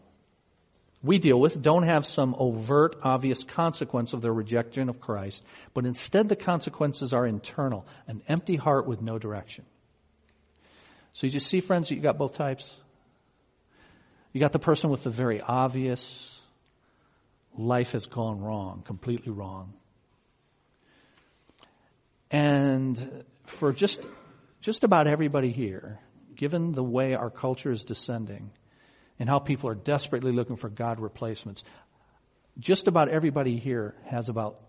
we 1.04 1.20
deal 1.20 1.38
with 1.38 1.62
don't 1.62 1.84
have 1.84 2.06
some 2.06 2.34
overt, 2.40 2.96
obvious 3.04 3.44
consequence 3.44 4.14
of 4.14 4.22
their 4.22 4.32
rejection 4.32 4.88
of 4.88 5.02
Christ, 5.02 5.44
but 5.74 5.86
instead 5.86 6.30
the 6.30 6.38
consequences 6.38 7.14
are 7.14 7.28
internal, 7.28 7.86
an 8.08 8.24
empty 8.30 8.56
heart 8.56 8.88
with 8.88 9.02
no 9.02 9.20
direction. 9.20 9.66
So 11.12 11.28
you 11.28 11.34
just 11.34 11.48
see, 11.48 11.60
friends, 11.60 11.90
that 11.90 11.96
you 11.96 12.02
got 12.02 12.18
both 12.18 12.38
types. 12.38 12.74
You 14.32 14.40
got 14.40 14.54
the 14.54 14.60
person 14.60 14.90
with 14.90 15.04
the 15.04 15.10
very 15.10 15.42
obvious, 15.42 16.40
life 17.56 17.92
has 17.92 18.06
gone 18.06 18.42
wrong, 18.42 18.82
completely 18.86 19.32
wrong. 19.32 19.74
And 22.32 23.26
for 23.46 23.74
just, 23.74 24.02
just 24.62 24.86
about 24.86 25.06
everybody 25.08 25.52
here, 25.52 26.00
given 26.34 26.72
the 26.72 26.84
way 26.84 27.14
our 27.14 27.30
culture 27.30 27.70
is 27.70 27.84
descending 27.84 28.50
and 29.20 29.30
how 29.30 29.40
people 29.40 29.70
are 29.70 29.76
desperately 29.76 30.32
looking 30.32 30.56
for 30.56 30.70
God 30.70 31.00
replacements, 31.00 31.64
just 32.60 32.88
about 32.88 33.10
everybody 33.10 33.58
here 33.58 33.96
has 34.06 34.30
about 34.30 34.60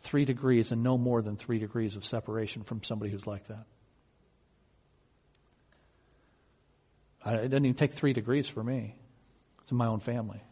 three 0.00 0.24
degrees 0.24 0.70
and 0.70 0.82
no 0.82 0.98
more 0.98 1.22
than 1.22 1.36
three 1.36 1.58
degrees 1.58 1.96
of 1.96 2.04
separation 2.04 2.62
from 2.62 2.82
somebody 2.82 3.10
who's 3.10 3.26
like 3.26 3.46
that. 3.46 3.64
It 7.26 7.48
doesn't 7.48 7.64
even 7.64 7.74
take 7.74 7.94
three 7.94 8.12
degrees 8.12 8.46
for 8.46 8.62
me. 8.62 8.94
It's 9.62 9.70
in 9.70 9.78
my 9.78 9.86
own 9.86 10.00
family, 10.00 10.42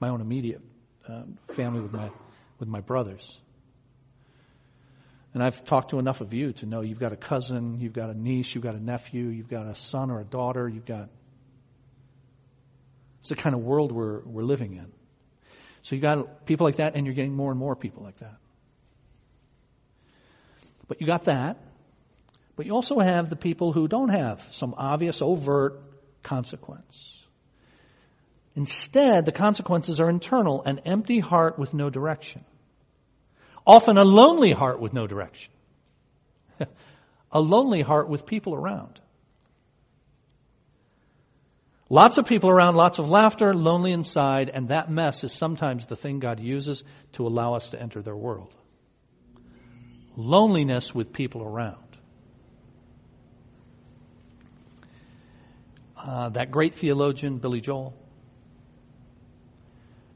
my 0.00 0.08
own 0.08 0.20
immediate 0.20 0.60
uh, 1.08 1.22
family 1.54 1.80
with 1.80 1.92
my 1.92 2.10
with 2.58 2.68
my 2.68 2.80
brothers. 2.80 3.38
And 5.32 5.42
I've 5.42 5.62
talked 5.64 5.90
to 5.90 5.98
enough 5.98 6.22
of 6.22 6.32
you 6.32 6.54
to 6.54 6.66
know 6.66 6.80
you've 6.80 6.98
got 6.98 7.12
a 7.12 7.16
cousin, 7.16 7.78
you've 7.78 7.92
got 7.92 8.10
a 8.10 8.14
niece, 8.14 8.54
you've 8.54 8.64
got 8.64 8.74
a 8.74 8.82
nephew, 8.82 9.26
you've 9.26 9.50
got 9.50 9.66
a 9.66 9.74
son 9.74 10.10
or 10.10 10.20
a 10.20 10.24
daughter, 10.24 10.68
you've 10.68 10.86
got. 10.86 11.10
It's 13.26 13.30
the 13.30 13.42
kind 13.42 13.56
of 13.56 13.62
world 13.62 13.90
we're, 13.90 14.20
we're 14.20 14.44
living 14.44 14.74
in. 14.74 14.86
So 15.82 15.96
you 15.96 16.00
got 16.00 16.46
people 16.46 16.64
like 16.64 16.76
that, 16.76 16.94
and 16.94 17.04
you're 17.04 17.14
getting 17.16 17.34
more 17.34 17.50
and 17.50 17.58
more 17.58 17.74
people 17.74 18.04
like 18.04 18.16
that. 18.18 18.36
But 20.86 21.00
you 21.00 21.08
got 21.08 21.24
that. 21.24 21.58
But 22.54 22.66
you 22.66 22.72
also 22.72 23.00
have 23.00 23.28
the 23.28 23.34
people 23.34 23.72
who 23.72 23.88
don't 23.88 24.10
have 24.10 24.46
some 24.52 24.76
obvious, 24.78 25.20
overt 25.20 25.82
consequence. 26.22 27.20
Instead, 28.54 29.26
the 29.26 29.32
consequences 29.32 29.98
are 29.98 30.08
internal 30.08 30.62
an 30.62 30.82
empty 30.86 31.18
heart 31.18 31.58
with 31.58 31.74
no 31.74 31.90
direction. 31.90 32.44
Often 33.66 33.98
a 33.98 34.04
lonely 34.04 34.52
heart 34.52 34.78
with 34.78 34.92
no 34.92 35.08
direction. 35.08 35.52
a 37.32 37.40
lonely 37.40 37.82
heart 37.82 38.08
with 38.08 38.24
people 38.24 38.54
around. 38.54 39.00
Lots 41.88 42.18
of 42.18 42.26
people 42.26 42.50
around, 42.50 42.74
lots 42.74 42.98
of 42.98 43.08
laughter, 43.08 43.54
lonely 43.54 43.92
inside, 43.92 44.50
and 44.50 44.68
that 44.68 44.90
mess 44.90 45.22
is 45.22 45.32
sometimes 45.32 45.86
the 45.86 45.94
thing 45.94 46.18
God 46.18 46.40
uses 46.40 46.82
to 47.12 47.26
allow 47.26 47.54
us 47.54 47.70
to 47.70 47.80
enter 47.80 48.02
their 48.02 48.16
world. 48.16 48.52
Loneliness 50.16 50.94
with 50.94 51.12
people 51.12 51.42
around. 51.42 51.76
Uh, 55.96 56.30
that 56.30 56.50
great 56.50 56.74
theologian, 56.74 57.38
Billy 57.38 57.60
Joel, 57.60 57.94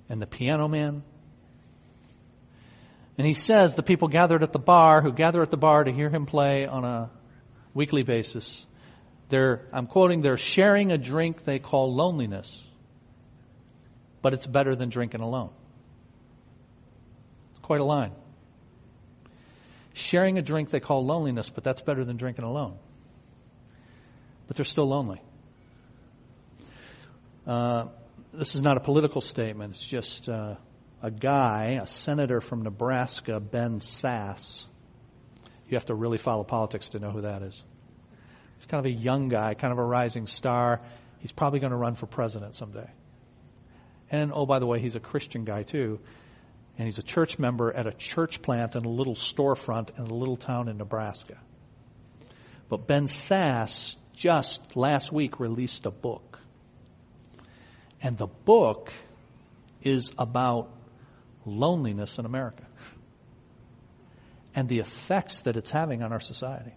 and 0.08 0.20
the 0.20 0.26
piano 0.26 0.66
man, 0.66 1.04
and 3.20 3.26
he 3.26 3.34
says 3.34 3.74
the 3.74 3.82
people 3.82 4.08
gathered 4.08 4.42
at 4.42 4.52
the 4.52 4.58
bar, 4.58 5.02
who 5.02 5.12
gather 5.12 5.42
at 5.42 5.50
the 5.50 5.58
bar 5.58 5.84
to 5.84 5.92
hear 5.92 6.08
him 6.08 6.24
play 6.24 6.66
on 6.66 6.84
a 6.84 7.10
weekly 7.74 8.02
basis, 8.02 8.66
they're, 9.30 9.66
I'm 9.72 9.86
quoting, 9.86 10.20
they're 10.20 10.36
sharing 10.36 10.92
a 10.92 10.98
drink 10.98 11.44
they 11.44 11.58
call 11.58 11.94
loneliness, 11.94 12.64
but 14.22 14.34
it's 14.34 14.46
better 14.46 14.74
than 14.74 14.90
drinking 14.90 15.20
alone. 15.20 15.50
It's 17.52 17.60
quite 17.60 17.80
a 17.80 17.84
line. 17.84 18.12
Sharing 19.94 20.38
a 20.38 20.42
drink 20.42 20.70
they 20.70 20.80
call 20.80 21.04
loneliness, 21.04 21.48
but 21.48 21.64
that's 21.64 21.80
better 21.80 22.04
than 22.04 22.16
drinking 22.16 22.44
alone. 22.44 22.76
But 24.46 24.56
they're 24.56 24.64
still 24.64 24.88
lonely. 24.88 25.20
Uh, 27.46 27.86
this 28.32 28.54
is 28.54 28.62
not 28.62 28.76
a 28.76 28.80
political 28.80 29.20
statement. 29.20 29.74
It's 29.74 29.86
just 29.86 30.28
uh, 30.28 30.56
a 31.02 31.10
guy, 31.10 31.78
a 31.82 31.86
senator 31.86 32.40
from 32.40 32.62
Nebraska, 32.62 33.40
Ben 33.40 33.80
Sasse. 33.80 34.66
You 35.68 35.76
have 35.76 35.86
to 35.86 35.94
really 35.94 36.18
follow 36.18 36.44
politics 36.44 36.90
to 36.90 36.98
know 36.98 37.10
who 37.10 37.22
that 37.22 37.42
is. 37.42 37.62
He's 38.60 38.66
kind 38.66 38.84
of 38.84 38.92
a 38.92 38.94
young 38.94 39.28
guy, 39.28 39.54
kind 39.54 39.72
of 39.72 39.78
a 39.78 39.84
rising 39.84 40.26
star. 40.26 40.82
He's 41.20 41.32
probably 41.32 41.60
going 41.60 41.70
to 41.70 41.78
run 41.78 41.94
for 41.94 42.04
president 42.04 42.54
someday. 42.54 42.90
And 44.10 44.32
oh, 44.34 44.44
by 44.44 44.58
the 44.58 44.66
way, 44.66 44.80
he's 44.80 44.96
a 44.96 45.00
Christian 45.00 45.46
guy 45.46 45.62
too. 45.62 45.98
And 46.76 46.86
he's 46.86 46.98
a 46.98 47.02
church 47.02 47.38
member 47.38 47.72
at 47.72 47.86
a 47.86 47.92
church 47.92 48.42
plant 48.42 48.76
in 48.76 48.84
a 48.84 48.88
little 48.88 49.14
storefront 49.14 49.98
in 49.98 50.04
a 50.04 50.14
little 50.14 50.36
town 50.36 50.68
in 50.68 50.76
Nebraska. 50.76 51.38
But 52.68 52.86
Ben 52.86 53.06
Sasse 53.06 53.96
just 54.14 54.76
last 54.76 55.10
week 55.10 55.40
released 55.40 55.86
a 55.86 55.90
book. 55.90 56.38
And 58.02 58.18
the 58.18 58.26
book 58.26 58.92
is 59.82 60.10
about 60.18 60.68
loneliness 61.46 62.18
in 62.18 62.26
America 62.26 62.64
and 64.54 64.68
the 64.68 64.80
effects 64.80 65.40
that 65.42 65.56
it's 65.56 65.70
having 65.70 66.02
on 66.02 66.12
our 66.12 66.20
society. 66.20 66.72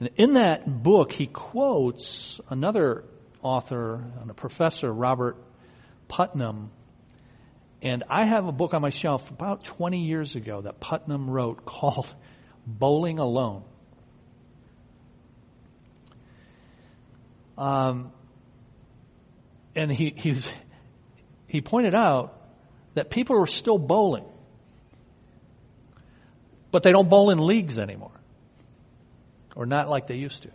And 0.00 0.10
in 0.16 0.32
that 0.34 0.82
book, 0.82 1.12
he 1.12 1.26
quotes 1.26 2.40
another 2.48 3.04
author, 3.42 4.04
and 4.20 4.30
a 4.30 4.34
professor, 4.34 4.92
Robert 4.92 5.36
Putnam. 6.08 6.70
And 7.82 8.04
I 8.10 8.26
have 8.26 8.46
a 8.46 8.52
book 8.52 8.74
on 8.74 8.82
my 8.82 8.90
shelf 8.90 9.30
about 9.30 9.64
20 9.64 10.00
years 10.04 10.36
ago 10.36 10.62
that 10.62 10.80
Putnam 10.80 11.30
wrote 11.30 11.64
called 11.64 12.12
Bowling 12.66 13.18
Alone. 13.18 13.64
Um, 17.56 18.12
and 19.76 19.92
he, 19.92 20.14
he 20.16 20.34
he 21.46 21.60
pointed 21.60 21.94
out 21.94 22.40
that 22.94 23.10
people 23.10 23.36
are 23.40 23.46
still 23.46 23.78
bowling, 23.78 24.24
but 26.70 26.82
they 26.82 26.92
don't 26.92 27.08
bowl 27.08 27.30
in 27.30 27.38
leagues 27.38 27.78
anymore, 27.78 28.19
or 29.56 29.66
not 29.66 29.88
like 29.88 30.06
they 30.06 30.16
used 30.16 30.42
to. 30.42 30.50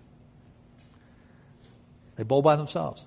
They 2.16 2.24
bowl 2.24 2.42
by 2.42 2.56
themselves. 2.56 3.06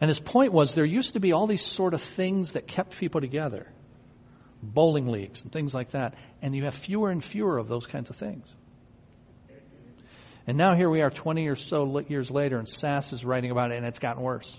And 0.00 0.08
his 0.08 0.18
point 0.18 0.52
was 0.52 0.74
there 0.74 0.84
used 0.84 1.14
to 1.14 1.20
be 1.20 1.32
all 1.32 1.46
these 1.46 1.62
sort 1.62 1.94
of 1.94 2.02
things 2.02 2.52
that 2.52 2.66
kept 2.66 2.98
people 2.98 3.20
together. 3.20 3.66
Bowling 4.62 5.08
leagues 5.08 5.42
and 5.42 5.52
things 5.52 5.72
like 5.72 5.90
that. 5.90 6.14
And 6.42 6.54
you 6.54 6.64
have 6.64 6.74
fewer 6.74 7.10
and 7.10 7.22
fewer 7.22 7.58
of 7.58 7.68
those 7.68 7.86
kinds 7.86 8.10
of 8.10 8.16
things. 8.16 8.46
And 10.46 10.56
now 10.58 10.76
here 10.76 10.88
we 10.88 11.00
are 11.00 11.10
20 11.10 11.48
or 11.48 11.56
so 11.56 12.04
years 12.08 12.30
later 12.30 12.58
and 12.58 12.68
Sasse 12.68 13.12
is 13.12 13.24
writing 13.24 13.50
about 13.50 13.72
it 13.72 13.76
and 13.76 13.86
it's 13.86 13.98
gotten 13.98 14.22
worse. 14.22 14.54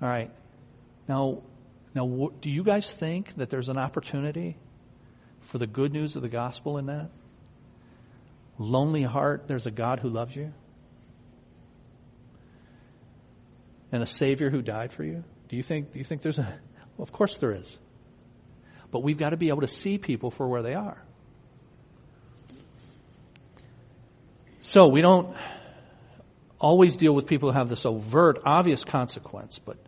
All 0.00 0.08
right. 0.08 0.30
Now, 1.08 1.42
now, 1.94 2.30
do 2.40 2.50
you 2.50 2.62
guys 2.62 2.88
think 2.88 3.34
that 3.36 3.50
there's 3.50 3.68
an 3.68 3.78
opportunity 3.78 4.56
for 5.40 5.58
the 5.58 5.66
good 5.66 5.92
news 5.92 6.14
of 6.16 6.22
the 6.22 6.28
gospel 6.28 6.78
in 6.78 6.86
that? 6.86 7.10
Lonely 8.58 9.02
heart, 9.02 9.44
there's 9.46 9.66
a 9.66 9.70
God 9.70 10.00
who 10.00 10.08
loves 10.08 10.34
you? 10.34 10.52
And 13.92 14.02
a 14.02 14.06
Savior 14.06 14.50
who 14.50 14.62
died 14.62 14.92
for 14.92 15.04
you? 15.04 15.24
Do 15.48 15.56
you 15.56 15.62
think, 15.62 15.92
do 15.92 15.98
you 15.98 16.04
think 16.04 16.22
there's 16.22 16.38
a, 16.38 16.58
well, 16.96 17.04
of 17.04 17.12
course 17.12 17.38
there 17.38 17.52
is. 17.52 17.78
But 18.90 19.02
we've 19.02 19.18
got 19.18 19.30
to 19.30 19.36
be 19.36 19.48
able 19.48 19.60
to 19.62 19.68
see 19.68 19.98
people 19.98 20.30
for 20.30 20.46
where 20.48 20.62
they 20.62 20.74
are. 20.74 21.02
So 24.60 24.88
we 24.88 25.00
don't 25.00 25.34
always 26.60 26.96
deal 26.96 27.14
with 27.14 27.26
people 27.26 27.52
who 27.52 27.58
have 27.58 27.68
this 27.68 27.86
overt, 27.86 28.40
obvious 28.44 28.84
consequence, 28.84 29.58
but 29.58 29.78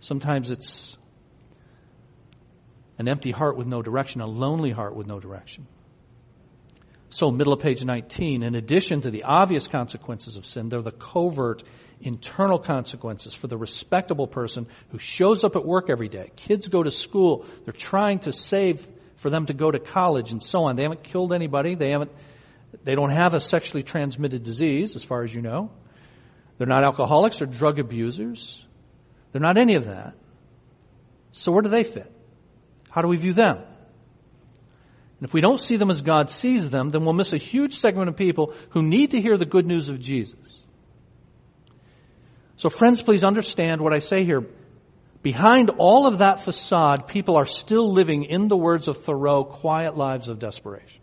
Sometimes 0.00 0.50
it's 0.50 0.96
an 2.98 3.08
empty 3.08 3.30
heart 3.30 3.56
with 3.56 3.66
no 3.66 3.82
direction, 3.82 4.20
a 4.20 4.26
lonely 4.26 4.70
heart 4.70 4.94
with 4.94 5.06
no 5.06 5.20
direction. 5.20 5.66
So, 7.10 7.30
middle 7.30 7.54
of 7.54 7.60
page 7.60 7.82
19, 7.82 8.42
in 8.42 8.54
addition 8.54 9.00
to 9.00 9.10
the 9.10 9.22
obvious 9.24 9.66
consequences 9.66 10.36
of 10.36 10.44
sin, 10.44 10.68
there 10.68 10.80
are 10.80 10.82
the 10.82 10.92
covert 10.92 11.62
internal 12.00 12.58
consequences 12.58 13.32
for 13.32 13.46
the 13.46 13.56
respectable 13.56 14.26
person 14.26 14.66
who 14.90 14.98
shows 14.98 15.42
up 15.42 15.56
at 15.56 15.64
work 15.64 15.88
every 15.88 16.08
day. 16.08 16.30
Kids 16.36 16.68
go 16.68 16.82
to 16.82 16.90
school, 16.90 17.46
they're 17.64 17.72
trying 17.72 18.20
to 18.20 18.32
save 18.32 18.86
for 19.16 19.30
them 19.30 19.46
to 19.46 19.54
go 19.54 19.70
to 19.70 19.78
college 19.78 20.32
and 20.32 20.42
so 20.42 20.60
on. 20.60 20.76
They 20.76 20.82
haven't 20.82 21.02
killed 21.02 21.32
anybody, 21.32 21.74
they 21.74 21.90
haven't, 21.90 22.12
they 22.84 22.94
don't 22.94 23.10
have 23.10 23.34
a 23.34 23.40
sexually 23.40 23.82
transmitted 23.82 24.42
disease, 24.42 24.94
as 24.94 25.02
far 25.02 25.22
as 25.24 25.34
you 25.34 25.40
know. 25.40 25.70
They're 26.58 26.66
not 26.66 26.84
alcoholics 26.84 27.40
or 27.40 27.46
drug 27.46 27.78
abusers. 27.78 28.64
They're 29.32 29.40
not 29.40 29.56
any 29.58 29.76
of 29.76 29.86
that. 29.86 30.14
So 31.32 31.52
where 31.52 31.62
do 31.62 31.68
they 31.70 31.84
fit? 31.84 32.12
How 32.90 33.00
do 33.00 33.08
we 33.08 33.16
view 33.16 33.32
them? 33.32 33.62
And 35.18 35.26
if 35.26 35.34
we 35.34 35.40
don't 35.40 35.58
see 35.58 35.76
them 35.76 35.90
as 35.90 36.00
God 36.00 36.30
sees 36.30 36.70
them, 36.70 36.90
then 36.90 37.04
we'll 37.04 37.12
miss 37.12 37.32
a 37.32 37.38
huge 37.38 37.78
segment 37.78 38.08
of 38.08 38.16
people 38.16 38.54
who 38.70 38.82
need 38.82 39.10
to 39.10 39.20
hear 39.20 39.36
the 39.36 39.44
good 39.44 39.66
news 39.66 39.88
of 39.88 39.98
Jesus. 39.98 40.38
So 42.56 42.68
friends, 42.68 43.02
please 43.02 43.24
understand 43.24 43.80
what 43.80 43.92
I 43.92 43.98
say 43.98 44.24
here. 44.24 44.46
Behind 45.22 45.70
all 45.78 46.06
of 46.06 46.18
that 46.18 46.40
facade, 46.40 47.08
people 47.08 47.36
are 47.36 47.46
still 47.46 47.92
living, 47.92 48.24
in 48.24 48.46
the 48.46 48.56
words 48.56 48.86
of 48.86 48.98
Thoreau, 48.98 49.42
quiet 49.44 49.96
lives 49.96 50.28
of 50.28 50.38
desperation. 50.38 51.00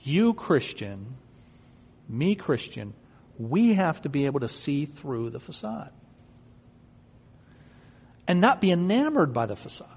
You, 0.00 0.34
Christian, 0.34 1.16
me 2.08 2.34
Christian, 2.34 2.94
we 3.38 3.74
have 3.74 4.02
to 4.02 4.08
be 4.08 4.26
able 4.26 4.40
to 4.40 4.48
see 4.48 4.86
through 4.86 5.30
the 5.30 5.38
facade. 5.38 5.92
And 8.28 8.40
not 8.40 8.60
be 8.60 8.70
enamored 8.70 9.32
by 9.32 9.46
the 9.46 9.56
facade. 9.56 9.88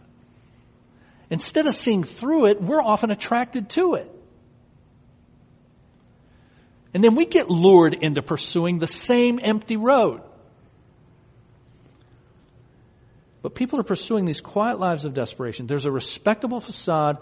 Instead 1.30 1.68
of 1.68 1.76
seeing 1.76 2.04
through 2.04 2.48
it, 2.48 2.62
we're 2.62 2.82
often 2.82 3.12
attracted 3.12 3.70
to 3.72 3.96
it. 3.96 4.10
And 6.94 7.04
then 7.04 7.16
we 7.16 7.26
get 7.26 7.50
lured 7.50 7.94
into 7.94 8.22
pursuing 8.22 8.80
the 8.80 8.88
same 8.88 9.40
empty 9.42 9.78
road. 9.78 10.22
But 13.42 13.56
people 13.56 13.80
are 13.80 13.84
pursuing 13.84 14.26
these 14.26 14.42
quiet 14.42 14.80
lives 14.80 15.06
of 15.06 15.14
desperation. 15.14 15.68
There's 15.68 15.86
a 15.86 15.92
respectable 15.92 16.60
facade, 16.60 17.18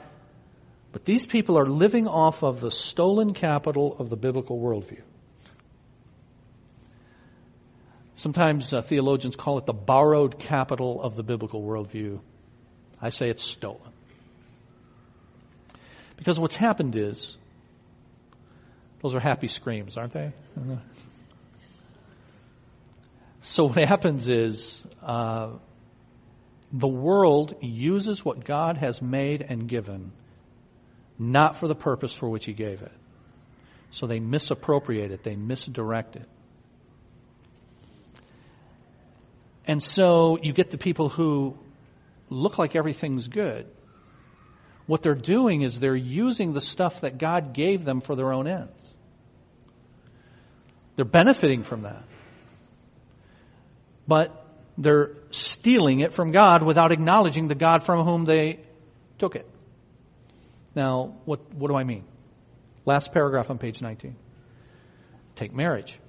but 0.91 1.05
these 1.05 1.25
people 1.25 1.57
are 1.57 1.67
living 1.67 2.07
off 2.07 2.43
of 2.43 2.61
the 2.61 2.71
stolen 2.71 3.33
capital 3.33 3.95
of 3.97 4.09
the 4.09 4.17
biblical 4.17 4.59
worldview. 4.59 5.01
Sometimes 8.19 8.73
uh, 8.73 8.81
theologians 8.81 9.37
call 9.37 9.59
it 9.59 9.65
the 9.65 9.71
borrowed 9.71 10.39
capital 10.39 11.01
of 11.01 11.15
the 11.15 11.23
biblical 11.23 11.61
worldview. 11.63 12.19
I 13.01 13.11
say 13.11 13.29
it's 13.29 13.45
stolen. 13.45 13.93
Because 16.17 16.37
what's 16.37 16.57
happened 16.57 16.97
is, 16.97 17.37
those 19.01 19.15
are 19.15 19.21
happy 19.21 19.47
screams, 19.47 19.95
aren't 19.95 20.11
they? 20.13 20.33
So 23.41 23.69
what 23.69 23.77
happens 23.77 24.29
is, 24.29 24.83
uh, 25.01 25.51
the 26.73 26.89
world 26.89 27.55
uses 27.61 28.23
what 28.25 28.43
God 28.43 28.75
has 28.75 29.01
made 29.01 29.41
and 29.41 29.65
given 29.65 30.11
not 31.17 31.55
for 31.55 31.69
the 31.69 31.73
purpose 31.73 32.11
for 32.11 32.27
which 32.27 32.45
He 32.45 32.51
gave 32.51 32.81
it. 32.81 32.91
So 33.91 34.07
they 34.07 34.19
misappropriate 34.19 35.11
it, 35.11 35.23
they 35.23 35.37
misdirect 35.37 36.17
it. 36.17 36.27
And 39.69 39.83
so 39.83 40.39
you 40.41 40.51
get 40.51 40.71
the 40.71 40.79
people 40.79 41.09
who 41.09 41.55
look 42.27 42.57
like 42.57 42.75
everything's 42.75 43.27
good. 43.27 43.67
What 44.87 45.03
they're 45.03 45.13
doing 45.13 45.61
is 45.61 45.79
they're 45.79 45.95
using 45.95 46.53
the 46.53 46.59
stuff 46.59 47.01
that 47.01 47.19
God 47.19 47.53
gave 47.53 47.85
them 47.85 48.01
for 48.01 48.15
their 48.15 48.33
own 48.33 48.47
ends. 48.47 48.93
They're 50.95 51.05
benefiting 51.05 51.61
from 51.61 51.83
that. 51.83 52.01
But 54.07 54.43
they're 54.75 55.11
stealing 55.29 55.99
it 55.99 56.15
from 56.15 56.31
God 56.31 56.63
without 56.63 56.91
acknowledging 56.91 57.47
the 57.47 57.53
God 57.53 57.83
from 57.85 58.03
whom 58.03 58.25
they 58.25 58.61
took 59.19 59.35
it. 59.35 59.47
Now, 60.73 61.13
what, 61.25 61.53
what 61.53 61.67
do 61.67 61.75
I 61.75 61.83
mean? 61.83 62.05
Last 62.87 63.11
paragraph 63.11 63.51
on 63.51 63.59
page 63.59 63.83
19. 63.83 64.15
Take 65.35 65.53
marriage. 65.53 65.99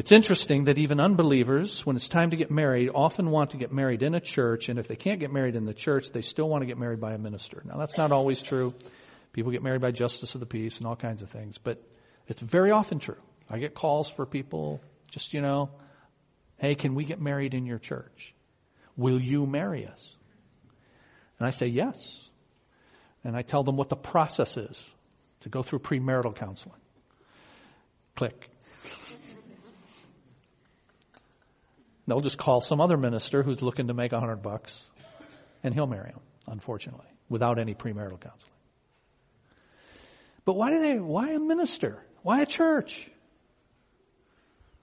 It's 0.00 0.12
interesting 0.12 0.64
that 0.64 0.78
even 0.78 0.98
unbelievers, 0.98 1.84
when 1.84 1.94
it's 1.94 2.08
time 2.08 2.30
to 2.30 2.36
get 2.36 2.50
married, 2.50 2.88
often 2.88 3.30
want 3.30 3.50
to 3.50 3.58
get 3.58 3.70
married 3.70 4.02
in 4.02 4.14
a 4.14 4.20
church, 4.20 4.70
and 4.70 4.78
if 4.78 4.88
they 4.88 4.96
can't 4.96 5.20
get 5.20 5.30
married 5.30 5.56
in 5.56 5.66
the 5.66 5.74
church, 5.74 6.10
they 6.10 6.22
still 6.22 6.48
want 6.48 6.62
to 6.62 6.66
get 6.66 6.78
married 6.78 7.00
by 7.00 7.12
a 7.12 7.18
minister. 7.18 7.60
Now, 7.66 7.76
that's 7.76 7.98
not 7.98 8.10
always 8.10 8.40
true. 8.40 8.72
People 9.34 9.52
get 9.52 9.62
married 9.62 9.82
by 9.82 9.90
justice 9.90 10.34
of 10.34 10.40
the 10.40 10.46
peace 10.46 10.78
and 10.78 10.86
all 10.86 10.96
kinds 10.96 11.20
of 11.20 11.28
things, 11.28 11.58
but 11.58 11.84
it's 12.28 12.40
very 12.40 12.70
often 12.70 12.98
true. 12.98 13.18
I 13.50 13.58
get 13.58 13.74
calls 13.74 14.08
for 14.08 14.24
people, 14.24 14.80
just, 15.10 15.34
you 15.34 15.42
know, 15.42 15.68
Hey, 16.56 16.76
can 16.76 16.94
we 16.94 17.04
get 17.04 17.20
married 17.20 17.52
in 17.52 17.66
your 17.66 17.78
church? 17.78 18.34
Will 18.96 19.20
you 19.20 19.44
marry 19.44 19.86
us? 19.86 20.02
And 21.38 21.46
I 21.46 21.50
say 21.50 21.66
yes. 21.66 22.30
And 23.22 23.36
I 23.36 23.42
tell 23.42 23.64
them 23.64 23.76
what 23.76 23.90
the 23.90 23.96
process 23.96 24.56
is 24.56 24.90
to 25.40 25.50
go 25.50 25.62
through 25.62 25.80
premarital 25.80 26.36
counseling. 26.36 26.80
Click. 28.16 28.49
They'll 32.10 32.20
just 32.20 32.38
call 32.38 32.60
some 32.60 32.80
other 32.80 32.96
minister 32.96 33.44
who's 33.44 33.62
looking 33.62 33.86
to 33.86 33.94
make 33.94 34.10
a 34.10 34.18
hundred 34.18 34.42
bucks 34.42 34.82
and 35.62 35.72
he'll 35.72 35.86
marry 35.86 36.10
them, 36.10 36.20
unfortunately, 36.48 37.06
without 37.28 37.60
any 37.60 37.72
premarital 37.72 38.20
counseling. 38.20 38.52
But 40.44 40.54
why 40.54 40.70
do 40.70 40.82
they, 40.82 40.98
why 40.98 41.30
a 41.30 41.38
minister? 41.38 42.02
Why 42.22 42.40
a 42.40 42.46
church? 42.46 43.08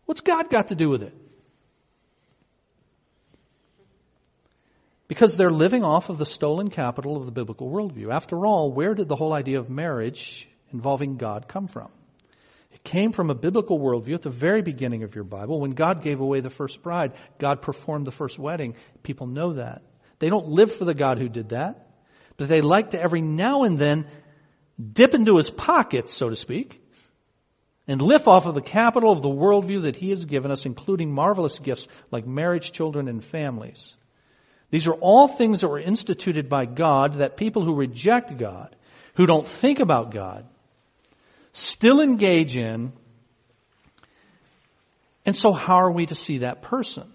What's 0.06 0.22
God 0.22 0.50
got 0.50 0.70
to 0.70 0.76
do 0.76 0.88
with 0.88 1.04
it? 1.04 1.14
Because 5.10 5.36
they're 5.36 5.52
living 5.52 5.84
off 5.84 6.10
of 6.10 6.18
the 6.18 6.26
stolen 6.26 6.70
capital 6.70 7.18
of 7.18 7.26
the 7.26 7.34
biblical 7.34 7.70
worldview. 7.70 8.10
After 8.10 8.46
all, 8.46 8.72
where 8.72 8.94
did 8.94 9.10
the 9.10 9.18
whole 9.18 9.34
idea 9.34 9.60
of 9.60 9.70
marriage 9.70 10.48
involving 10.72 11.18
God 11.18 11.50
come 11.50 11.68
from? 11.68 11.90
Came 12.88 13.12
from 13.12 13.30
a 13.30 13.36
biblical 13.36 13.78
worldview 13.78 14.14
at 14.14 14.22
the 14.22 14.30
very 14.30 14.62
beginning 14.62 15.04
of 15.04 15.14
your 15.14 15.26
Bible. 15.26 15.60
When 15.60 15.72
God 15.72 16.02
gave 16.02 16.22
away 16.22 16.40
the 16.40 16.50
first 16.50 16.82
bride, 16.82 17.12
God 17.38 17.62
performed 17.62 18.08
the 18.08 18.14
first 18.14 18.40
wedding. 18.40 18.76
People 19.04 19.28
know 19.28 19.56
that. 19.56 19.82
They 20.20 20.30
don't 20.30 20.48
live 20.48 20.74
for 20.74 20.86
the 20.86 20.94
God 20.94 21.20
who 21.20 21.28
did 21.28 21.50
that, 21.50 21.86
but 22.38 22.48
they 22.48 22.62
like 22.62 22.92
to 22.92 23.02
every 23.02 23.20
now 23.20 23.64
and 23.64 23.78
then 23.78 24.08
dip 24.94 25.14
into 25.14 25.36
his 25.36 25.50
pockets, 25.50 26.14
so 26.14 26.30
to 26.30 26.38
speak, 26.38 26.82
and 27.90 28.02
lift 28.02 28.26
off 28.26 28.46
of 28.46 28.56
the 28.56 28.62
capital 28.62 29.12
of 29.12 29.22
the 29.22 29.28
worldview 29.28 29.82
that 29.82 29.98
he 29.98 30.12
has 30.12 30.24
given 30.24 30.50
us, 30.50 30.66
including 30.66 31.12
marvelous 31.12 31.60
gifts 31.60 31.90
like 32.10 32.26
marriage, 32.26 32.72
children, 32.72 33.10
and 33.10 33.22
families. 33.22 33.98
These 34.70 34.88
are 34.88 34.94
all 34.94 35.28
things 35.28 35.60
that 35.60 35.68
were 35.68 35.78
instituted 35.78 36.48
by 36.48 36.64
God 36.64 37.16
that 37.16 37.36
people 37.36 37.66
who 37.66 37.76
reject 37.76 38.38
God, 38.38 38.78
who 39.16 39.26
don't 39.26 39.46
think 39.46 39.82
about 39.82 40.14
God, 40.14 40.46
still 41.58 42.02
engage 42.02 42.56
in. 42.56 42.94
And 45.26 45.36
so 45.36 45.52
how 45.52 45.76
are 45.78 45.92
we 45.92 46.06
to 46.06 46.16
see 46.16 46.40
that 46.40 46.62
person? 46.62 47.12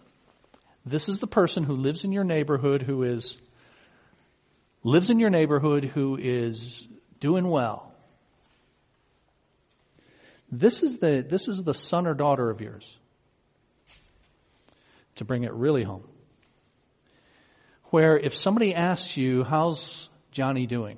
This 0.84 1.08
is 1.08 1.20
the 1.20 1.26
person 1.26 1.64
who 1.64 1.74
lives 1.74 2.04
in 2.04 2.12
your 2.12 2.24
neighborhood 2.24 2.82
who 2.82 3.02
is, 3.04 3.38
lives 4.82 5.10
in 5.10 5.18
your 5.18 5.30
neighborhood 5.30 5.84
who 5.84 6.18
is 6.20 6.86
doing 7.20 7.48
well. 7.48 7.92
This 10.50 10.82
is 10.82 10.98
the, 10.98 11.24
this 11.26 11.48
is 11.48 11.62
the 11.62 11.72
son 11.72 12.06
or 12.06 12.14
daughter 12.14 12.50
of 12.50 12.60
yours. 12.60 12.98
To 15.16 15.24
bring 15.24 15.44
it 15.44 15.52
really 15.52 15.82
home 15.82 16.04
where 17.92 18.16
if 18.16 18.34
somebody 18.34 18.74
asks 18.74 19.18
you, 19.18 19.44
how's 19.44 20.08
Johnny 20.30 20.66
doing? 20.66 20.96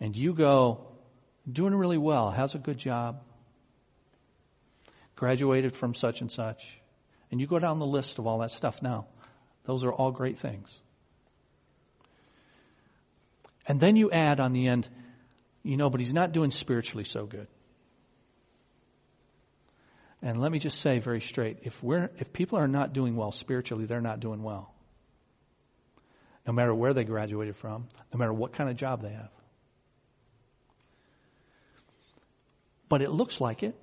And 0.00 0.14
you 0.14 0.34
go, 0.34 0.91
doing 1.50 1.74
really 1.74 1.98
well, 1.98 2.30
has 2.30 2.54
a 2.54 2.58
good 2.58 2.78
job, 2.78 3.22
graduated 5.16 5.74
from 5.74 5.94
such 5.94 6.20
and 6.20 6.30
such, 6.30 6.80
and 7.30 7.40
you 7.40 7.46
go 7.46 7.58
down 7.58 7.78
the 7.78 7.86
list 7.86 8.18
of 8.18 8.26
all 8.26 8.38
that 8.38 8.50
stuff 8.50 8.82
now. 8.82 9.06
Those 9.64 9.84
are 9.84 9.92
all 9.92 10.10
great 10.10 10.38
things. 10.38 10.74
And 13.66 13.78
then 13.78 13.96
you 13.96 14.10
add 14.10 14.40
on 14.40 14.52
the 14.52 14.66
end, 14.66 14.88
you 15.62 15.76
know, 15.76 15.88
but 15.88 16.00
he's 16.00 16.12
not 16.12 16.32
doing 16.32 16.50
spiritually 16.50 17.04
so 17.04 17.26
good. 17.26 17.46
And 20.20 20.40
let 20.40 20.52
me 20.52 20.58
just 20.58 20.80
say 20.80 20.98
very 20.98 21.20
straight, 21.20 21.58
if 21.62 21.82
we're, 21.82 22.10
if 22.18 22.32
people 22.32 22.58
are 22.58 22.68
not 22.68 22.92
doing 22.92 23.16
well 23.16 23.32
spiritually, 23.32 23.86
they're 23.86 24.00
not 24.00 24.20
doing 24.20 24.42
well 24.42 24.72
no 26.46 26.52
matter 26.52 26.74
where 26.74 26.92
they 26.92 27.04
graduated 27.04 27.56
from, 27.56 27.88
no 28.12 28.18
matter 28.18 28.32
what 28.32 28.52
kind 28.52 28.68
of 28.68 28.76
job 28.76 29.02
they 29.02 29.12
have. 29.12 29.30
But 32.92 33.00
it 33.00 33.10
looks 33.10 33.40
like 33.40 33.62
it 33.62 33.74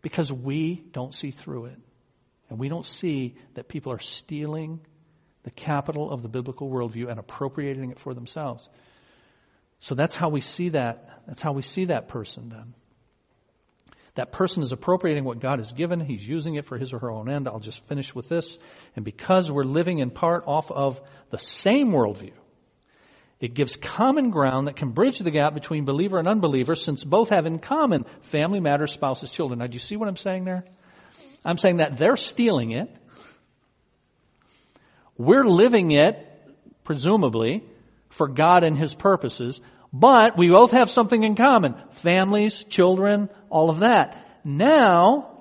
because 0.00 0.30
we 0.30 0.76
don't 0.92 1.12
see 1.12 1.32
through 1.32 1.64
it. 1.64 1.78
And 2.48 2.56
we 2.56 2.68
don't 2.68 2.86
see 2.86 3.34
that 3.54 3.66
people 3.66 3.90
are 3.90 3.98
stealing 3.98 4.78
the 5.42 5.50
capital 5.50 6.08
of 6.12 6.22
the 6.22 6.28
biblical 6.28 6.70
worldview 6.70 7.10
and 7.10 7.18
appropriating 7.18 7.90
it 7.90 7.98
for 7.98 8.14
themselves. 8.14 8.68
So 9.80 9.96
that's 9.96 10.14
how 10.14 10.28
we 10.28 10.40
see 10.40 10.68
that. 10.68 11.20
That's 11.26 11.42
how 11.42 11.50
we 11.50 11.62
see 11.62 11.86
that 11.86 12.06
person 12.06 12.48
then. 12.48 12.74
That 14.14 14.30
person 14.30 14.62
is 14.62 14.70
appropriating 14.70 15.24
what 15.24 15.40
God 15.40 15.58
has 15.58 15.72
given. 15.72 15.98
He's 15.98 16.28
using 16.28 16.54
it 16.54 16.64
for 16.64 16.78
his 16.78 16.92
or 16.92 17.00
her 17.00 17.10
own 17.10 17.28
end. 17.28 17.48
I'll 17.48 17.58
just 17.58 17.84
finish 17.88 18.14
with 18.14 18.28
this. 18.28 18.56
And 18.94 19.04
because 19.04 19.50
we're 19.50 19.64
living 19.64 19.98
in 19.98 20.10
part 20.10 20.44
off 20.46 20.70
of 20.70 21.00
the 21.30 21.38
same 21.38 21.88
worldview, 21.90 22.34
it 23.38 23.54
gives 23.54 23.76
common 23.76 24.30
ground 24.30 24.66
that 24.66 24.76
can 24.76 24.92
bridge 24.92 25.18
the 25.18 25.30
gap 25.30 25.52
between 25.52 25.84
believer 25.84 26.18
and 26.18 26.26
unbeliever 26.26 26.74
since 26.74 27.04
both 27.04 27.28
have 27.28 27.44
in 27.44 27.58
common 27.58 28.06
family 28.22 28.60
matters, 28.60 28.92
spouses, 28.92 29.30
children. 29.30 29.58
Now 29.58 29.66
do 29.66 29.74
you 29.74 29.78
see 29.78 29.96
what 29.96 30.08
I'm 30.08 30.16
saying 30.16 30.44
there? 30.44 30.64
I'm 31.44 31.58
saying 31.58 31.76
that 31.76 31.98
they're 31.98 32.16
stealing 32.16 32.72
it. 32.72 32.88
We're 35.18 35.44
living 35.44 35.92
it, 35.92 36.26
presumably, 36.84 37.64
for 38.08 38.28
God 38.28 38.64
and 38.64 38.76
His 38.76 38.94
purposes. 38.94 39.60
But 39.92 40.36
we 40.36 40.48
both 40.48 40.72
have 40.72 40.90
something 40.90 41.22
in 41.22 41.36
common. 41.36 41.74
Families, 41.90 42.64
children, 42.64 43.28
all 43.50 43.70
of 43.70 43.80
that. 43.80 44.40
Now, 44.44 45.40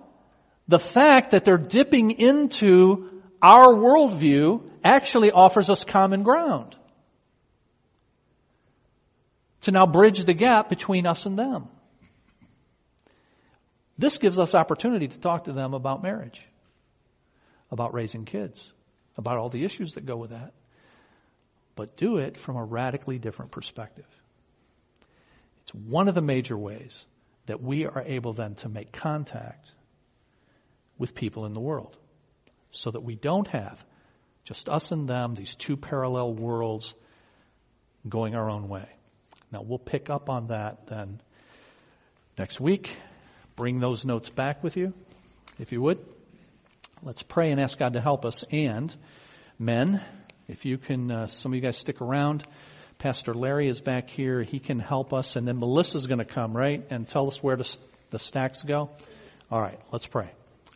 the 0.68 0.80
fact 0.80 1.32
that 1.32 1.46
they're 1.46 1.58
dipping 1.58 2.12
into 2.12 3.22
our 3.42 3.74
worldview 3.74 4.70
actually 4.84 5.32
offers 5.32 5.70
us 5.70 5.84
common 5.84 6.24
ground. 6.24 6.76
To 9.66 9.72
now 9.72 9.88
bridge 9.88 10.24
the 10.24 10.36
gap 10.36 10.70
between 10.70 11.08
us 11.08 11.26
and 11.26 11.40
them. 11.40 11.68
This 13.98 14.20
gives 14.20 14.38
us 14.38 14.54
opportunity 14.54 15.08
to 15.08 15.20
talk 15.20 15.46
to 15.46 15.54
them 15.54 15.74
about 15.74 16.04
marriage, 16.04 16.48
about 17.72 17.92
raising 17.92 18.26
kids, 18.26 18.72
about 19.18 19.40
all 19.40 19.50
the 19.50 19.66
issues 19.66 19.96
that 19.96 20.06
go 20.06 20.18
with 20.18 20.30
that, 20.30 20.54
but 21.76 21.98
do 21.98 22.18
it 22.18 22.38
from 22.38 22.58
a 22.58 22.64
radically 22.64 23.18
different 23.18 23.52
perspective. 23.52 24.06
It's 25.64 25.74
one 25.74 26.08
of 26.10 26.14
the 26.14 26.22
major 26.22 26.56
ways 26.56 27.04
that 27.48 27.60
we 27.60 27.88
are 27.88 28.04
able 28.06 28.34
then 28.34 28.54
to 28.56 28.70
make 28.70 28.92
contact 28.92 29.72
with 31.00 31.16
people 31.16 31.48
in 31.48 31.54
the 31.54 31.60
world 31.60 31.98
so 32.70 32.92
that 32.92 33.02
we 33.02 33.16
don't 33.16 33.48
have 33.48 33.84
just 34.44 34.70
us 34.70 34.92
and 34.92 35.08
them, 35.08 35.34
these 35.34 35.56
two 35.56 35.76
parallel 35.76 36.36
worlds 36.36 36.94
going 38.08 38.36
our 38.36 38.48
own 38.48 38.70
way. 38.70 38.88
Now 39.52 39.62
we'll 39.62 39.80
pick 39.80 40.10
up 40.10 40.30
on 40.30 40.48
that 40.48 40.88
then 40.88 41.22
next 42.38 42.60
week. 42.60 42.92
Bring 43.56 43.80
those 43.80 44.06
notes 44.06 44.30
back 44.30 44.64
with 44.64 44.76
you, 44.76 44.94
if 45.60 45.72
you 45.72 45.82
would. 45.82 46.00
Let's 47.04 47.22
pray 47.22 47.52
and 47.52 47.60
ask 47.60 47.78
God 47.78 47.94
to 47.94 48.02
help 48.02 48.26
us. 48.26 48.44
And 48.52 48.94
men, 49.58 50.02
if 50.48 50.66
you 50.66 50.78
can, 50.78 51.12
uh, 51.12 51.28
some 51.28 51.52
of 51.52 51.56
you 51.56 51.62
guys 51.62 51.78
stick 51.78 52.02
around. 52.02 52.44
Pastor 52.98 53.34
Larry 53.34 53.68
is 53.68 53.80
back 53.80 54.10
here. 54.10 54.42
He 54.42 54.60
can 54.60 54.80
help 54.80 55.14
us. 55.14 55.36
And 55.36 55.48
then 55.48 55.60
Melissa's 55.60 56.08
going 56.08 56.20
to 56.20 56.26
come, 56.26 56.56
right? 56.56 56.86
And 56.90 57.08
tell 57.08 57.28
us 57.28 57.42
where 57.42 57.56
the, 57.56 57.78
the 58.10 58.20
stacks 58.20 58.62
go. 58.62 58.90
All 59.52 59.62
right, 59.62 59.80
let's 59.92 60.08
pray. 60.08 60.32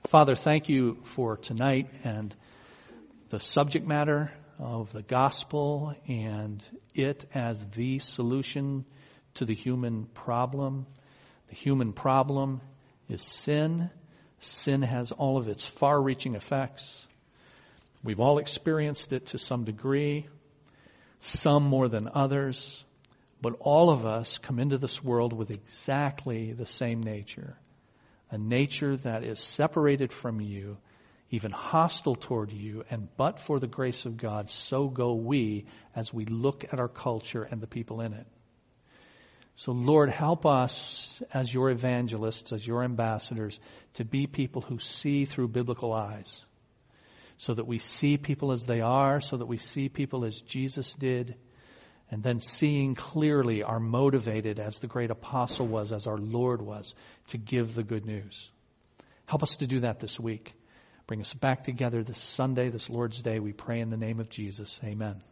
Father, 0.08 0.36
thank 0.36 0.70
you 0.70 0.98
for 1.04 1.38
tonight 1.38 1.90
and 2.04 2.36
the 3.30 3.40
subject 3.40 3.86
matter 3.86 4.32
of 4.60 4.92
the 4.92 5.02
gospel 5.02 5.96
and 6.08 6.62
it 6.94 7.26
as 7.34 7.66
the 7.72 8.00
solution 8.00 8.86
to 9.36 9.46
the 9.46 9.56
human 9.56 10.06
problem. 10.06 10.86
The 11.48 11.56
human 11.56 11.94
problem 11.94 12.62
is 13.08 13.24
sin. 13.24 13.90
Sin 14.42 14.82
has 14.82 15.12
all 15.12 15.38
of 15.38 15.48
its 15.48 15.66
far 15.66 16.00
reaching 16.00 16.36
effects. 16.36 17.08
We've 18.04 18.20
all 18.20 18.38
experienced 18.38 19.14
it 19.14 19.28
to 19.28 19.38
some 19.38 19.64
degree, 19.64 20.28
some 21.22 21.64
more 21.64 21.88
than 21.88 22.10
others, 22.14 22.84
but 23.42 23.56
all 23.60 23.90
of 23.90 24.06
us 24.06 24.38
come 24.38 24.60
into 24.60 24.78
this 24.78 25.04
world 25.04 25.32
with 25.34 25.52
exactly 25.52 26.52
the 26.52 26.66
same 26.66 27.02
nature. 27.02 27.58
A 28.32 28.38
nature 28.38 28.96
that 28.98 29.24
is 29.24 29.40
separated 29.40 30.14
from 30.14 30.40
you, 30.40 30.78
even 31.32 31.52
hostile 31.52 32.16
toward 32.16 32.52
you, 32.52 32.84
and 32.90 33.08
but 33.16 33.40
for 33.40 33.60
the 33.60 33.68
grace 33.68 34.06
of 34.06 34.18
God, 34.18 34.50
so 34.50 34.88
go 34.88 35.14
we 35.14 35.66
as 35.96 36.14
we 36.14 36.26
look 36.26 36.66
at 36.72 36.80
our 36.80 36.88
culture 36.88 37.44
and 37.44 37.62
the 37.62 37.68
people 37.68 38.02
in 38.02 38.14
it. 38.14 38.26
So 39.56 39.74
Lord, 39.74 40.10
help 40.10 40.46
us 40.46 41.22
as 41.34 41.54
your 41.54 41.70
evangelists, 41.70 42.54
as 42.54 42.66
your 42.66 42.84
ambassadors, 42.84 43.60
to 43.96 44.06
be 44.06 44.26
people 44.26 44.62
who 44.62 44.80
see 44.80 45.26
through 45.26 45.50
biblical 45.50 45.94
eyes. 45.94 46.46
So 47.38 47.54
that 47.54 47.68
we 47.68 47.80
see 47.80 48.18
people 48.18 48.52
as 48.52 48.66
they 48.66 48.82
are, 48.82 49.22
so 49.22 49.38
that 49.38 49.46
we 49.46 49.58
see 49.58 49.88
people 49.88 50.26
as 50.26 50.42
Jesus 50.42 50.94
did, 50.94 51.36
and 52.12 52.24
then 52.24 52.40
seeing 52.40 52.96
clearly 52.96 53.64
are 53.64 53.80
motivated 53.80 54.60
as 54.60 54.80
the 54.80 54.88
great 54.88 55.12
apostle 55.12 55.68
was, 55.68 55.92
as 55.92 56.08
our 56.08 56.18
Lord 56.18 56.62
was, 56.62 56.96
to 57.28 57.38
give 57.38 57.76
the 57.76 57.84
good 57.84 58.06
news. 58.06 58.50
Help 59.26 59.44
us 59.44 59.58
to 59.58 59.68
do 59.68 59.82
that 59.82 60.00
this 60.00 60.20
week. 60.20 60.54
Bring 61.10 61.22
us 61.22 61.34
back 61.34 61.64
together 61.64 62.04
this 62.04 62.20
Sunday, 62.20 62.70
this 62.70 62.88
Lord's 62.88 63.20
Day. 63.24 63.40
We 63.40 63.52
pray 63.52 63.80
in 63.80 63.90
the 63.90 63.98
name 63.98 64.20
of 64.20 64.30
Jesus. 64.30 64.80
Amen. 64.84 65.24